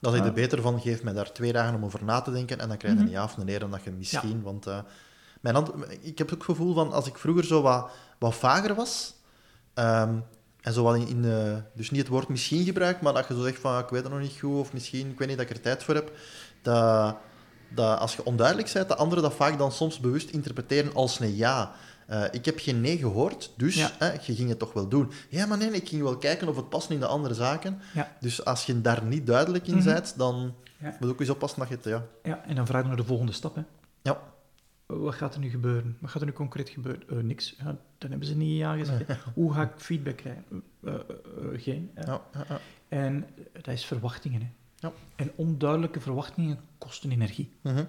Dat 0.00 0.12
is 0.12 0.18
Ja. 0.18 0.24
er 0.26 0.32
beter 0.32 0.62
van, 0.62 0.80
geef 0.80 1.02
mij 1.02 1.12
daar 1.12 1.32
twee 1.32 1.52
dagen 1.52 1.74
om 1.74 1.84
over 1.84 2.04
na 2.04 2.20
te 2.20 2.30
denken 2.32 2.58
en 2.58 2.68
dan 2.68 2.76
krijg 2.76 2.94
je 2.94 2.98
Mhm. 3.00 3.08
een 3.08 3.14
ja 3.14 3.24
of 3.24 3.36
een 3.36 3.46
nee 3.46 3.58
dan 3.58 3.70
dat 3.70 3.84
je 3.84 3.90
misschien... 3.90 4.42
Want 4.42 4.66
eh, 4.66 4.82
mijn 5.52 5.66
ik 6.00 6.18
heb 6.18 6.26
ook 6.26 6.34
het 6.38 6.44
gevoel 6.44 6.74
van, 6.74 6.92
als 6.92 7.06
ik 7.06 7.18
vroeger 7.18 7.44
zo 7.44 7.62
wat, 7.62 7.90
wat 8.18 8.34
vager 8.34 8.74
was, 8.74 9.14
ehm, 9.74 10.14
en 10.60 10.72
zo 10.72 10.82
wat 10.82 10.96
in, 10.96 11.08
in 11.08 11.62
dus 11.74 11.90
niet 11.90 12.00
het 12.00 12.08
woord 12.10 12.28
misschien 12.28 12.64
gebruik, 12.64 13.00
maar 13.00 13.12
dat 13.12 13.28
je 13.28 13.34
zo 13.34 13.42
zegt 13.42 13.58
van, 13.60 13.78
ik 13.78 13.88
weet 13.88 14.02
het 14.02 14.12
nog 14.12 14.20
niet 14.20 14.38
goed, 14.40 14.58
of 14.58 14.72
misschien, 14.72 15.10
ik 15.10 15.18
weet 15.18 15.28
niet 15.28 15.36
dat 15.36 15.46
ik 15.50 15.56
er 15.56 15.62
tijd 15.62 15.82
voor 15.84 15.94
heb, 15.94 16.12
dat, 16.62 17.16
dat 17.68 17.98
als 17.98 18.16
je 18.16 18.24
onduidelijk 18.24 18.72
bent, 18.72 18.88
dat 18.88 18.98
anderen 18.98 19.24
dat 19.24 19.34
vaak 19.34 19.58
dan 19.58 19.72
soms 19.72 19.98
bewust 20.00 20.30
interpreteren 20.30 20.94
als 20.94 21.20
een 21.20 21.36
ja. 21.36 21.72
Eh, 22.06 22.22
ik 22.30 22.44
heb 22.44 22.58
geen 22.58 22.80
nee 22.80 22.98
gehoord, 22.98 23.52
dus 23.56 23.74
Ja. 23.74 23.90
hè, 23.98 24.12
je 24.12 24.34
ging 24.34 24.48
het 24.48 24.58
toch 24.58 24.72
wel 24.72 24.88
doen. 24.88 25.12
Ja, 25.28 25.46
maar 25.46 25.58
nee, 25.58 25.70
ik 25.70 25.88
ging 25.88 26.02
wel 26.02 26.16
kijken 26.18 26.48
of 26.48 26.56
het 26.56 26.68
past 26.68 26.90
in 26.90 27.00
de 27.00 27.06
andere 27.06 27.34
zaken. 27.34 27.80
Ja. 27.94 28.12
Dus 28.20 28.44
als 28.44 28.66
je 28.66 28.80
daar 28.80 29.02
niet 29.04 29.26
duidelijk 29.26 29.66
in 29.66 29.74
Mhm. 29.76 29.84
bent, 29.84 30.14
dan 30.16 30.54
Ja. 30.78 30.86
moet 30.86 30.96
je 31.00 31.08
ook 31.08 31.20
eens 31.20 31.28
oppassen 31.30 31.58
dat 31.58 31.68
je 31.68 31.74
het... 31.74 31.84
Ja, 31.84 32.02
Ja, 32.22 32.44
en 32.46 32.54
dan 32.54 32.66
vraag 32.66 32.82
je 32.82 32.88
naar 32.88 32.96
de 32.96 33.04
volgende 33.04 33.32
stap. 33.32 33.54
Hè. 33.54 33.62
ja. 34.02 34.18
Wat 34.86 35.14
gaat 35.14 35.34
er 35.34 35.40
nu 35.40 35.48
gebeuren? 35.50 35.96
Wat 36.00 36.10
gaat 36.10 36.20
er 36.20 36.26
nu 36.26 36.32
concreet 36.34 36.68
gebeuren? 36.68 37.08
Eh, 37.08 37.16
niks. 37.16 37.54
Ja, 37.58 37.64
dan 37.98 38.10
hebben 38.10 38.28
ze 38.28 38.36
niet 38.36 38.56
ja 38.58 38.76
gezegd. 38.76 39.12
Hoe 39.34 39.52
ga 39.52 39.62
ik 39.62 39.72
feedback 39.76 40.16
krijgen? 40.16 40.44
Eh, 40.84 40.94
eh, 40.94 41.00
geen. 41.62 41.90
ja. 42.04 42.22
En 42.88 43.26
dat 43.52 43.68
is 43.74 43.84
verwachtingen. 43.84 44.40
Hè. 44.40 44.48
Ja. 44.76 44.92
En 45.16 45.32
onduidelijke 45.34 46.00
verwachtingen 46.00 46.58
kosten 46.78 47.10
energie. 47.10 47.52
Mhm. 47.60 47.84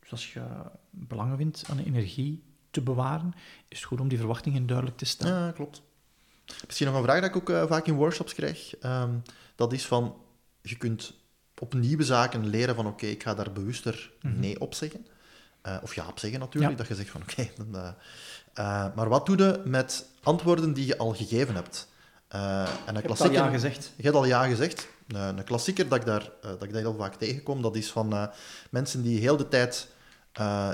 Dus 0.00 0.10
als 0.10 0.32
je 0.32 0.42
belangen 0.90 1.36
vindt 1.36 1.64
aan 1.70 1.78
energie 1.78 2.42
te 2.70 2.80
bewaren, 2.80 3.32
is 3.68 3.78
het 3.78 3.86
goed 3.86 4.00
om 4.00 4.08
die 4.08 4.18
verwachtingen 4.18 4.66
duidelijk 4.66 4.96
te 4.96 5.04
stellen. 5.04 5.44
Ja, 5.46 5.52
klopt. 5.52 5.82
Misschien 6.66 6.86
nog 6.86 6.96
een 6.96 7.02
vraag 7.02 7.20
dat 7.20 7.36
ik 7.36 7.50
ook 7.50 7.68
vaak 7.68 7.86
in 7.86 7.94
workshops 7.94 8.34
krijg. 8.34 8.76
Ehm, 8.76 9.14
dat 9.54 9.72
is 9.72 9.86
van, 9.86 10.16
je 10.62 10.76
kunt 10.76 11.14
op 11.58 11.74
nieuwe 11.74 12.04
zaken 12.04 12.46
leren 12.46 12.74
van, 12.74 12.86
oké, 12.86 13.06
ik 13.06 13.22
ga 13.22 13.34
daar 13.34 13.52
bewuster 13.52 14.12
Mhm. 14.22 14.40
nee 14.40 14.60
op 14.60 14.74
zeggen. 14.74 15.06
Eh, 15.62 15.76
of 15.82 15.94
ja 15.94 16.06
op 16.06 16.18
zeggen 16.18 16.40
natuurlijk, 16.40 16.70
Ja. 16.72 16.78
dat 16.78 16.88
je 16.88 16.94
zegt 16.94 17.10
van, 17.10 17.22
oké, 17.30 17.48
eh, 17.72 17.88
eh, 18.54 18.94
maar 18.94 19.08
wat 19.08 19.26
doe 19.26 19.36
je 19.36 19.60
met 19.64 20.06
antwoorden 20.22 20.72
die 20.72 20.86
je 20.86 20.98
al 20.98 21.14
gegeven 21.14 21.54
hebt? 21.54 21.88
En 22.28 22.40
een 22.40 22.66
heb 22.86 22.86
het 22.86 22.94
al 22.96 23.02
klassieker... 23.02 23.38
ja 23.38 23.48
gezegd. 23.50 23.92
Je 23.96 24.02
hebt 24.02 24.14
al 24.14 24.24
ja 24.24 24.44
gezegd. 24.46 24.88
Een 25.08 25.44
klassieker 25.44 25.88
dat 25.88 25.98
ik, 25.98 26.04
daar, 26.06 26.30
dat 26.40 26.62
ik 26.62 26.72
daar 26.72 26.80
heel 26.80 26.96
vaak 26.96 27.14
tegenkom, 27.14 27.62
dat 27.62 27.76
is 27.76 27.90
van 27.90 28.30
mensen 28.70 29.02
die 29.02 29.20
heel 29.20 29.36
de 29.36 29.48
tijd 29.48 29.88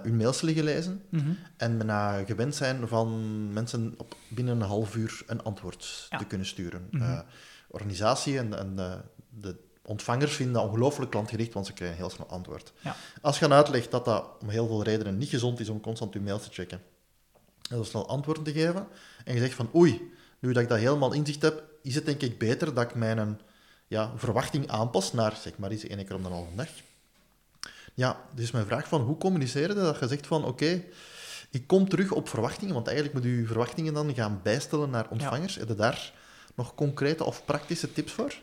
hun 0.02 0.16
mails 0.16 0.40
liggen 0.40 0.64
lezen 0.64 1.02
Mhm. 1.08 1.30
en 1.56 1.76
bijna 1.78 2.24
gewend 2.24 2.54
zijn 2.54 2.88
van 2.88 3.52
mensen 3.52 3.94
op 3.96 4.16
binnen 4.28 4.60
een 4.60 4.66
half 4.66 4.94
uur 4.94 5.22
een 5.26 5.42
antwoord 5.42 6.06
Ja. 6.10 6.18
te 6.18 6.24
kunnen 6.24 6.46
sturen. 6.46 6.88
Mhm. 6.90 7.20
Organisatie 7.68 8.38
en, 8.38 8.58
en 8.58 9.02
de 9.28 9.56
ontvangers 9.86 10.34
vinden 10.34 10.54
dat 10.54 10.64
ongelooflijk 10.64 11.10
klantgericht, 11.10 11.52
want 11.52 11.66
ze 11.66 11.72
krijgen 11.72 11.96
heel 11.96 12.10
snel 12.10 12.26
antwoord. 12.26 12.72
Ja. 12.80 12.96
Als 13.20 13.38
je 13.38 13.48
dan 13.48 13.56
uitlegt 13.56 13.90
dat 13.90 14.04
dat 14.04 14.26
om 14.40 14.48
heel 14.48 14.66
veel 14.66 14.82
redenen 14.82 15.18
niet 15.18 15.28
gezond 15.28 15.60
is 15.60 15.68
om 15.68 15.80
constant 15.80 16.12
je 16.12 16.20
mails 16.20 16.42
te 16.42 16.52
checken, 16.52 16.82
heel 17.68 17.84
snel 17.84 18.08
antwoorden 18.08 18.42
te 18.42 18.52
geven. 18.52 18.86
En 19.24 19.34
je 19.34 19.40
zegt 19.40 19.54
van, 19.54 19.70
oei, 19.74 20.12
nu 20.38 20.52
dat 20.52 20.62
ik 20.62 20.68
dat 20.68 20.78
helemaal 20.78 21.12
inzicht 21.12 21.42
heb, 21.42 21.64
is 21.82 21.94
het 21.94 22.06
denk 22.06 22.20
ik 22.20 22.38
beter 22.38 22.74
dat 22.74 22.84
ik 22.84 22.94
mijn 22.94 23.40
ja, 23.86 24.12
verwachting 24.16 24.68
aanpas 24.68 25.12
naar, 25.12 25.36
zeg 25.36 25.58
maar, 25.58 25.70
eens 25.70 25.86
één 25.86 26.04
keer 26.06 26.16
om 26.16 26.22
de 26.22 26.28
halve 26.28 26.54
dag. 26.54 26.68
Ja, 27.94 28.20
dus 28.34 28.50
mijn 28.50 28.66
vraag 28.66 28.88
van, 28.88 29.00
hoe 29.00 29.18
communiceren 29.18 29.76
dat 29.76 29.98
je 30.00 30.08
zegt 30.08 30.26
van, 30.26 30.44
oké, 30.44 30.82
ik 31.50 31.66
kom 31.66 31.88
terug 31.88 32.12
op 32.12 32.28
verwachtingen, 32.28 32.74
want 32.74 32.86
eigenlijk 32.86 33.16
moet 33.16 33.24
je 33.24 33.46
verwachtingen 33.46 33.94
dan 33.94 34.14
gaan 34.14 34.40
bijstellen 34.42 34.90
naar 34.90 35.08
ontvangers. 35.10 35.54
Ja. 35.54 35.60
Heb 35.60 35.68
je 35.68 35.74
daar 35.74 36.12
nog 36.54 36.74
concrete 36.74 37.24
of 37.24 37.44
praktische 37.44 37.92
tips 37.92 38.12
voor? 38.12 38.34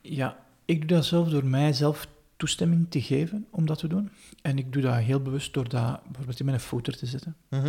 Ja, 0.00 0.36
ik 0.68 0.88
doe 0.88 0.96
dat 0.96 1.06
zelf 1.06 1.28
door 1.28 1.44
mijzelf 1.44 2.08
toestemming 2.36 2.90
te 2.90 3.02
geven 3.02 3.46
om 3.50 3.66
dat 3.66 3.78
te 3.78 3.86
doen. 3.86 4.10
En 4.42 4.58
ik 4.58 4.72
doe 4.72 4.82
dat 4.82 4.94
heel 4.94 5.22
bewust 5.22 5.52
door 5.54 5.68
dat 5.68 6.02
bijvoorbeeld 6.04 6.40
in 6.40 6.46
mijn 6.46 6.60
footer 6.60 6.96
te 6.96 7.06
zetten. 7.06 7.36
Mhm. 7.48 7.66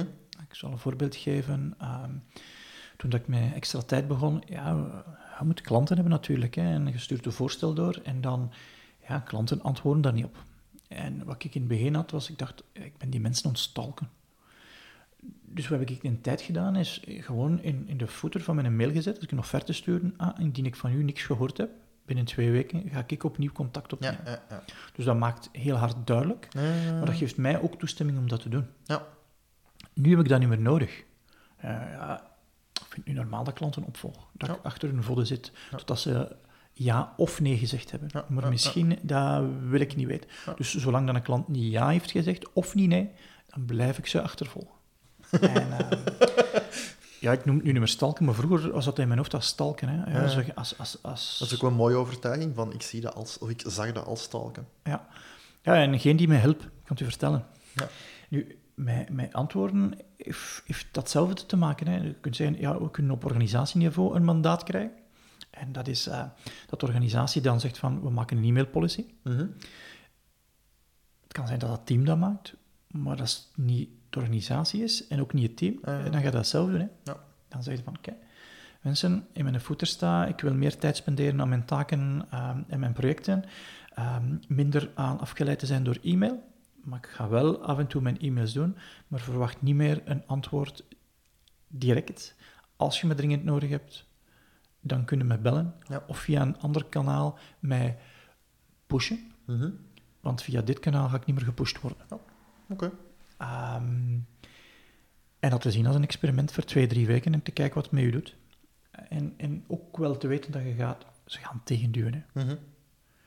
Ik 0.49 0.55
zal 0.55 0.71
een 0.71 0.77
voorbeeld 0.77 1.15
geven. 1.15 1.73
Ehm, 1.77 2.11
toen 2.97 3.09
dat 3.09 3.19
ik 3.19 3.27
met 3.27 3.53
extra 3.53 3.81
tijd 3.81 4.07
begon, 4.07 4.43
ja, 4.45 4.69
je 5.39 5.45
moet 5.45 5.61
klanten 5.61 5.95
hebben 5.95 6.13
natuurlijk. 6.13 6.55
Hè, 6.55 6.73
en 6.73 6.87
je 6.87 6.97
stuurt 6.97 7.25
een 7.25 7.31
voorstel 7.31 7.73
door 7.73 7.99
en 8.03 8.21
dan, 8.21 8.51
ja, 9.07 9.19
klanten 9.19 9.61
antwoorden 9.61 10.01
daar 10.01 10.13
niet 10.13 10.25
op. 10.25 10.43
En 10.87 11.23
wat 11.25 11.43
ik 11.43 11.55
in 11.55 11.61
het 11.61 11.69
begin 11.69 11.95
had, 11.95 12.11
was 12.11 12.29
ik 12.29 12.37
dacht, 12.37 12.63
ik 12.71 12.97
ben 12.97 13.09
die 13.09 13.19
mensen 13.19 13.47
ontstalken. 13.47 14.09
Dus 15.45 15.67
wat 15.67 15.79
heb 15.79 15.89
ik 15.89 16.03
in 16.03 16.21
tijd 16.21 16.41
gedaan, 16.41 16.75
is 16.75 17.01
gewoon 17.05 17.61
in, 17.61 17.87
in 17.87 17.97
de 17.97 18.07
footer 18.07 18.41
van 18.41 18.55
mijn 18.55 18.75
mail 18.75 18.91
gezet, 18.91 19.15
als 19.15 19.23
ik 19.23 19.31
een 19.31 19.39
offerte 19.39 19.73
stuurde, 19.73 20.11
ah, 20.17 20.39
indien 20.39 20.65
ik 20.65 20.75
van 20.75 20.91
u 20.91 21.03
niks 21.03 21.23
gehoord 21.23 21.57
heb, 21.57 21.69
binnen 22.09 22.27
twee 22.27 22.51
weken 22.51 22.89
ga 22.89 23.03
ik 23.07 23.23
opnieuw 23.23 23.51
contact 23.51 23.93
opnemen. 23.93 24.19
Ja, 24.25 24.31
ja, 24.31 24.41
ja. 24.49 24.63
Dus 24.95 25.05
dat 25.05 25.17
maakt 25.17 25.49
heel 25.51 25.75
hard 25.75 25.95
duidelijk, 26.07 26.47
maar 26.53 27.05
dat 27.05 27.15
geeft 27.15 27.37
mij 27.37 27.61
ook 27.61 27.79
toestemming 27.79 28.17
om 28.17 28.27
dat 28.27 28.41
te 28.41 28.49
doen. 28.49 28.67
Ja. 28.83 29.07
Nu 29.93 30.09
heb 30.09 30.19
ik 30.19 30.29
dat 30.29 30.39
niet 30.39 30.49
meer 30.49 30.61
nodig. 30.61 31.03
Uh, 31.65 31.69
ja, 31.71 32.31
ik 32.73 32.85
vind 32.87 32.95
het 32.95 33.05
nu 33.05 33.13
normaal 33.13 33.43
dat 33.43 33.53
klanten 33.53 33.83
opvolgen. 33.83 34.23
Dat 34.33 34.49
ik 34.49 34.59
achter 34.63 34.89
hun 34.89 35.03
vodden 35.03 35.27
zit, 35.27 35.51
totdat 35.71 35.99
ze 35.99 36.35
ja 36.73 37.13
of 37.17 37.41
nee 37.41 37.57
gezegd 37.57 37.91
hebben. 37.91 38.25
maar 38.27 38.49
misschien, 38.49 38.99
dat 39.01 39.43
wil 39.61 39.79
ik 39.79 39.95
niet 39.95 40.07
weten. 40.07 40.29
Dus 40.55 40.75
zolang 40.75 41.05
dan 41.05 41.15
een 41.15 41.21
klant 41.21 41.47
niet 41.47 41.71
ja 41.71 41.89
heeft 41.89 42.11
gezegd, 42.11 42.53
of 42.53 42.75
niet 42.75 42.89
nee, 42.89 43.09
dan 43.47 43.65
blijf 43.65 43.97
ik 43.97 44.05
ze 44.05 44.21
achtervolgen. 44.21 44.75
en, 45.41 45.67
uh, 45.67 45.89
ja, 47.19 47.31
ik 47.31 47.45
noem 47.45 47.55
het 47.55 47.63
nu 47.63 47.71
niet 47.71 47.79
meer 47.79 47.87
stalken, 47.87 48.25
maar 48.25 48.33
vroeger 48.33 48.71
was 48.71 48.85
dat 48.85 48.99
in 48.99 49.07
mijn 49.07 49.19
hoofd 49.19 49.33
als 49.33 49.47
stalken. 49.47 49.89
Hè. 49.89 49.95
Ja, 49.95 50.41
ja. 50.41 50.53
Als, 50.55 50.77
als, 50.77 50.97
als... 51.01 51.37
Dat 51.39 51.47
is 51.47 51.53
ook 51.53 51.61
wel 51.61 51.69
een 51.69 51.75
mooie 51.75 51.95
overtuiging, 51.95 52.55
van 52.55 52.73
ik 52.73 52.81
zie 52.81 53.01
dat 53.01 53.15
als, 53.15 53.37
of 53.37 53.49
ik 53.49 53.63
zag 53.67 53.91
dat 53.91 54.05
als 54.05 54.21
stalken. 54.21 54.67
Ja, 54.83 55.07
ja 55.61 55.75
en 55.75 55.99
geen 55.99 56.17
die 56.17 56.27
mij 56.27 56.37
helpt, 56.37 56.61
kan 56.61 56.69
het 56.83 56.99
u 56.99 57.05
vertellen. 57.05 57.45
Ja. 57.73 57.87
Nu, 58.29 58.57
met, 58.73 59.09
met 59.09 59.33
antwoorden 59.33 59.93
heeft, 60.17 60.63
heeft 60.65 60.87
datzelfde 60.91 61.45
te 61.45 61.57
maken. 61.57 61.87
Hè. 61.87 61.97
Je 61.97 62.13
kunt 62.13 62.35
zeggen, 62.35 62.59
ja, 62.59 62.81
we 62.81 62.91
kunnen 62.91 63.11
op 63.11 63.25
organisatieniveau 63.25 64.15
een 64.15 64.23
mandaat 64.23 64.63
krijgen. 64.63 64.91
En 65.49 65.71
dat 65.71 65.87
is 65.87 66.07
uh, 66.07 66.23
dat 66.67 66.79
de 66.79 66.85
organisatie 66.85 67.41
dan 67.41 67.59
zegt 67.59 67.77
van, 67.77 68.01
we 68.01 68.09
maken 68.09 68.37
een 68.37 68.43
e-mailpolicy. 68.43 69.05
Mm 69.23 69.37
-hmm. 69.37 69.55
Het 71.23 71.37
kan 71.37 71.47
zijn 71.47 71.59
dat 71.59 71.69
dat 71.69 71.85
team 71.85 72.05
dat 72.05 72.17
maakt, 72.17 72.53
maar 72.87 73.15
dat 73.17 73.25
is 73.25 73.51
niet 73.55 73.89
de 74.09 74.19
organisatie 74.19 74.83
is 74.83 75.07
en 75.07 75.19
ook 75.19 75.33
niet 75.33 75.47
het 75.47 75.57
team, 75.57 75.79
ja, 75.83 75.97
ja. 75.97 76.03
dan 76.03 76.13
ga 76.13 76.25
je 76.25 76.31
dat 76.31 76.47
zelf 76.47 76.69
doen. 76.69 76.79
Hè. 76.79 76.87
Ja. 77.03 77.17
Dan 77.47 77.63
zeg 77.63 77.77
je 77.77 77.83
van, 77.83 77.97
oké, 77.97 78.15
mensen, 78.81 79.27
in 79.33 79.43
mijn 79.43 79.61
voeten 79.61 79.87
sta, 79.87 80.25
ik 80.25 80.39
wil 80.39 80.53
meer 80.53 80.77
tijd 80.77 80.97
spenderen 80.97 81.41
aan 81.41 81.49
mijn 81.49 81.65
taken 81.65 82.27
um, 82.33 82.65
en 82.67 82.79
mijn 82.79 82.93
projecten, 82.93 83.43
um, 83.99 84.39
minder 84.47 84.91
aan 84.95 85.19
afgeleid 85.19 85.59
te 85.59 85.65
zijn 85.65 85.83
door 85.83 85.97
e-mail, 86.03 86.43
maar 86.83 86.97
ik 86.97 87.07
ga 87.07 87.29
wel 87.29 87.63
af 87.63 87.77
en 87.77 87.87
toe 87.87 88.01
mijn 88.01 88.19
e-mails 88.19 88.53
doen, 88.53 88.77
maar 89.07 89.19
verwacht 89.19 89.61
niet 89.61 89.75
meer 89.75 90.01
een 90.05 90.27
antwoord 90.27 90.85
direct. 91.67 92.35
Als 92.75 93.01
je 93.01 93.07
me 93.07 93.15
dringend 93.15 93.43
nodig 93.43 93.69
hebt, 93.69 94.07
dan 94.81 95.05
kunnen 95.05 95.27
me 95.27 95.37
bellen, 95.37 95.75
ja. 95.87 96.03
of 96.07 96.17
via 96.17 96.41
een 96.41 96.59
ander 96.59 96.85
kanaal 96.85 97.37
mij 97.59 97.97
pushen, 98.87 99.31
mm 99.45 99.59
-hmm. 99.59 99.79
want 100.21 100.41
via 100.41 100.61
dit 100.61 100.79
kanaal 100.79 101.09
ga 101.09 101.15
ik 101.15 101.25
niet 101.25 101.35
meer 101.35 101.45
gepusht 101.45 101.81
worden. 101.81 102.01
Oké. 102.09 102.23
Okay. 102.69 102.91
Um, 103.41 104.27
en 105.39 105.49
dat 105.49 105.61
te 105.61 105.71
zien 105.71 105.85
als 105.85 105.95
een 105.95 106.03
experiment 106.03 106.51
voor 106.51 106.63
twee, 106.63 106.87
drie 106.87 107.07
weken 107.07 107.33
en 107.33 107.43
te 107.43 107.51
kijken 107.51 107.75
wat 107.75 107.83
het 107.83 107.93
met 107.93 108.03
je 108.03 108.11
doet. 108.11 108.35
En, 108.91 109.33
en 109.37 109.63
ook 109.67 109.97
wel 109.97 110.17
te 110.17 110.27
weten 110.27 110.51
dat 110.51 110.61
je 110.61 110.73
gaat, 110.73 111.05
ze 111.25 111.39
gaan 111.39 111.61
tegenduwen. 111.63 112.13
Hè. 112.13 112.41
Mm 112.41 112.47
-hmm. 112.47 112.59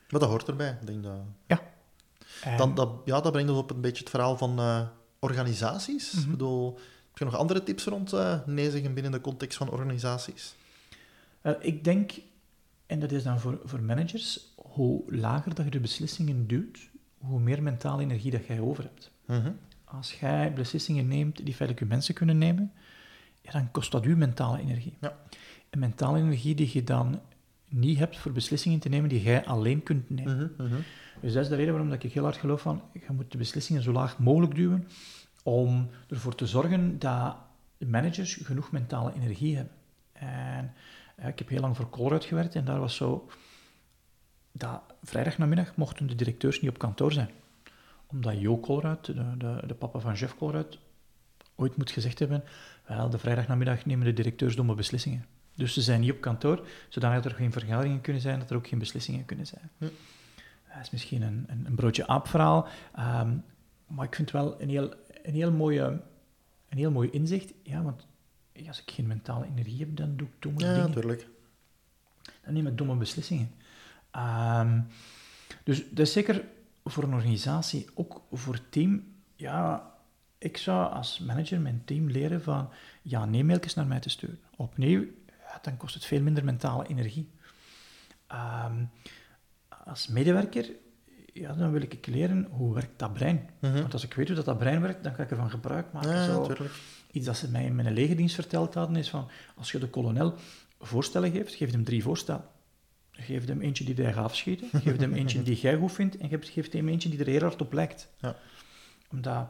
Maar 0.09 0.19
dat 0.19 0.29
hoort 0.29 0.47
erbij, 0.47 0.77
denk 0.83 1.03
dat... 1.03 1.17
Ja. 1.47 1.61
Dan, 2.57 2.75
dat, 2.75 2.89
ja, 3.05 3.21
dat 3.21 3.31
brengt 3.31 3.49
ons 3.49 3.59
op 3.59 3.71
een 3.71 3.81
beetje 3.81 3.99
het 3.99 4.09
verhaal 4.09 4.37
van 4.37 4.59
uh, 4.59 4.87
organisaties. 5.19 6.11
Mhm. 6.11 6.17
Mm 6.17 6.23
-hmm. 6.23 6.31
Ik 6.31 6.37
bedoel, 6.37 6.73
heb 7.07 7.17
je 7.17 7.25
nog 7.25 7.35
andere 7.35 7.63
tips 7.63 7.85
rond 7.85 8.13
uh, 8.13 8.45
nee 8.45 8.71
zeggen 8.71 8.93
binnen 8.93 9.11
de 9.11 9.21
context 9.21 9.57
van 9.57 9.69
organisaties? 9.69 10.55
Ik 11.59 11.83
denk, 11.83 12.11
en 12.85 12.99
dat 12.99 13.11
is 13.11 13.23
dan 13.23 13.39
voor, 13.39 13.59
voor 13.63 13.81
managers, 13.81 14.53
hoe 14.55 15.03
lager 15.15 15.55
dat 15.55 15.65
je 15.65 15.71
de 15.71 15.79
beslissingen 15.79 16.47
duwt, 16.47 16.89
hoe 17.17 17.39
meer 17.39 17.63
mentale 17.63 18.01
energie 18.01 18.31
dat 18.31 18.45
jij 18.45 18.59
over 18.59 18.83
hebt. 18.83 19.11
Mm 19.25 19.41
-hmm. 19.41 19.57
Als 19.95 20.19
jij 20.19 20.53
beslissingen 20.53 21.07
neemt 21.07 21.35
die 21.35 21.53
feitelijk 21.53 21.79
je 21.79 21.85
mensen 21.85 22.13
kunnen 22.13 22.37
nemen, 22.37 22.71
ja, 23.41 23.51
dan 23.51 23.71
kost 23.71 23.91
dat 23.91 24.05
u 24.05 24.17
mentale 24.17 24.59
energie. 24.59 24.97
Ja. 25.01 25.17
En 25.69 25.79
mentale 25.79 26.17
energie 26.17 26.55
die 26.55 26.69
je 26.73 26.83
dan 26.83 27.21
niet 27.67 27.97
hebt 27.97 28.17
voor 28.17 28.31
beslissingen 28.31 28.79
te 28.79 28.89
nemen 28.89 29.09
die 29.09 29.21
jij 29.21 29.45
alleen 29.45 29.83
kunt 29.83 30.09
nemen. 30.09 30.53
-hmm. 30.57 30.83
Dus 31.21 31.33
dat 31.33 31.43
is 31.43 31.49
de 31.49 31.55
reden 31.55 31.73
waarom 31.73 31.93
ik 31.93 32.13
heel 32.13 32.23
hard 32.23 32.37
geloof 32.37 32.61
van, 32.61 32.81
je 32.93 33.01
moet 33.11 33.31
de 33.31 33.37
beslissingen 33.37 33.81
zo 33.81 33.91
laag 33.91 34.19
mogelijk 34.19 34.55
duwen, 34.55 34.87
om 35.43 35.89
ervoor 36.07 36.35
te 36.35 36.47
zorgen 36.47 36.99
dat 36.99 37.37
de 37.77 37.85
managers 37.85 38.33
genoeg 38.33 38.71
mentale 38.71 39.13
energie 39.13 39.55
hebben. 39.55 39.73
En 40.13 40.73
ja, 41.17 41.27
ik 41.27 41.39
heb 41.39 41.49
heel 41.49 41.61
lang 41.61 41.75
voor 41.75 41.89
Colruyt 41.89 42.25
gewerkt 42.25 42.55
en 42.55 42.65
daar 42.65 42.79
was 42.79 42.95
zo, 42.95 43.29
dat 44.51 44.81
vrijdag 45.03 45.37
namiddag 45.37 45.75
mochten 45.75 46.07
de 46.07 46.15
directeurs 46.15 46.61
niet 46.61 46.69
op 46.69 46.77
kantoor 46.77 47.11
zijn 47.11 47.29
omdat 48.13 48.39
Jo 48.39 48.59
Colruyt, 48.59 49.05
de, 49.05 49.37
de, 49.37 49.63
de, 49.67 49.73
papa 49.73 49.99
van 49.99 50.13
Jeff 50.13 50.35
Colruyt, 50.35 50.77
ooit 51.55 51.77
moet 51.77 51.91
gezegd 51.91 52.19
hebben, 52.19 52.43
wel, 52.85 53.09
de 53.09 53.17
vrijdagnamiddag 53.17 53.85
nemen 53.85 54.05
de 54.05 54.13
directeurs 54.13 54.55
domme 54.55 54.75
beslissingen. 54.75 55.25
Dus 55.55 55.73
ze 55.73 55.81
zijn 55.81 56.01
niet 56.01 56.11
op 56.11 56.21
kantoor, 56.21 56.67
zodat 56.89 57.25
er 57.25 57.31
geen 57.31 57.51
vergaderingen 57.51 58.01
kunnen 58.01 58.21
zijn, 58.21 58.39
dat 58.39 58.49
er 58.49 58.55
ook 58.55 58.67
geen 58.67 58.79
beslissingen 58.79 59.25
kunnen 59.25 59.47
zijn. 59.47 59.69
Hm. 59.77 59.87
Dat 60.73 60.81
is 60.81 60.89
misschien 60.89 61.21
een, 61.21 61.45
een, 61.47 61.65
een 61.65 61.75
broodje 61.75 62.07
aapverhaal, 62.07 62.67
um, 62.99 63.43
maar 63.87 64.05
ik 64.05 64.15
vind 64.15 64.31
het 64.31 64.41
wel 64.41 64.61
een 64.61 64.69
heel, 64.69 64.93
een 65.23 65.33
heel, 65.33 65.51
mooie, 65.51 65.83
een 66.69 66.77
heel 66.77 66.91
mooi 66.91 67.09
inzicht. 67.09 67.53
Ja, 67.63 67.81
want 67.81 68.07
als 68.67 68.81
ik 68.81 68.91
geen 68.91 69.07
mentale 69.07 69.45
energie 69.45 69.79
heb, 69.79 69.95
dan 69.95 70.15
doe 70.15 70.27
ik 70.27 70.33
domme 70.39 70.59
ja, 70.59 70.73
dingen. 70.73 70.87
natuurlijk. 70.87 71.27
Dan 72.43 72.53
neem 72.53 72.67
ik 72.67 72.77
domme 72.77 72.95
beslissingen. 72.95 73.51
Um, 74.15 74.87
dus 75.63 75.89
dat 75.89 75.99
is 76.07 76.13
zeker 76.13 76.45
voor 76.83 77.03
een 77.03 77.13
organisatie, 77.13 77.89
ook 77.93 78.21
voor 78.31 78.53
het 78.53 78.71
team, 78.71 79.03
ja, 79.35 79.91
ik 80.37 80.57
zou 80.57 80.93
als 80.93 81.19
manager 81.19 81.61
mijn 81.61 81.81
team 81.85 82.09
leren 82.09 82.41
van 82.41 82.69
ja, 83.01 83.25
nee 83.25 83.43
mailtjes 83.43 83.73
naar 83.73 83.87
mij 83.87 83.99
te 83.99 84.09
sturen. 84.09 84.39
Opnieuw, 84.55 85.05
ja, 85.27 85.59
dan 85.61 85.77
kost 85.77 85.93
het 85.93 86.05
veel 86.05 86.21
minder 86.21 86.43
mentale 86.43 86.87
energie. 86.87 87.29
Um, 88.31 88.89
als 89.85 90.07
medewerker, 90.07 90.69
ja, 91.33 91.53
dan 91.53 91.71
wil 91.71 91.81
ik 91.81 92.07
leren 92.07 92.47
hoe 92.51 92.73
werkt 92.73 92.99
dat 92.99 93.13
brein. 93.13 93.49
Mm 93.59 93.69
-hmm. 93.69 93.81
Want 93.81 93.93
als 93.93 94.03
ik 94.03 94.13
weet 94.13 94.27
hoe 94.27 94.35
dat, 94.35 94.45
dat 94.45 94.57
brein 94.57 94.81
werkt, 94.81 95.03
dan 95.03 95.13
kan 95.13 95.25
ik 95.25 95.31
ervan 95.31 95.49
gebruik 95.49 95.91
maken. 95.93 96.11
Ja, 96.11 96.25
Zo, 96.25 96.39
natuurlijk. 96.39 96.75
iets 97.11 97.25
dat 97.25 97.37
ze 97.37 97.49
mij 97.49 97.65
in 97.65 97.75
mijn 97.75 97.93
legerdienst 97.93 98.35
verteld 98.35 98.73
hadden, 98.73 98.95
is 98.95 99.09
van, 99.09 99.27
als 99.55 99.71
je 99.71 99.79
de 99.79 99.89
kolonel 99.89 100.33
voorstellen 100.79 101.31
geeft, 101.31 101.53
geef 101.53 101.71
hem 101.71 101.83
drie 101.83 102.03
voorstellen. 102.03 102.43
Geef 103.15 103.47
hem 103.47 103.61
eentje 103.61 103.83
die 103.83 103.95
hij 103.95 104.13
gaat 104.13 104.23
afschieten, 104.23 104.69
geef 104.81 104.97
hem 104.97 105.13
eentje 105.13 105.43
die 105.43 105.55
jij 105.55 105.75
goed 105.75 105.91
vindt 105.91 106.17
en 106.17 106.29
geef 106.29 106.71
hem 106.71 106.87
eentje 106.87 107.09
die 107.09 107.19
er 107.19 107.27
heel 107.27 107.41
hard 107.41 107.61
op 107.61 107.73
lijkt. 107.73 108.09
Ja. 108.19 108.35
Omdat, 109.11 109.47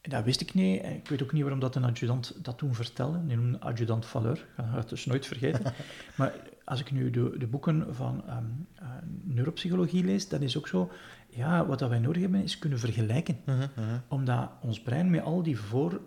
dat 0.00 0.24
wist 0.24 0.40
ik 0.40 0.54
niet, 0.54 0.84
ik 0.84 1.08
weet 1.08 1.22
ook 1.22 1.32
niet 1.32 1.42
waarom 1.42 1.60
dat 1.60 1.74
een 1.74 1.84
adjudant 1.84 2.44
dat 2.44 2.58
toen 2.58 2.74
vertelde, 2.74 3.26
die 3.26 3.36
noemde 3.36 3.60
adjudant 3.60 4.06
Valeur, 4.06 4.38
ik 4.38 4.64
ga 4.70 4.76
het 4.76 4.88
dus 4.88 5.04
nooit 5.04 5.26
vergeten. 5.26 5.72
maar 6.18 6.34
als 6.64 6.80
ik 6.80 6.90
nu 6.90 7.10
de, 7.10 7.34
de 7.38 7.46
boeken 7.46 7.94
van 7.94 8.24
um, 8.30 8.66
uh, 8.82 8.88
neuropsychologie 9.22 10.04
lees, 10.04 10.28
dat 10.28 10.40
is 10.40 10.56
ook 10.56 10.68
zo, 10.68 10.92
ja, 11.28 11.66
wat 11.66 11.78
dat 11.78 11.88
wij 11.88 11.98
nodig 11.98 12.22
hebben 12.22 12.42
is 12.42 12.58
kunnen 12.58 12.78
vergelijken. 12.78 13.38
Mm 13.44 13.54
-hmm. 13.74 14.02
Omdat 14.08 14.50
ons 14.60 14.80
brein 14.80 15.10
met 15.10 15.22
al 15.22 15.42
die 15.42 15.58
voor, 15.58 16.00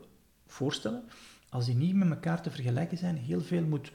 voorstellen, 0.47 1.03
als 1.49 1.65
die 1.65 1.75
niet 1.75 1.95
met 1.95 2.09
elkaar 2.09 2.41
te 2.41 2.51
vergelijken 2.51 2.97
zijn, 2.97 3.17
heel 3.17 3.41
veel 3.41 3.63
moet 3.63 3.91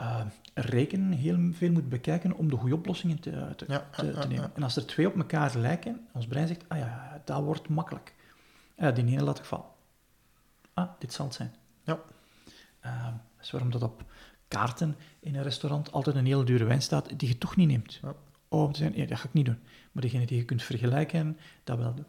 uh, 0.00 0.20
rekenen, 0.54 1.12
heel 1.12 1.38
veel 1.52 1.70
moet 1.70 1.88
bekijken 1.88 2.32
om 2.32 2.50
de 2.50 2.56
goede 2.56 2.74
oplossingen 2.74 3.20
te, 3.20 3.30
te, 3.30 3.64
ja, 3.68 3.88
te, 3.90 4.06
ja, 4.06 4.20
te 4.20 4.28
nemen. 4.28 4.50
En 4.54 4.62
als 4.62 4.76
er 4.76 4.86
twee 4.86 5.06
op 5.06 5.16
elkaar 5.16 5.56
lijken, 5.56 6.06
ons 6.12 6.26
brein 6.26 6.48
zegt, 6.48 6.64
ah 6.68 6.78
ja, 6.78 7.22
dat 7.24 7.42
wordt 7.42 7.68
makkelijk. 7.68 8.14
Ja, 8.76 8.90
die 8.90 9.06
ene 9.06 9.22
laat 9.22 9.38
ik 9.38 9.44
vallen. 9.44 9.66
Ah, 10.74 10.90
dit 10.98 11.12
zal 11.12 11.26
het 11.26 11.34
zijn. 11.34 11.54
Ja. 11.84 12.00
Uh, 12.84 13.04
dat 13.04 13.44
is 13.44 13.50
waarom 13.50 13.70
dat 13.70 13.82
op 13.82 14.04
kaarten 14.48 14.96
in 15.20 15.34
een 15.34 15.42
restaurant 15.42 15.92
altijd 15.92 16.16
een 16.16 16.26
heel 16.26 16.44
dure 16.44 16.64
wijn 16.64 16.82
staat 16.82 17.18
die 17.18 17.28
je 17.28 17.38
toch 17.38 17.56
niet 17.56 17.68
neemt. 17.68 17.98
Ja. 18.02 18.14
Oh, 18.48 18.62
om 18.62 18.72
te 18.72 18.78
zeggen, 18.78 19.00
ja, 19.00 19.06
dat 19.06 19.18
ga 19.18 19.26
ik 19.26 19.32
niet 19.32 19.44
doen. 19.44 19.58
Maar 19.92 20.02
degene 20.02 20.26
die 20.26 20.36
je 20.36 20.44
kunt 20.44 20.62
vergelijken, 20.62 21.38
dat 21.64 21.78
wel 21.78 21.94
doen. 21.94 22.06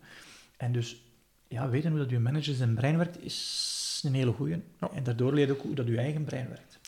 En 0.58 0.72
dus, 0.72 1.02
ja, 1.48 1.70
weten 1.70 1.90
hoe 1.90 2.00
dat 2.00 2.10
je 2.10 2.20
manager 2.20 2.56
zijn 2.56 2.76
brein 2.76 2.98
werkt, 2.98 3.24
is 3.24 3.68
is 3.98 4.10
een 4.10 4.16
hele 4.16 4.32
goeie. 4.32 4.64
Ja. 4.80 4.90
En 4.94 5.04
daardoor 5.04 5.34
leer 5.34 5.46
je 5.46 5.54
ook 5.54 5.62
hoe 5.62 5.76
dat 5.76 5.88
je 5.88 5.98
eigen 5.98 6.24
brein 6.24 6.48
werkt. 6.48 6.80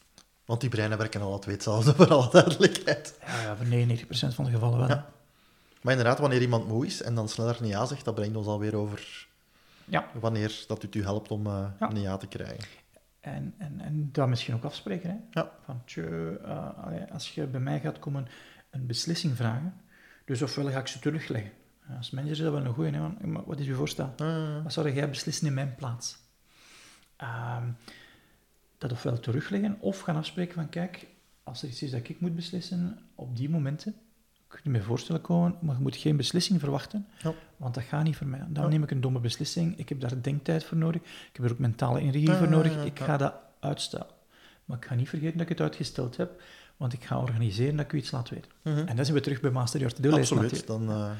Want 0.50 0.62
die 0.62 0.70
breinen 0.70 0.98
werken 0.98 1.22
alle 1.22 1.40
twee 1.40 1.54
hetzelfde, 1.56 1.94
voor 1.96 2.08
alle 2.14 2.30
duidelijkheid. 2.32 3.20
Ja, 3.26 3.42
ja 3.42 3.56
voor 3.56 3.66
99% 3.66 4.36
van 4.36 4.46
de 4.46 4.52
gevallen 4.52 4.78
wel. 4.80 4.88
Ja. 4.88 5.10
Maar 5.82 5.94
inderdaad, 5.94 6.20
wanneer 6.20 6.42
iemand 6.42 6.68
moe 6.68 6.86
is 6.86 7.02
en 7.02 7.16
dan 7.16 7.30
sneller 7.30 7.58
een 7.62 7.68
ja 7.68 7.86
zegt, 7.86 8.06
dat 8.06 8.16
brengt 8.16 8.36
ons 8.36 8.48
alweer 8.48 8.76
over 8.76 9.28
Ja. 9.86 10.08
wanneer 10.20 10.64
dat 10.68 10.82
het 10.82 10.96
u 10.96 11.04
helpt 11.04 11.32
om 11.32 11.46
eh, 11.48 11.66
Ja. 11.80 11.90
een 11.90 12.02
ja 12.02 12.18
te 12.18 12.28
krijgen. 12.28 12.68
En, 13.20 13.54
en, 13.58 13.80
en 13.80 14.10
dat 14.12 14.28
misschien 14.28 14.54
ook 14.54 14.64
afspreken. 14.64 15.10
Hè? 15.10 15.40
Ja. 15.42 15.52
Van, 15.66 15.82
tjö, 15.86 16.04
eh, 16.44 16.84
allee, 16.86 17.04
als 17.14 17.34
je 17.36 17.46
bij 17.46 17.60
mij 17.62 17.80
gaat 17.80 18.00
komen 18.00 18.28
een 18.70 18.86
beslissing 18.86 19.36
vragen, 19.36 19.74
dus 20.26 20.42
ofwel 20.42 20.70
ga 20.72 20.80
ik 20.80 20.88
ze 20.88 21.00
terugleggen. 21.00 21.52
Als 21.98 22.10
manager 22.12 22.36
is 22.38 22.44
dat 22.44 22.52
wel 22.52 22.66
een 22.66 22.74
goeie, 22.74 22.92
hè? 22.94 23.10
wat 23.46 23.60
is 23.60 23.68
uw 23.68 23.76
voorstel? 23.76 24.14
Ah, 24.18 24.64
Wat 24.64 24.74
zou 24.74 24.92
jij 24.92 25.10
beslissen 25.10 25.48
in 25.48 25.54
mijn 25.54 25.76
plaats? 25.76 26.18
Ehm, 27.16 27.64
dat 28.80 28.92
ofwel 28.92 29.20
terugleggen 29.20 29.78
of 29.80 30.00
gaan 30.00 30.16
afspreken 30.16 30.54
van, 30.54 30.70
kijk, 30.70 31.08
als 31.44 31.62
er 31.64 31.70
iets 31.70 31.82
is 31.84 31.92
dat 31.92 32.10
ik 32.10 32.20
moet 32.22 32.36
beslissen, 32.36 33.00
op 33.16 33.36
die 33.38 33.50
momenten, 33.50 33.96
kun 34.48 34.60
je 34.64 34.70
me 34.70 34.82
voorstellen 34.82 35.22
komen, 35.22 35.58
maar 35.62 35.76
je 35.76 35.82
moet 35.82 35.96
geen 35.96 36.18
beslissing 36.18 36.60
verwachten, 36.60 37.08
Ja. 37.24 37.34
want 37.58 37.74
dat 37.74 37.84
gaat 37.84 38.04
niet 38.04 38.16
voor 38.16 38.28
mij. 38.28 38.40
Dan 38.50 38.64
Ja. 38.64 38.70
neem 38.70 38.84
ik 38.84 38.92
een 38.92 39.02
domme 39.02 39.20
beslissing, 39.20 39.78
ik 39.78 39.90
heb 39.90 40.00
daar 40.00 40.22
denktijd 40.22 40.64
voor 40.64 40.78
nodig, 40.78 41.02
ik 41.02 41.30
heb 41.34 41.46
er 41.46 41.52
ook 41.52 41.60
mentale 41.60 42.00
energie 42.00 42.32
voor 42.32 42.50
nodig, 42.50 42.86
ik 42.86 43.00
ga 43.00 43.18
dat 43.18 43.34
uitstellen. 43.60 44.08
Maar 44.66 44.78
ik 44.78 44.86
ga 44.86 44.96
niet 44.96 45.10
vergeten 45.10 45.34
dat 45.34 45.42
ik 45.42 45.50
het 45.50 45.62
uitgesteld 45.62 46.18
heb, 46.18 46.42
want 46.78 46.94
ik 46.94 47.04
ga 47.04 47.20
organiseren 47.20 47.76
dat 47.76 47.86
ik 47.86 47.94
u 47.94 47.98
iets 47.98 48.12
laat 48.12 48.30
weten. 48.30 48.52
mhm. 48.62 48.78
En 48.78 48.96
dan 48.96 49.06
zijn 49.06 49.18
we 49.18 49.24
terug 49.24 49.42
bij 49.42 49.52
Master 49.52 49.80
Your 49.80 49.96
List 50.02 50.32
Absoluut, 50.32 50.68
dan 50.68 50.90
eh, 50.90 51.12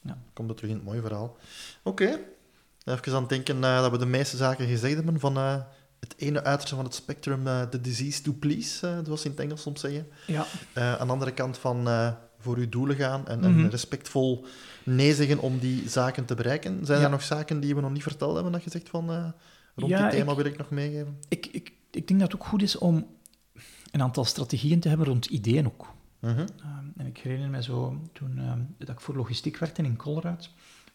Ja. 0.00 0.18
komt 0.32 0.48
het 0.48 0.56
terug 0.56 0.70
in 0.72 0.76
het 0.76 0.86
mooie 0.86 1.00
verhaal. 1.00 1.36
Oké, 1.82 2.18
even 2.84 3.12
aan 3.14 3.20
het 3.20 3.28
denken 3.28 3.64
eh, 3.64 3.80
dat 3.80 3.90
we 3.90 3.98
de 3.98 4.06
meeste 4.06 4.36
zaken 4.36 4.66
gezegd 4.66 4.94
hebben 4.94 5.20
van 5.20 5.36
eh, 5.36 5.60
het 6.00 6.14
ene 6.16 6.44
uiterste 6.44 6.74
van 6.74 6.84
het 6.84 6.94
spectrum, 6.94 7.46
eh 7.46 7.62
the 7.62 7.80
disease 7.80 8.22
to 8.22 8.32
please, 8.32 8.86
eh, 8.86 8.98
zoals 9.04 9.20
ze 9.20 9.26
in 9.26 9.32
het 9.32 9.40
Engels 9.44 9.62
soms 9.62 9.80
zeggen. 9.80 10.06
Ja, 10.26 10.46
Eh, 10.72 10.94
aan 10.96 11.06
de 11.06 11.12
andere 11.12 11.32
kant 11.32 11.58
van 11.58 11.88
voor 12.38 12.56
uw 12.56 12.68
doelen 12.68 12.96
gaan 12.96 13.26
en, 13.28 13.44
en 13.44 13.56
Mhm. 13.58 13.66
respectvol 13.68 14.44
nee 14.84 15.14
zeggen 15.14 15.38
om 15.38 15.58
die 15.58 15.88
zaken 15.88 16.24
te 16.24 16.34
bereiken. 16.34 16.86
Zijn 16.86 16.98
Ja. 16.98 17.04
er 17.04 17.10
nog 17.10 17.22
zaken 17.22 17.60
die 17.60 17.74
we 17.74 17.80
nog 17.80 17.92
niet 17.92 18.02
verteld 18.02 18.34
hebben, 18.34 18.52
dat 18.52 18.64
je 18.64 18.70
zegt 18.70 18.88
van 18.88 19.34
rond 19.74 19.90
Ja, 19.92 20.02
dit 20.02 20.10
thema 20.10 20.30
ik- 20.30 20.36
wil 20.36 20.46
ik 20.46 20.56
nog 20.58 20.70
meegeven? 20.70 21.18
ik, 21.28 21.46
ik, 21.46 21.72
ik 21.90 22.08
denk 22.08 22.20
dat 22.20 22.32
het 22.32 22.40
ook 22.40 22.46
goed 22.46 22.62
is 22.62 22.78
om 22.78 23.06
een 23.90 24.02
aantal 24.02 24.24
strategieën 24.24 24.80
te 24.80 24.88
hebben 24.88 25.06
rond 25.06 25.26
ideeën 25.26 25.66
ook. 25.66 25.92
Mhm. 26.20 26.38
Ehm, 26.38 26.46
en 26.96 27.06
ik 27.06 27.18
herinner 27.18 27.48
me 27.50 27.62
zo, 27.62 28.00
toen 28.12 28.38
ehm, 28.38 28.60
dat 28.78 28.88
ik 28.88 29.00
voor 29.00 29.16
logistiek 29.16 29.56
werkte 29.58 29.82
in 29.82 29.96
Colruyt, 29.96 30.50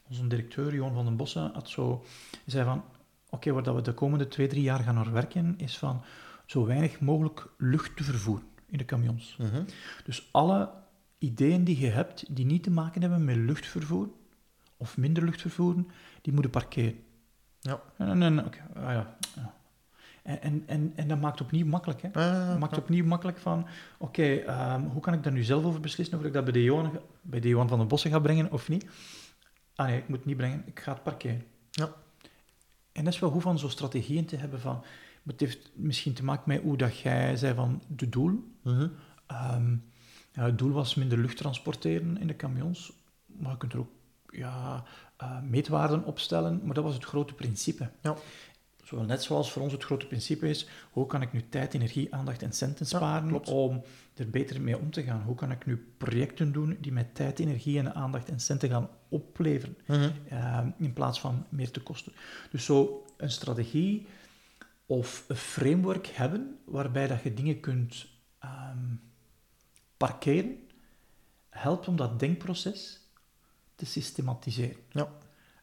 onze 0.10 0.28
directeur, 0.28 0.74
Johan 0.74 0.94
van 0.94 1.06
den 1.06 1.16
Bossen, 1.16 1.52
had 1.54 1.70
zo, 1.70 2.04
zei 2.46 2.64
van, 2.66 2.84
oké, 3.32 3.52
waar 3.52 3.64
dat 3.64 3.76
we 3.76 3.82
de 3.82 3.94
komende 3.94 4.28
twee, 4.28 4.48
drie 4.48 4.62
jaar 4.62 4.80
gaan 4.80 4.96
naar 4.96 5.12
werken, 5.12 5.54
is 5.58 5.78
van 5.78 6.02
zo 6.46 6.66
weinig 6.66 7.00
mogelijk 7.00 7.48
lucht 7.58 7.98
te 7.98 8.04
vervoeren 8.04 8.46
in 8.68 8.78
de 8.78 8.86
camions. 8.86 9.36
Mhm. 9.38 9.64
Dus 10.04 10.30
alle 10.32 10.70
ideeën 11.18 11.64
die 11.64 11.80
je 11.80 11.90
hebt, 11.90 12.36
die 12.36 12.46
niet 12.46 12.64
te 12.64 12.72
maken 12.72 13.02
hebben 13.02 13.26
met 13.26 13.36
luchtvervoer, 13.36 14.10
of 14.78 14.98
minder 14.98 15.24
luchtvervoeren, 15.24 15.88
die 16.22 16.34
moeten 16.34 16.52
parkeren. 16.52 17.00
Ja. 17.60 17.82
En, 17.98 18.22
en, 18.22 18.46
oké, 18.46 18.60
ah 18.74 18.82
ja, 18.82 19.18
ja. 19.36 19.54
En, 20.24 20.42
en, 20.42 20.64
en, 20.66 20.94
en 20.96 21.08
dat 21.08 21.20
maakt 21.20 21.42
opnieuw 21.42 21.66
makkelijk, 21.66 22.02
hè. 22.02 22.10
Dat 22.48 22.60
maakt 22.60 22.78
opnieuw 22.78 23.06
makkelijk 23.06 23.38
van, 23.38 23.68
oké, 23.98 24.36
ehm, 24.36 24.82
hoe 24.82 25.02
kan 25.02 25.14
ik 25.14 25.24
daar 25.24 25.34
nu 25.34 25.44
zelf 25.44 25.64
over 25.64 25.80
beslissen 25.80 26.18
of 26.18 26.24
ik 26.24 26.34
dat 26.34 26.44
bij 26.44 26.54
de 26.54 26.64
Johan, 26.64 27.00
bij 27.22 27.40
de 27.40 27.48
Johan 27.48 27.68
van 27.68 27.78
den 27.78 27.88
Bossen 27.88 28.12
ga 28.12 28.20
brengen 28.20 28.52
of 28.52 28.70
niet? 28.70 28.86
Ah 29.76 29.88
nee, 29.88 29.98
ik 29.98 30.08
moet 30.08 30.18
het 30.18 30.26
niet 30.26 30.38
brengen, 30.38 30.64
ik 30.66 30.80
ga 30.80 30.94
het 30.94 31.04
parkeren. 31.04 31.44
Ja. 31.72 31.94
En 32.92 33.04
dat 33.04 33.14
is 33.14 33.20
wel 33.20 33.30
goed 33.30 33.42
van 33.42 33.60
zo'n 33.60 33.70
strategieën 33.70 34.26
te 34.26 34.36
hebben 34.36 34.60
van, 34.60 34.84
het 35.26 35.40
heeft 35.40 35.72
misschien 35.76 36.14
te 36.14 36.24
maken 36.24 36.44
met 36.48 36.62
hoe 36.62 36.78
dat 36.78 36.98
jij 36.98 37.36
zei 37.38 37.54
van 37.54 37.82
de 37.88 38.10
doel. 38.10 38.44
Mhm. 38.62 38.88
Ehm, 39.28 39.72
ja, 40.34 40.44
het 40.44 40.58
doel 40.58 40.72
was 40.72 40.96
minder 40.96 41.18
lucht 41.18 41.38
transporteren 41.38 42.18
in 42.18 42.28
de 42.28 42.36
camions, 42.36 42.94
maar 43.26 43.52
je 43.52 43.58
kunt 43.58 43.74
er 43.74 43.80
ook 43.80 43.92
ja, 44.30 44.84
eh, 45.18 45.42
meetwaarden 45.42 46.06
opstellen, 46.06 46.62
maar 46.64 46.74
dat 46.74 46.84
was 46.84 46.94
het 46.94 47.06
grote 47.06 47.34
principe. 47.34 47.90
Ja. 48.02 48.16
Zowel 48.92 49.06
net 49.06 49.24
zoals 49.24 49.52
voor 49.52 49.62
ons 49.62 49.72
het 49.74 49.84
grote 49.84 50.08
principe 50.08 50.50
is, 50.50 50.68
hoe 50.92 51.06
kan 51.06 51.22
ik 51.22 51.34
nu 51.34 51.50
tijd, 51.50 51.74
energie, 51.74 52.14
aandacht 52.16 52.42
en 52.42 52.54
centen 52.54 52.86
sparen 52.86 53.46
om 53.46 53.84
er 54.16 54.30
beter 54.30 54.62
mee 54.62 54.78
om 54.78 54.92
te 54.92 55.04
gaan? 55.04 55.22
Hoe 55.22 55.36
kan 55.36 55.52
ik 55.52 55.66
nu 55.66 55.94
projecten 55.98 56.52
doen 56.52 56.78
die 56.82 56.92
mij 56.92 57.10
tijd, 57.14 57.40
energie 57.40 57.78
en 57.80 57.96
aandacht 57.96 58.30
en 58.30 58.40
centen 58.40 58.70
gaan 58.70 58.90
opleveren, 59.10 59.78
Mhm. 59.88 60.10
eh, 60.30 60.60
in 60.78 60.94
plaats 60.94 61.20
van 61.20 61.46
meer 61.50 61.72
te 61.72 61.80
kosten? 61.82 62.12
Dus 62.52 62.66
zo 62.66 63.06
een 63.18 63.32
strategie 63.32 64.08
of 64.86 65.26
een 65.28 65.36
framework 65.36 66.08
hebben 66.08 66.60
waarbij 66.66 67.08
dat 67.08 67.24
je 67.24 67.34
dingen 67.34 67.60
kunt 67.60 68.06
ehm, 68.40 68.96
parkeren, 69.98 70.58
helpt 71.50 71.88
om 71.88 71.96
dat 71.96 72.20
denkproces 72.20 73.00
te 73.76 73.86
systematiseren. 73.86 74.76
Ja. 74.90 75.08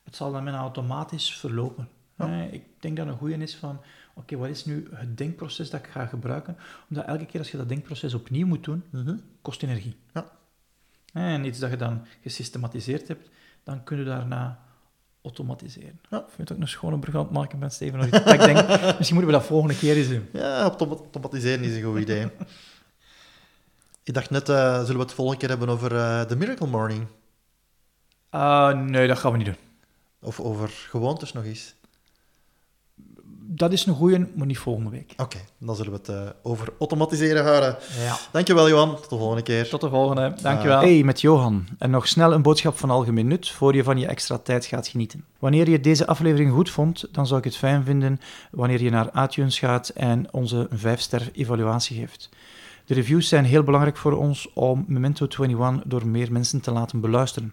Het 0.03 0.17
zal 0.17 0.33
dan 0.33 0.45
bijna 0.45 0.59
automatisch 0.59 1.37
verlopen. 1.39 1.89
Ja. 2.19 2.27
Eh, 2.27 2.53
Ik 2.53 2.63
denk 2.79 2.97
dat 2.97 3.07
een 3.07 3.17
goede 3.17 3.37
is 3.37 3.57
van, 3.57 3.81
oké, 4.15 4.37
wat 4.37 4.49
is 4.49 4.65
nu 4.65 4.89
het 4.95 5.17
denkproces 5.19 5.71
dat 5.71 5.81
ik 5.85 5.91
ga 5.91 6.07
gebruiken? 6.07 6.57
Omdat 6.91 7.07
elke 7.07 7.27
keer 7.27 7.41
als 7.41 7.51
je 7.51 7.57
dat 7.57 7.69
denkproces 7.69 8.15
opnieuw 8.15 8.47
moet 8.47 8.65
doen, 8.65 8.83
Mhm. 8.91 9.17
kost 9.43 9.63
energie. 9.63 9.97
Ja. 10.15 10.27
Eh, 11.13 11.33
En 11.33 11.45
iets 11.45 11.59
dat 11.59 11.71
je 11.71 11.77
dan 11.77 12.07
gesystematiseerd 12.23 13.09
hebt, 13.09 13.29
dan 13.65 13.85
kun 13.85 13.99
je 13.99 14.05
daarna 14.05 14.59
automatiseren. 15.23 16.01
Ja. 16.11 16.19
Ik 16.19 16.25
vind 16.29 16.49
het 16.49 16.53
ook 16.53 16.63
een 16.63 16.69
schone 16.69 16.99
brug 16.99 17.15
aan 17.15 17.21
het 17.23 17.31
maken 17.31 17.59
ben, 17.59 17.71
Steven. 17.71 18.01
ik 18.11 18.11
denk, 18.39 18.69
misschien 18.69 18.97
moeten 19.17 19.27
we 19.27 19.33
dat 19.39 19.45
volgende 19.47 19.77
keer 19.79 19.97
eens 19.97 20.09
doen. 20.09 20.29
Ja, 20.33 20.61
autom- 20.61 20.89
automatiseren 20.89 21.65
is 21.65 21.77
een 21.77 21.83
goed 21.83 22.01
idee. 22.01 22.27
Ik 24.05 24.15
dacht 24.15 24.31
net, 24.31 24.49
eh, 24.49 24.79
zullen 24.81 24.97
we 24.97 25.03
het 25.03 25.13
volgende 25.13 25.41
keer 25.41 25.49
hebben 25.49 25.69
over 25.69 25.97
eh, 25.97 26.27
de 26.27 26.37
Miracle 26.37 26.67
Morning? 26.67 27.07
Ah, 28.31 28.79
nee, 28.81 29.09
dat 29.09 29.19
gaan 29.19 29.31
we 29.33 29.37
niet 29.37 29.47
doen. 29.47 29.57
Of 30.21 30.41
over 30.41 30.69
gewoontes 30.69 31.33
nog 31.33 31.45
eens? 31.45 31.75
Dat 33.59 33.73
is 33.73 33.87
een 33.87 33.95
goeie, 33.95 34.27
maar 34.35 34.47
niet 34.47 34.59
volgende 34.59 34.91
week. 34.91 35.15
Oké, 35.17 35.39
dan 35.59 35.77
zullen 35.77 35.93
we 35.93 35.99
het 35.99 36.09
eh, 36.09 36.21
over 36.43 36.69
automatiseren 36.79 37.45
houden. 37.45 37.77
Ja. 38.05 38.17
Dankjewel, 38.33 38.69
Johan. 38.69 38.97
Tot 38.97 39.11
de 39.11 39.17
volgende 39.17 39.43
keer. 39.43 39.69
Tot 39.69 39.81
de 39.81 39.89
volgende. 39.89 40.35
Dankjewel. 40.43 40.81
Hey, 40.81 41.03
met 41.03 41.21
Johan. 41.21 41.67
En 41.79 41.91
nog 41.91 42.09
snel 42.09 42.33
een 42.33 42.43
boodschap 42.43 42.79
van 42.79 42.91
algemeen 42.91 43.27
nut 43.27 43.51
voor 43.51 43.75
je 43.75 43.83
van 43.83 43.99
je 43.99 44.07
extra 44.07 44.39
tijd 44.39 44.65
gaat 44.67 44.89
genieten. 44.89 45.25
Wanneer 45.39 45.71
je 45.71 45.81
deze 45.81 46.07
aflevering 46.07 46.53
goed 46.53 46.71
vond, 46.71 47.05
dan 47.13 47.27
zou 47.27 47.39
ik 47.39 47.45
het 47.45 47.57
fijn 47.57 47.85
vinden 47.85 48.21
wanneer 48.51 48.83
je 48.83 48.91
naar 48.91 49.25
iTunes 49.25 49.59
gaat 49.59 49.89
en 49.89 50.33
onze 50.33 50.69
5-ster 50.77 51.31
evaluatie 51.33 51.99
geeft. 51.99 52.29
De 52.85 52.95
reviews 52.95 53.29
zijn 53.29 53.45
heel 53.45 53.63
belangrijk 53.63 53.97
voor 53.97 54.13
ons 54.13 54.53
om 54.55 54.85
Memento 54.87 55.27
21 55.39 55.83
door 55.85 56.07
meer 56.07 56.33
mensen 56.33 56.61
te 56.61 56.71
laten 56.71 57.01
beluisteren. 57.01 57.53